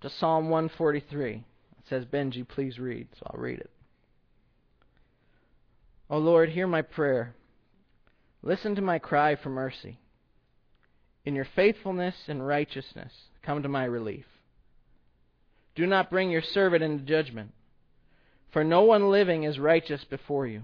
to 0.01 0.11
Psalm 0.11 0.51
143. 0.51 1.35
It 1.35 1.45
says, 1.89 2.05
Benji, 2.05 2.47
please 2.47 2.79
read, 2.79 3.09
so 3.19 3.27
I'll 3.33 3.41
read 3.41 3.61
it. 3.61 3.71
O 6.11 6.17
oh 6.17 6.19
Lord, 6.19 6.51
hear 6.51 6.67
my 6.67 6.83
prayer. 6.83 7.35
Listen 8.43 8.75
to 8.75 8.83
my 8.83 8.99
cry 8.99 9.37
for 9.37 9.51
mercy. 9.51 9.99
In 11.25 11.35
your 11.35 11.47
faithfulness 11.55 12.15
and 12.29 12.47
righteousness, 12.47 13.13
come 13.43 13.63
to 13.63 13.69
my 13.69 13.85
relief. 13.85 14.25
Do 15.75 15.87
not 15.87 16.11
bring 16.11 16.31
your 16.31 16.43
servant 16.43 16.83
into 16.83 17.05
judgment, 17.05 17.53
for 18.53 18.65
no 18.65 18.83
one 18.83 19.11
living 19.11 19.45
is 19.45 19.59
righteous 19.59 20.03
before 20.05 20.47
you. 20.47 20.63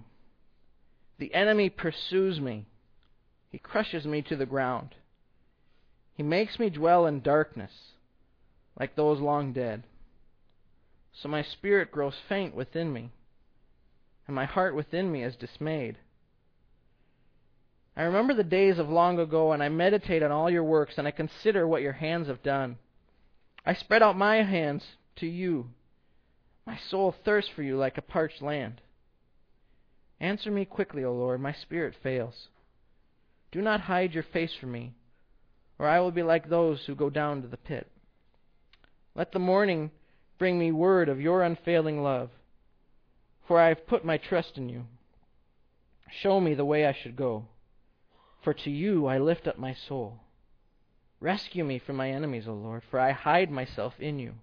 The 1.19 1.35
enemy 1.35 1.71
pursues 1.71 2.41
me, 2.41 2.67
he 3.51 3.59
crushes 3.59 4.05
me 4.05 4.23
to 4.23 4.37
the 4.37 4.47
ground. 4.47 4.95
He 6.15 6.23
makes 6.23 6.59
me 6.59 6.71
dwell 6.71 7.07
in 7.07 7.21
darkness, 7.21 7.73
like 8.79 8.95
those 8.95 9.21
long 9.21 9.53
dead. 9.53 9.83
So 11.13 11.29
my 11.29 11.43
spirit 11.43 11.91
grows 11.91 12.15
faint 12.29 12.55
within 12.55 12.93
me, 12.93 13.11
and 14.27 14.35
my 14.35 14.45
heart 14.45 14.75
within 14.75 15.11
me 15.11 15.23
is 15.23 15.37
dismayed. 15.37 15.99
I 17.97 18.03
remember 18.03 18.35
the 18.35 18.43
days 18.43 18.79
of 18.79 18.89
long 18.89 19.19
ago, 19.21 19.53
and 19.53 19.63
I 19.63 19.69
meditate 19.69 20.23
on 20.23 20.33
all 20.33 20.51
your 20.51 20.65
works, 20.65 20.95
and 20.99 21.07
I 21.07 21.13
consider 21.13 21.67
what 21.67 21.83
your 21.83 21.93
hands 21.93 22.27
have 22.27 22.43
done. 22.43 22.79
I 23.65 23.75
spread 23.75 24.03
out 24.03 24.17
my 24.17 24.43
hands 24.43 24.83
to 25.17 25.27
you. 25.27 25.71
My 26.67 26.79
soul 26.91 27.15
thirsts 27.25 27.51
for 27.55 27.63
you 27.63 27.77
like 27.77 27.99
a 27.99 28.03
parched 28.03 28.43
land. 28.43 28.81
Answer 30.19 30.51
me 30.51 30.65
quickly, 30.65 31.05
O 31.05 31.13
Lord, 31.13 31.41
my 31.41 31.53
spirit 31.53 31.95
fails. 32.03 32.49
Do 33.53 33.61
not 33.61 33.83
hide 33.83 34.15
your 34.15 34.25
face 34.25 34.55
from 34.59 34.73
me, 34.73 34.95
or 35.79 35.87
I 35.87 36.01
will 36.01 36.11
be 36.11 36.23
like 36.23 36.49
those 36.49 36.85
who 36.85 36.95
go 36.95 37.11
down 37.11 37.43
to 37.43 37.49
the 37.49 37.57
pit. 37.57 37.91
Let 39.15 39.33
the 39.33 39.39
morning 39.39 39.91
bring 40.39 40.59
me 40.59 40.73
word 40.73 41.09
of 41.09 41.21
your 41.21 41.43
unfailing 41.43 42.03
love, 42.03 42.31
for 43.47 43.61
I 43.61 43.69
have 43.69 43.87
put 43.87 44.05
my 44.05 44.17
trust 44.17 44.57
in 44.57 44.69
you. 44.69 44.85
Show 46.11 46.41
me 46.41 46.55
the 46.55 46.65
way 46.65 46.87
I 46.87 46.93
should 46.93 47.17
go 47.17 47.47
for 48.45 48.53
to 48.53 48.71
you 48.71 49.07
I 49.07 49.19
lift 49.19 49.49
up 49.49 49.59
my 49.59 49.75
soul. 49.89 50.21
Rescue 51.19 51.65
me 51.65 51.79
from 51.79 51.97
my 51.97 52.11
enemies, 52.11 52.47
O 52.47 52.53
Lord, 52.53 52.83
for 52.91 53.01
I 53.01 53.13
hide 53.13 53.51
myself 53.51 53.95
in 53.99 54.19
you. 54.19 54.35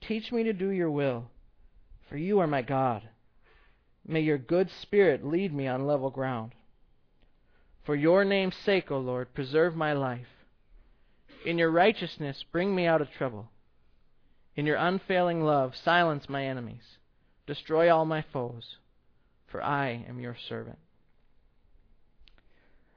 Teach 0.00 0.32
me 0.32 0.42
to 0.42 0.52
do 0.52 0.70
your 0.70 0.90
will, 0.90 1.30
for 2.08 2.16
you 2.16 2.40
are 2.40 2.48
my 2.48 2.62
God. 2.62 3.02
May 4.04 4.20
your 4.20 4.38
good 4.38 4.68
spirit 4.82 5.24
lead 5.24 5.54
me 5.54 5.68
on 5.68 5.86
level 5.86 6.10
ground. 6.10 6.52
For 7.90 7.96
your 7.96 8.24
name's 8.24 8.54
sake, 8.54 8.92
O 8.92 8.98
Lord, 8.98 9.34
preserve 9.34 9.74
my 9.74 9.94
life. 9.94 10.28
In 11.44 11.58
your 11.58 11.72
righteousness, 11.72 12.44
bring 12.52 12.72
me 12.72 12.86
out 12.86 13.00
of 13.00 13.10
trouble. 13.10 13.50
In 14.54 14.64
your 14.64 14.76
unfailing 14.76 15.42
love, 15.42 15.74
silence 15.74 16.28
my 16.28 16.44
enemies. 16.46 16.98
Destroy 17.48 17.92
all 17.92 18.04
my 18.04 18.24
foes, 18.32 18.76
for 19.48 19.60
I 19.60 20.04
am 20.08 20.20
your 20.20 20.36
servant. 20.48 20.78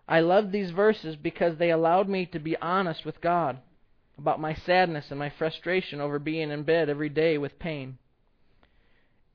I 0.08 0.20
loved 0.20 0.52
these 0.52 0.70
verses 0.70 1.16
because 1.16 1.58
they 1.58 1.72
allowed 1.72 2.08
me 2.08 2.28
to 2.28 2.38
be 2.38 2.56
honest 2.58 3.04
with 3.04 3.20
God 3.20 3.58
about 4.20 4.40
my 4.40 4.54
sadness 4.54 5.08
and 5.10 5.18
my 5.18 5.32
frustration 5.40 6.02
over 6.02 6.20
being 6.20 6.52
in 6.52 6.62
bed 6.62 6.88
every 6.88 7.10
day 7.10 7.40
with 7.40 7.58
pain. 7.58 7.98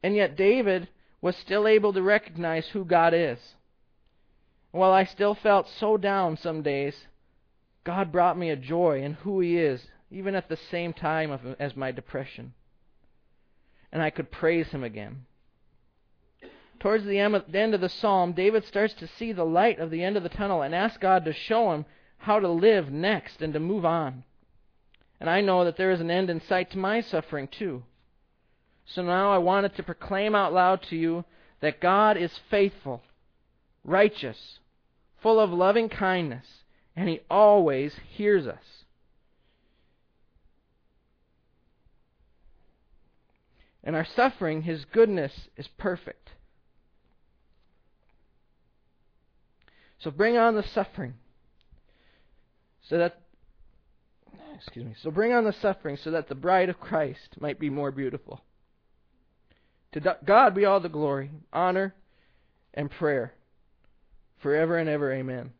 And 0.04 0.14
yet, 0.14 0.36
David 0.36 0.86
was 1.20 1.34
still 1.34 1.66
able 1.66 1.92
to 1.94 2.00
recognize 2.00 2.68
who 2.68 2.84
God 2.84 3.12
is. 3.12 3.40
While 4.70 4.92
I 4.92 5.04
still 5.04 5.34
felt 5.34 5.68
so 5.68 5.96
down 5.96 6.36
some 6.36 6.62
days, 6.62 7.06
God 7.84 8.12
brought 8.12 8.38
me 8.38 8.50
a 8.50 8.56
joy 8.56 9.02
in 9.02 9.14
who 9.14 9.40
He 9.40 9.56
is, 9.58 9.86
even 10.10 10.34
at 10.34 10.48
the 10.48 10.56
same 10.56 10.92
time 10.92 11.30
of, 11.30 11.40
as 11.58 11.76
my 11.76 11.90
depression. 11.90 12.54
And 13.90 14.02
I 14.02 14.10
could 14.10 14.30
praise 14.30 14.68
Him 14.68 14.84
again. 14.84 15.24
Towards 16.80 17.04
the 17.04 17.18
end 17.18 17.74
of 17.74 17.80
the 17.80 17.88
psalm, 17.88 18.32
David 18.32 18.64
starts 18.64 18.94
to 18.94 19.08
see 19.08 19.32
the 19.32 19.44
light 19.44 19.80
of 19.80 19.90
the 19.90 20.04
end 20.04 20.16
of 20.16 20.22
the 20.22 20.28
tunnel 20.28 20.62
and 20.62 20.74
asks 20.74 20.98
God 20.98 21.24
to 21.24 21.32
show 21.32 21.72
him 21.72 21.84
how 22.18 22.38
to 22.38 22.48
live 22.48 22.92
next 22.92 23.42
and 23.42 23.52
to 23.52 23.60
move 23.60 23.84
on. 23.84 24.22
And 25.20 25.28
I 25.28 25.40
know 25.40 25.64
that 25.64 25.76
there 25.76 25.90
is 25.90 26.00
an 26.00 26.10
end 26.10 26.30
in 26.30 26.40
sight 26.40 26.70
to 26.70 26.78
my 26.78 27.00
suffering 27.00 27.48
too. 27.48 27.82
So 28.86 29.02
now 29.02 29.32
I 29.32 29.38
wanted 29.38 29.74
to 29.74 29.82
proclaim 29.82 30.36
out 30.36 30.52
loud 30.52 30.82
to 30.84 30.96
you 30.96 31.24
that 31.60 31.80
God 31.80 32.16
is 32.16 32.38
faithful, 32.48 33.02
righteous, 33.88 34.58
full 35.22 35.40
of 35.40 35.50
loving 35.50 35.88
kindness, 35.88 36.44
and 36.94 37.08
He 37.08 37.20
always 37.30 37.94
hears 38.10 38.46
us. 38.46 38.84
In 43.82 43.94
our 43.94 44.04
suffering, 44.04 44.62
His 44.62 44.84
goodness 44.84 45.32
is 45.56 45.68
perfect. 45.78 46.30
So 50.00 50.10
bring 50.10 50.36
on 50.36 50.54
the 50.54 50.62
suffering. 50.62 51.14
So 52.88 52.98
that 52.98 53.20
excuse 54.54 54.84
me. 54.84 54.94
So 55.02 55.10
bring 55.10 55.32
on 55.32 55.44
the 55.44 55.52
suffering 55.52 55.96
so 55.96 56.10
that 56.10 56.28
the 56.28 56.34
bride 56.34 56.68
of 56.68 56.80
Christ 56.80 57.40
might 57.40 57.58
be 57.58 57.70
more 57.70 57.90
beautiful. 57.90 58.40
To 59.92 60.16
God 60.24 60.54
be 60.54 60.64
all 60.64 60.80
the 60.80 60.88
glory, 60.88 61.30
honor, 61.52 61.94
and 62.74 62.90
prayer 62.90 63.32
forever 64.40 64.76
and 64.76 64.88
ever. 64.88 65.12
Amen. 65.12 65.50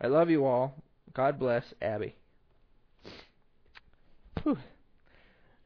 I 0.00 0.08
love 0.08 0.30
you 0.30 0.44
all. 0.44 0.74
God 1.14 1.38
bless 1.38 1.64
Abby. 1.80 2.14
Whew. 4.42 4.58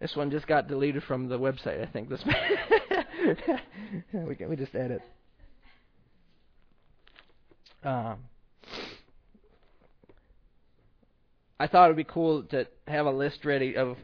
This 0.01 0.16
one 0.16 0.30
just 0.30 0.47
got 0.47 0.68
deleted 0.68 1.03
from 1.03 1.28
the 1.28 1.38
website, 1.38 1.86
I 1.86 1.91
think. 1.91 2.09
This 2.09 2.24
we 4.14 4.34
can 4.34 4.49
we 4.49 4.57
just 4.57 4.74
edit. 4.74 5.03
Um, 7.82 8.18
I 11.59 11.66
thought 11.66 11.86
it 11.86 11.88
would 11.88 11.97
be 11.97 12.05
cool 12.05 12.43
to 12.45 12.66
have 12.86 13.07
a 13.07 13.11
list 13.11 13.45
ready 13.45 13.76
of 13.76 13.97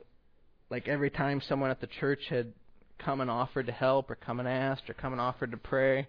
like 0.70 0.88
every 0.88 1.10
time 1.10 1.40
someone 1.40 1.70
at 1.70 1.80
the 1.80 1.86
church 1.86 2.24
had 2.28 2.52
come 2.98 3.20
and 3.20 3.30
offered 3.30 3.66
to 3.66 3.72
help 3.72 4.10
or 4.10 4.14
come 4.14 4.40
and 4.40 4.48
asked 4.48 4.90
or 4.90 4.94
come 4.94 5.12
and 5.12 5.20
offered 5.20 5.52
to 5.52 5.56
pray 5.56 6.08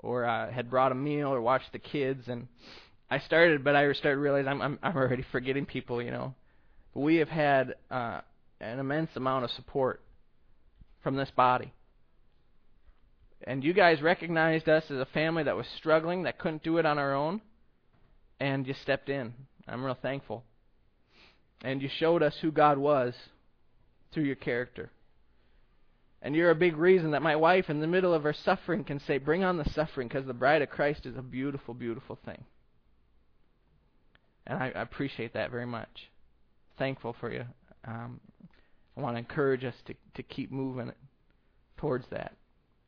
or 0.00 0.24
uh, 0.24 0.50
had 0.50 0.70
brought 0.70 0.92
a 0.92 0.94
meal 0.94 1.28
or 1.28 1.40
watched 1.40 1.72
the 1.72 1.78
kids 1.78 2.28
and 2.28 2.48
I 3.10 3.18
started 3.20 3.64
but 3.64 3.76
I 3.76 3.92
started 3.92 4.18
realizing 4.18 4.48
I'm 4.48 4.62
I'm, 4.62 4.78
I'm 4.82 4.96
already 4.96 5.24
forgetting 5.32 5.66
people 5.66 6.02
you 6.02 6.10
know 6.10 6.34
but 6.94 7.00
we 7.00 7.16
have 7.16 7.28
had 7.28 7.74
uh, 7.90 8.20
an 8.60 8.78
immense 8.78 9.10
amount 9.16 9.44
of 9.44 9.50
support 9.52 10.02
from 11.02 11.16
this 11.16 11.30
body 11.36 11.72
and 13.42 13.62
you 13.62 13.72
guys 13.72 14.00
recognized 14.02 14.68
us 14.68 14.84
as 14.90 14.98
a 14.98 15.06
family 15.06 15.44
that 15.44 15.56
was 15.56 15.66
struggling, 15.76 16.24
that 16.24 16.38
couldn't 16.38 16.62
do 16.62 16.78
it 16.78 16.86
on 16.86 16.98
our 16.98 17.14
own, 17.14 17.40
and 18.40 18.66
you 18.66 18.74
stepped 18.82 19.08
in. 19.08 19.34
I'm 19.68 19.84
real 19.84 19.98
thankful. 20.00 20.44
And 21.62 21.82
you 21.82 21.88
showed 21.98 22.22
us 22.22 22.34
who 22.40 22.52
God 22.52 22.78
was 22.78 23.14
through 24.12 24.24
your 24.24 24.36
character. 24.36 24.90
And 26.22 26.34
you're 26.34 26.50
a 26.50 26.56
big 26.56 26.76
reason 26.76 27.12
that 27.12 27.22
my 27.22 27.36
wife, 27.36 27.68
in 27.68 27.80
the 27.80 27.86
middle 27.86 28.14
of 28.14 28.22
her 28.22 28.32
suffering, 28.32 28.84
can 28.84 29.00
say, 29.00 29.18
Bring 29.18 29.44
on 29.44 29.58
the 29.58 29.70
suffering, 29.70 30.08
because 30.08 30.26
the 30.26 30.34
bride 30.34 30.62
of 30.62 30.70
Christ 30.70 31.06
is 31.06 31.16
a 31.16 31.22
beautiful, 31.22 31.74
beautiful 31.74 32.18
thing. 32.24 32.44
And 34.46 34.58
I, 34.58 34.72
I 34.74 34.82
appreciate 34.82 35.34
that 35.34 35.50
very 35.50 35.66
much. 35.66 36.10
Thankful 36.78 37.14
for 37.20 37.32
you. 37.32 37.44
Um, 37.86 38.20
I 38.96 39.00
want 39.00 39.14
to 39.16 39.18
encourage 39.18 39.64
us 39.64 39.74
to, 39.86 39.94
to 40.14 40.22
keep 40.22 40.50
moving 40.50 40.92
towards 41.76 42.06
that 42.10 42.32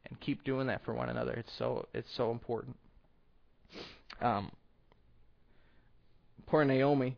and 0.07 0.19
keep 0.21 0.45
doing 0.45 0.67
that 0.69 0.85
for 0.85 0.95
one 0.95 1.09
another. 1.09 1.33
It's 1.33 1.53
so 1.59 1.87
it's 1.93 2.09
so 2.17 2.31
important. 2.31 2.77
Um, 4.21 4.51
poor 6.47 6.65
Naomi, 6.65 7.17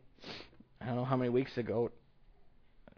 I 0.80 0.86
don't 0.86 0.96
know 0.96 1.04
how 1.04 1.16
many 1.16 1.30
weeks 1.30 1.56
ago, 1.56 1.90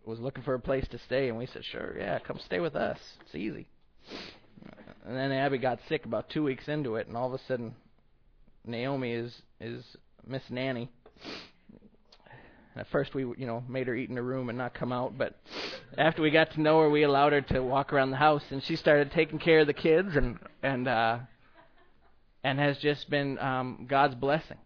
was 0.05 0.21
looking 0.21 0.43
for 0.43 0.55
a 0.55 0.61
place 0.61 0.87
to 0.89 0.99
stay, 0.99 1.29
and 1.29 1.39
we 1.39 1.47
said, 1.47 1.65
"Sure, 1.65 1.97
yeah, 1.99 2.19
come 2.19 2.39
stay 2.45 2.61
with 2.61 2.77
us. 2.77 2.99
It's 3.21 3.35
easy." 3.35 3.67
And 5.05 5.17
then 5.17 5.33
Abby 5.33 5.59
got 5.59 5.81
sick 5.89 6.05
about 6.05 6.31
two 6.31 6.45
weeks 6.45 6.69
into 6.69 6.97
it, 6.97 7.09
and 7.09 7.17
all 7.17 7.27
of 7.27 7.35
a 7.35 7.45
sudden, 7.47 7.75
Naomi 8.65 9.13
is 9.13 9.43
is 9.61 9.85
Miss 10.27 10.43
Nanny. 10.51 10.89
At 12.75 12.89
first, 12.89 13.15
we 13.15 13.23
you 13.23 13.47
know 13.47 13.63
made 13.69 13.87
her 13.87 13.95
eat 13.95 14.11
in 14.11 14.17
her 14.17 14.23
room 14.23 14.49
and 14.49 14.57
not 14.57 14.75
come 14.75 14.93
out, 14.93 15.19
but 15.19 15.37
after 15.99 16.23
we 16.23 16.31
got 16.31 16.53
to 16.53 16.61
know 16.61 16.81
her, 16.81 16.91
we 16.91 17.03
allowed 17.03 17.33
her 17.33 17.43
to 17.43 17.61
walk 17.61 17.93
around 17.93 18.11
the 18.11 18.17
house, 18.17 18.45
and 18.51 18.63
she 18.63 18.77
started 18.77 19.13
taking 19.13 19.39
care 19.39 19.61
of 19.61 19.67
the 19.67 19.75
kids, 19.75 20.17
and 20.17 20.39
and 20.63 20.89
uh, 20.89 21.19
and 22.45 22.59
has 22.59 22.79
just 22.79 23.11
been 23.11 23.39
um, 23.39 23.87
God's 23.89 24.15
blessing. 24.15 24.59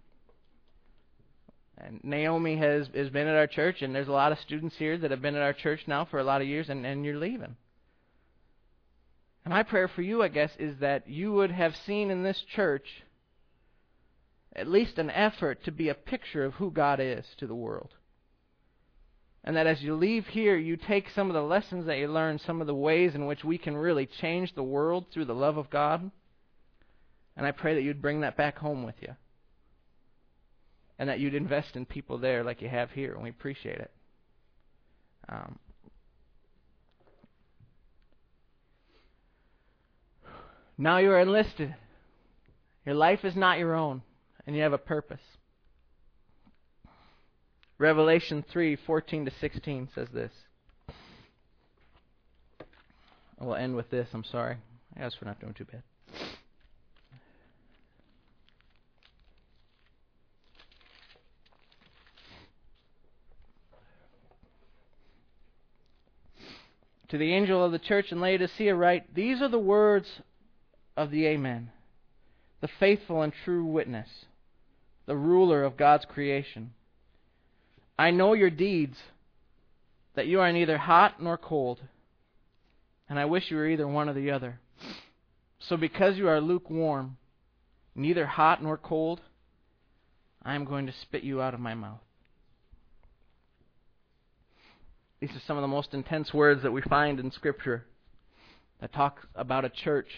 And 1.78 2.00
Naomi 2.02 2.56
has 2.56 2.88
has 2.94 3.10
been 3.10 3.26
at 3.26 3.36
our 3.36 3.46
church, 3.46 3.82
and 3.82 3.94
there's 3.94 4.08
a 4.08 4.12
lot 4.12 4.32
of 4.32 4.40
students 4.40 4.76
here 4.76 4.96
that 4.98 5.10
have 5.10 5.22
been 5.22 5.36
at 5.36 5.42
our 5.42 5.52
church 5.52 5.80
now 5.86 6.04
for 6.04 6.18
a 6.18 6.24
lot 6.24 6.40
of 6.40 6.46
years, 6.46 6.68
and 6.68 6.86
and 6.86 7.04
you're 7.04 7.18
leaving. 7.18 7.56
And 9.44 9.52
my 9.52 9.62
prayer 9.62 9.86
for 9.86 10.02
you, 10.02 10.22
I 10.22 10.28
guess, 10.28 10.50
is 10.58 10.78
that 10.80 11.08
you 11.08 11.32
would 11.32 11.52
have 11.52 11.76
seen 11.76 12.10
in 12.10 12.22
this 12.22 12.40
church 12.40 13.04
at 14.56 14.66
least 14.66 14.98
an 14.98 15.10
effort 15.10 15.62
to 15.64 15.70
be 15.70 15.88
a 15.88 15.94
picture 15.94 16.44
of 16.44 16.54
who 16.54 16.70
God 16.70 16.98
is 16.98 17.24
to 17.36 17.46
the 17.46 17.54
world. 17.54 17.94
And 19.44 19.54
that 19.56 19.68
as 19.68 19.82
you 19.82 19.94
leave 19.94 20.26
here, 20.26 20.56
you 20.56 20.76
take 20.76 21.10
some 21.10 21.28
of 21.28 21.34
the 21.34 21.42
lessons 21.42 21.86
that 21.86 21.98
you 21.98 22.08
learn, 22.08 22.40
some 22.40 22.60
of 22.60 22.66
the 22.66 22.74
ways 22.74 23.14
in 23.14 23.26
which 23.26 23.44
we 23.44 23.58
can 23.58 23.76
really 23.76 24.06
change 24.06 24.54
the 24.54 24.62
world 24.64 25.06
through 25.12 25.26
the 25.26 25.34
love 25.34 25.56
of 25.56 25.70
God. 25.70 26.10
And 27.36 27.46
I 27.46 27.52
pray 27.52 27.74
that 27.74 27.82
you'd 27.82 28.02
bring 28.02 28.22
that 28.22 28.36
back 28.36 28.58
home 28.58 28.82
with 28.82 28.96
you 29.00 29.14
and 30.98 31.08
that 31.08 31.20
you'd 31.20 31.34
invest 31.34 31.76
in 31.76 31.84
people 31.84 32.18
there 32.18 32.42
like 32.42 32.62
you 32.62 32.68
have 32.68 32.90
here, 32.90 33.14
and 33.14 33.22
we 33.22 33.30
appreciate 33.30 33.78
it. 33.78 33.90
Um, 35.28 35.58
now 40.78 40.98
you 40.98 41.10
are 41.10 41.20
enlisted. 41.20 41.74
Your 42.84 42.94
life 42.94 43.24
is 43.24 43.34
not 43.34 43.58
your 43.58 43.74
own, 43.74 44.02
and 44.46 44.54
you 44.54 44.62
have 44.62 44.72
a 44.72 44.78
purpose. 44.78 45.20
Revelation 47.78 48.42
3:14 48.42 49.26
to 49.26 49.30
16 49.30 49.88
says 49.94 50.08
this. 50.10 50.32
I 53.38 53.44
will 53.44 53.54
end 53.54 53.76
with 53.76 53.90
this. 53.90 54.08
I'm 54.14 54.24
sorry. 54.24 54.56
I 54.96 55.00
guess 55.00 55.20
we're 55.20 55.28
not 55.28 55.40
doing 55.40 55.52
too 55.52 55.66
bad. 55.66 55.82
To 67.08 67.18
the 67.18 67.32
angel 67.32 67.64
of 67.64 67.72
the 67.72 67.78
church 67.78 68.10
in 68.10 68.20
Laodicea, 68.20 68.74
write 68.74 69.14
These 69.14 69.40
are 69.40 69.48
the 69.48 69.58
words 69.58 70.08
of 70.96 71.10
the 71.10 71.26
Amen, 71.26 71.70
the 72.60 72.68
faithful 72.80 73.22
and 73.22 73.32
true 73.44 73.64
witness, 73.64 74.08
the 75.06 75.16
ruler 75.16 75.62
of 75.62 75.76
God's 75.76 76.04
creation. 76.04 76.72
I 77.98 78.10
know 78.10 78.32
your 78.32 78.50
deeds, 78.50 78.96
that 80.16 80.26
you 80.26 80.40
are 80.40 80.52
neither 80.52 80.78
hot 80.78 81.22
nor 81.22 81.36
cold, 81.36 81.80
and 83.08 83.18
I 83.18 83.26
wish 83.26 83.50
you 83.50 83.56
were 83.56 83.68
either 83.68 83.86
one 83.86 84.08
or 84.08 84.14
the 84.14 84.32
other. 84.32 84.58
So 85.60 85.76
because 85.76 86.16
you 86.16 86.28
are 86.28 86.40
lukewarm, 86.40 87.18
neither 87.94 88.26
hot 88.26 88.62
nor 88.62 88.76
cold, 88.76 89.20
I 90.42 90.54
am 90.54 90.64
going 90.64 90.86
to 90.86 90.92
spit 91.02 91.22
you 91.22 91.40
out 91.40 91.54
of 91.54 91.60
my 91.60 91.74
mouth. 91.74 92.00
These 95.20 95.30
are 95.30 95.42
some 95.46 95.56
of 95.56 95.62
the 95.62 95.68
most 95.68 95.94
intense 95.94 96.32
words 96.34 96.62
that 96.62 96.72
we 96.72 96.82
find 96.82 97.18
in 97.18 97.30
Scripture 97.30 97.84
that 98.80 98.92
talk 98.92 99.26
about 99.34 99.64
a 99.64 99.70
church 99.70 100.08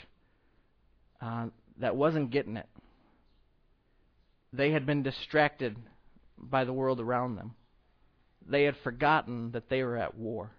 uh, 1.21 1.47
that 1.81 1.95
wasn't 1.95 2.31
getting 2.31 2.57
it. 2.57 2.69
They 4.53 4.73
had 4.73 4.87
been 4.87 5.03
distracted 5.03 5.77
by 6.37 6.65
the 6.65 6.73
world 6.73 7.01
around 7.01 7.37
them. 7.37 7.55
They 8.47 8.65
had 8.65 8.77
forgotten 8.83 9.53
that 9.53 9.69
they 9.69 9.83
were 9.83 9.97
at 9.97 10.17
war. 10.17 10.51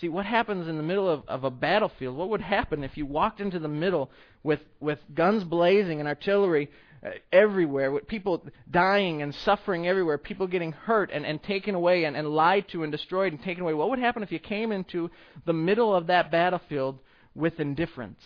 See, 0.00 0.08
what 0.08 0.26
happens 0.26 0.68
in 0.68 0.76
the 0.76 0.82
middle 0.82 1.08
of, 1.08 1.22
of 1.26 1.42
a 1.42 1.50
battlefield? 1.50 2.16
What 2.16 2.28
would 2.28 2.40
happen 2.40 2.84
if 2.84 2.96
you 2.96 3.04
walked 3.04 3.40
into 3.40 3.58
the 3.58 3.68
middle 3.68 4.10
with, 4.44 4.60
with 4.78 5.00
guns 5.12 5.42
blazing 5.42 5.98
and 5.98 6.08
artillery 6.08 6.70
Uh, 7.04 7.10
everywhere, 7.32 7.92
with 7.92 8.08
people 8.08 8.44
dying 8.68 9.22
and 9.22 9.32
suffering 9.32 9.86
everywhere, 9.86 10.18
people 10.18 10.48
getting 10.48 10.72
hurt 10.72 11.10
and, 11.12 11.24
and 11.24 11.40
taken 11.40 11.76
away 11.76 12.04
and, 12.04 12.16
and 12.16 12.28
lied 12.28 12.66
to 12.68 12.82
and 12.82 12.90
destroyed 12.90 13.32
and 13.32 13.40
taken 13.42 13.62
away? 13.62 13.72
What 13.72 13.90
would 13.90 14.00
happen 14.00 14.24
if 14.24 14.32
you 14.32 14.40
came 14.40 14.72
into 14.72 15.08
the 15.46 15.52
middle 15.52 15.94
of 15.94 16.08
that 16.08 16.32
battlefield 16.32 16.98
with 17.36 17.60
indifference? 17.60 18.20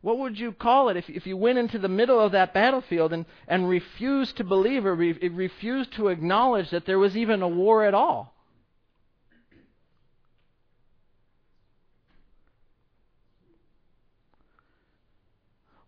What 0.00 0.18
would 0.18 0.38
you 0.38 0.52
call 0.52 0.88
it 0.88 0.96
if, 0.96 1.10
if 1.10 1.26
you 1.26 1.36
went 1.36 1.58
into 1.58 1.78
the 1.78 1.88
middle 1.88 2.18
of 2.18 2.32
that 2.32 2.54
battlefield 2.54 3.12
and, 3.12 3.26
and 3.46 3.68
refused 3.68 4.38
to 4.38 4.44
believe 4.44 4.86
or 4.86 4.94
re- 4.94 5.28
refused 5.28 5.92
to 5.94 6.08
acknowledge 6.08 6.70
that 6.70 6.86
there 6.86 6.98
was 6.98 7.14
even 7.16 7.42
a 7.42 7.48
war 7.48 7.84
at 7.84 7.92
all? 7.92 8.34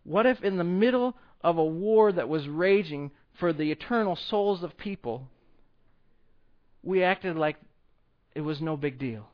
What 0.03 0.25
if, 0.25 0.43
in 0.43 0.57
the 0.57 0.63
middle 0.63 1.15
of 1.41 1.57
a 1.57 1.63
war 1.63 2.11
that 2.11 2.29
was 2.29 2.47
raging 2.47 3.11
for 3.39 3.53
the 3.53 3.71
eternal 3.71 4.15
souls 4.15 4.63
of 4.63 4.77
people, 4.77 5.29
we 6.81 7.03
acted 7.03 7.35
like 7.37 7.57
it 8.35 8.41
was 8.41 8.61
no 8.61 8.75
big 8.75 8.99
deal? 8.99 9.27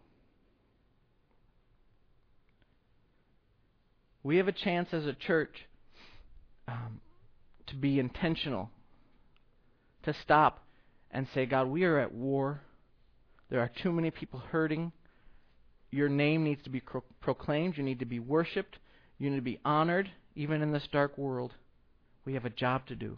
We 4.21 4.37
have 4.37 4.47
a 4.47 4.53
chance 4.53 4.89
as 4.91 5.05
a 5.05 5.13
church 5.13 5.55
um, 6.67 7.01
to 7.67 7.75
be 7.75 7.99
intentional, 7.99 8.69
to 10.03 10.13
stop 10.23 10.63
and 11.09 11.27
say, 11.33 11.45
God, 11.45 11.67
we 11.67 11.83
are 11.83 11.97
at 11.97 12.13
war. 12.13 12.61
There 13.49 13.61
are 13.61 13.71
too 13.81 13.91
many 13.91 14.11
people 14.11 14.39
hurting. 14.39 14.91
Your 15.89 16.09
name 16.09 16.43
needs 16.43 16.61
to 16.63 16.69
be 16.69 16.81
pro- 16.81 17.03
proclaimed. 17.21 17.77
You 17.77 17.83
need 17.83 17.99
to 17.99 18.05
be 18.05 18.19
worshiped. 18.19 18.77
You 19.17 19.29
need 19.29 19.37
to 19.37 19.41
be 19.41 19.59
honored, 19.65 20.09
even 20.39 20.61
in 20.61 20.71
this 20.71 20.87
dark 20.89 21.17
world. 21.17 21.53
We 22.23 22.35
have 22.35 22.45
a 22.45 22.49
job 22.49 22.87
to 22.87 22.95
do. 22.95 23.17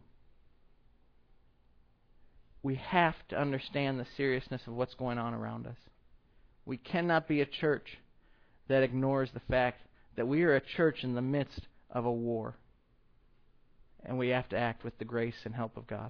We 2.64 2.76
have 2.76 3.14
to 3.30 3.40
understand 3.40 4.00
the 4.00 4.08
seriousness 4.18 4.64
of 4.66 4.74
what's 4.74 4.96
going 4.96 5.20
on 5.20 5.36
around 5.36 5.68
us. 5.68 5.78
We 6.66 6.78
cannot 6.78 7.28
be 7.28 7.40
a 7.40 7.46
church 7.46 8.00
that 8.70 8.82
ignores 8.82 9.30
the 9.36 9.42
fact 9.42 9.82
that 10.16 10.28
we 10.28 10.42
are 10.42 10.56
a 10.56 10.62
church 10.62 11.04
in 11.04 11.14
the 11.14 11.22
midst 11.22 11.62
of 11.92 12.06
a 12.06 12.12
war. 12.12 12.56
And 14.04 14.18
we 14.18 14.30
have 14.30 14.50
to 14.50 14.58
act 14.58 14.84
with 14.84 14.98
the 14.98 15.06
grace 15.06 15.46
and 15.46 15.54
help 15.54 15.78
of 15.78 15.86
God. 15.86 16.10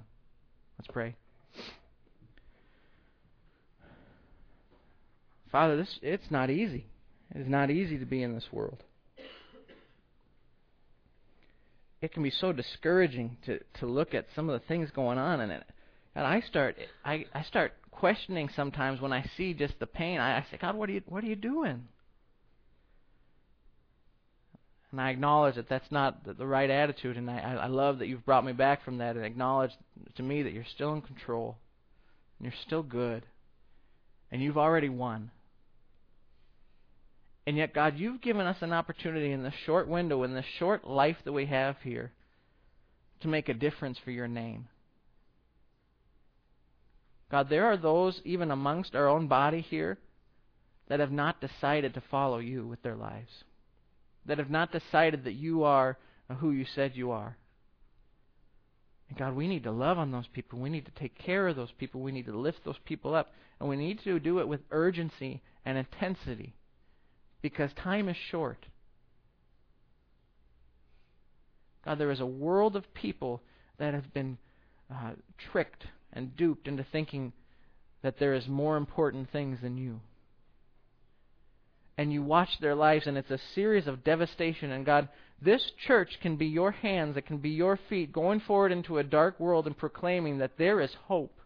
Let's 0.80 0.92
pray. 0.94 1.16
Father, 5.52 5.76
this 5.76 6.00
it's 6.02 6.32
not 6.32 6.50
easy. 6.50 6.86
It 7.36 7.42
is 7.42 7.50
not 7.50 7.70
easy 7.70 7.98
to 7.98 8.06
be 8.06 8.24
in 8.24 8.34
this 8.34 8.48
world. 8.54 8.82
It 12.02 12.12
can 12.14 12.24
be 12.24 12.32
so 12.32 12.52
discouraging 12.52 13.38
to, 13.46 13.60
to 13.80 13.86
look 13.86 14.14
at 14.14 14.26
some 14.36 14.50
of 14.50 14.60
the 14.60 14.68
things 14.68 14.90
going 14.92 15.18
on 15.18 15.40
in 15.40 15.52
it. 15.52 15.64
And 16.16 16.26
I 16.26 16.42
start 16.42 16.76
I, 17.06 17.26
I 17.34 17.44
start 17.44 17.74
questioning 17.92 18.50
sometimes 18.56 19.00
when 19.00 19.14
I 19.14 19.30
see 19.38 19.54
just 19.54 19.80
the 19.80 19.86
pain. 19.88 20.20
I, 20.20 20.38
I 20.38 20.46
say, 20.50 20.58
God, 20.60 20.76
what 20.76 20.90
are 20.90 20.94
you 20.94 21.02
what 21.06 21.24
are 21.24 21.28
you 21.28 21.36
doing? 21.36 21.88
And 24.92 25.00
I 25.00 25.10
acknowledge 25.10 25.56
that 25.56 25.70
that's 25.70 25.90
not 25.90 26.26
the, 26.26 26.34
the 26.34 26.46
right 26.46 26.70
attitude, 26.70 27.16
and 27.16 27.30
I, 27.30 27.58
I 27.62 27.68
love 27.68 28.00
that 28.00 28.08
you've 28.08 28.26
brought 28.26 28.46
me 28.46 28.52
back 28.52 28.84
from 28.84 28.98
that 28.98 29.16
and 29.16 29.24
acknowledge 29.24 29.72
to 30.16 30.24
me 30.24 30.44
that 30.44 30.52
you're 30.52 30.66
still 30.76 30.94
in 30.94 31.02
control, 31.02 31.56
and 32.38 32.46
you're 32.46 32.62
still 32.66 32.84
good, 32.84 33.26
and 34.32 34.42
you've 34.42 34.58
already 34.58 34.90
won. 34.90 35.32
And 37.52 37.58
yet, 37.58 37.74
God, 37.74 37.98
you've 37.98 38.22
given 38.22 38.48
us 38.48 38.62
an 38.62 38.72
opportunity 38.72 39.34
in 39.34 39.44
this 39.44 39.54
short 39.66 39.90
window, 39.90 40.24
in 40.24 40.34
this 40.34 40.46
short 40.58 40.88
life 40.88 41.18
that 41.26 41.34
we 41.34 41.48
have 41.48 41.76
here, 41.84 42.14
to 43.20 43.28
make 43.28 43.50
a 43.50 43.54
difference 43.54 43.98
for 43.98 44.12
your 44.12 44.30
name. 44.30 44.70
God, 47.30 47.50
there 47.50 47.66
are 47.66 47.76
those, 47.76 48.22
even 48.24 48.52
amongst 48.52 48.96
our 48.96 49.10
own 49.10 49.28
body 49.28 49.60
here, 49.60 49.98
that 50.88 51.02
have 51.02 51.12
not 51.12 51.42
decided 51.42 51.94
to 51.96 52.04
follow 52.10 52.38
you 52.38 52.66
with 52.66 52.82
their 52.84 52.96
lives 52.96 53.44
that 54.26 54.38
have 54.38 54.50
not 54.50 54.72
decided 54.72 55.24
that 55.24 55.34
you 55.34 55.64
are 55.64 55.98
who 56.40 56.52
you 56.52 56.66
said 56.76 56.94
you 56.96 57.12
are. 57.12 57.36
And 59.10 59.18
God, 59.18 59.36
we 59.36 59.48
need 59.48 59.64
to 59.64 59.72
love 59.72 59.98
on 59.98 60.12
those 60.12 60.28
people. 60.28 60.60
We 60.60 60.70
need 60.70 60.86
to 60.86 60.92
take 60.92 61.18
care 61.18 61.50
of 61.50 61.58
those 61.58 61.72
people. 61.78 62.00
We 62.00 62.14
need 62.14 62.28
to 62.28 62.38
lift 62.38 62.64
those 62.64 62.80
people 62.86 63.14
up. 63.14 63.34
And 63.60 63.68
we 63.68 63.76
need 63.76 64.00
to 64.06 64.20
do 64.20 64.40
it 64.40 64.48
with 64.48 64.62
urgency 64.72 65.42
and 65.66 65.78
intensity 65.78 66.54
because 67.42 67.72
time 67.74 68.10
is 68.10 68.18
short. 68.30 68.66
God, 71.86 71.98
there 71.98 72.12
is 72.12 72.20
a 72.20 72.26
world 72.26 72.76
of 72.76 72.94
people 72.94 73.42
that 73.80 73.94
have 73.94 74.14
been 74.14 74.38
uh, 74.92 75.12
tricked 75.52 75.86
and 76.14 76.36
duped 76.36 76.68
into 76.68 76.86
thinking 76.92 77.34
that 78.04 78.20
there 78.20 78.34
is 78.34 78.48
more 78.48 78.78
important 78.78 79.32
things 79.32 79.60
than 79.62 79.78
you 79.78 80.02
and 82.02 82.12
you 82.12 82.24
watch 82.24 82.50
their 82.60 82.74
lives, 82.74 83.06
and 83.06 83.16
it's 83.16 83.30
a 83.30 83.40
series 83.54 83.86
of 83.86 84.04
devastation. 84.04 84.72
And 84.72 84.84
God, 84.84 85.08
this 85.40 85.72
church 85.86 86.18
can 86.22 86.36
be 86.36 86.48
your 86.48 86.72
hands, 86.72 87.16
it 87.16 87.28
can 87.28 87.38
be 87.38 87.52
your 87.52 87.78
feet 87.90 88.12
going 88.12 88.40
forward 88.40 88.72
into 88.72 88.98
a 88.98 89.04
dark 89.04 89.40
world 89.40 89.68
and 89.68 89.78
proclaiming 89.78 90.40
that 90.40 90.58
there 90.58 90.82
is 90.82 90.92
hope. 91.06 91.40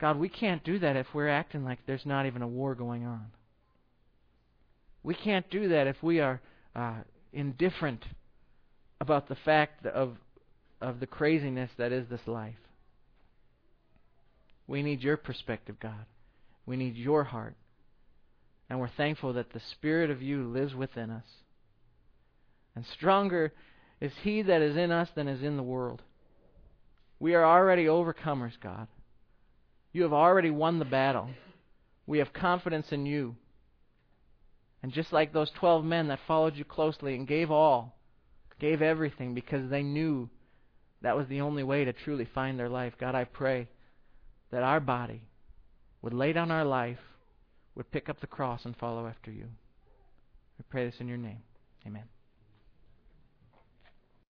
God, 0.00 0.18
we 0.18 0.28
can't 0.28 0.64
do 0.64 0.78
that 0.78 0.96
if 0.96 1.06
we're 1.12 1.28
acting 1.28 1.64
like 1.64 1.78
there's 1.86 2.06
not 2.06 2.26
even 2.26 2.42
a 2.42 2.48
war 2.48 2.74
going 2.74 3.04
on. 3.04 3.26
We 5.02 5.14
can't 5.14 5.48
do 5.50 5.68
that 5.68 5.86
if 5.86 6.02
we 6.02 6.20
are 6.20 6.40
uh, 6.74 6.98
indifferent 7.32 8.04
about 9.00 9.28
the 9.28 9.34
fact 9.34 9.84
of, 9.86 10.16
of 10.80 11.00
the 11.00 11.06
craziness 11.06 11.70
that 11.76 11.92
is 11.92 12.08
this 12.08 12.26
life. 12.26 12.54
We 14.66 14.82
need 14.82 15.02
your 15.02 15.16
perspective, 15.16 15.76
God. 15.80 16.06
We 16.64 16.76
need 16.76 16.96
your 16.96 17.24
heart. 17.24 17.54
And 18.68 18.78
we're 18.78 18.88
thankful 18.96 19.32
that 19.34 19.52
the 19.52 19.60
Spirit 19.72 20.10
of 20.10 20.22
you 20.22 20.44
lives 20.44 20.74
within 20.74 21.10
us. 21.10 21.24
And 22.76 22.84
stronger 22.86 23.52
is 24.00 24.12
He 24.22 24.42
that 24.42 24.62
is 24.62 24.76
in 24.76 24.92
us 24.92 25.08
than 25.14 25.28
is 25.28 25.42
in 25.42 25.56
the 25.56 25.62
world. 25.62 26.02
We 27.18 27.34
are 27.34 27.44
already 27.44 27.86
overcomers, 27.86 28.52
God. 28.62 28.86
You 29.92 30.02
have 30.02 30.12
already 30.12 30.50
won 30.50 30.78
the 30.78 30.84
battle. 30.84 31.30
We 32.06 32.18
have 32.18 32.32
confidence 32.32 32.86
in 32.92 33.06
you. 33.06 33.36
And 34.82 34.92
just 34.92 35.12
like 35.12 35.32
those 35.32 35.50
12 35.50 35.84
men 35.84 36.08
that 36.08 36.20
followed 36.26 36.56
you 36.56 36.64
closely 36.64 37.14
and 37.14 37.26
gave 37.26 37.50
all, 37.50 37.96
gave 38.58 38.82
everything 38.82 39.34
because 39.34 39.68
they 39.68 39.82
knew 39.82 40.28
that 41.02 41.16
was 41.16 41.26
the 41.28 41.40
only 41.40 41.62
way 41.62 41.84
to 41.84 41.92
truly 41.92 42.26
find 42.34 42.58
their 42.58 42.68
life, 42.68 42.94
God, 42.98 43.14
I 43.14 43.24
pray 43.24 43.68
that 44.50 44.62
our 44.62 44.80
body 44.80 45.22
would 46.02 46.14
lay 46.14 46.32
down 46.32 46.50
our 46.50 46.64
life, 46.64 46.98
would 47.74 47.90
pick 47.90 48.08
up 48.08 48.20
the 48.20 48.26
cross 48.26 48.64
and 48.64 48.76
follow 48.76 49.06
after 49.06 49.30
you. 49.30 49.46
We 50.58 50.64
pray 50.68 50.86
this 50.86 51.00
in 51.00 51.08
your 51.08 51.18
name. 51.18 51.42
Amen. 51.86 52.04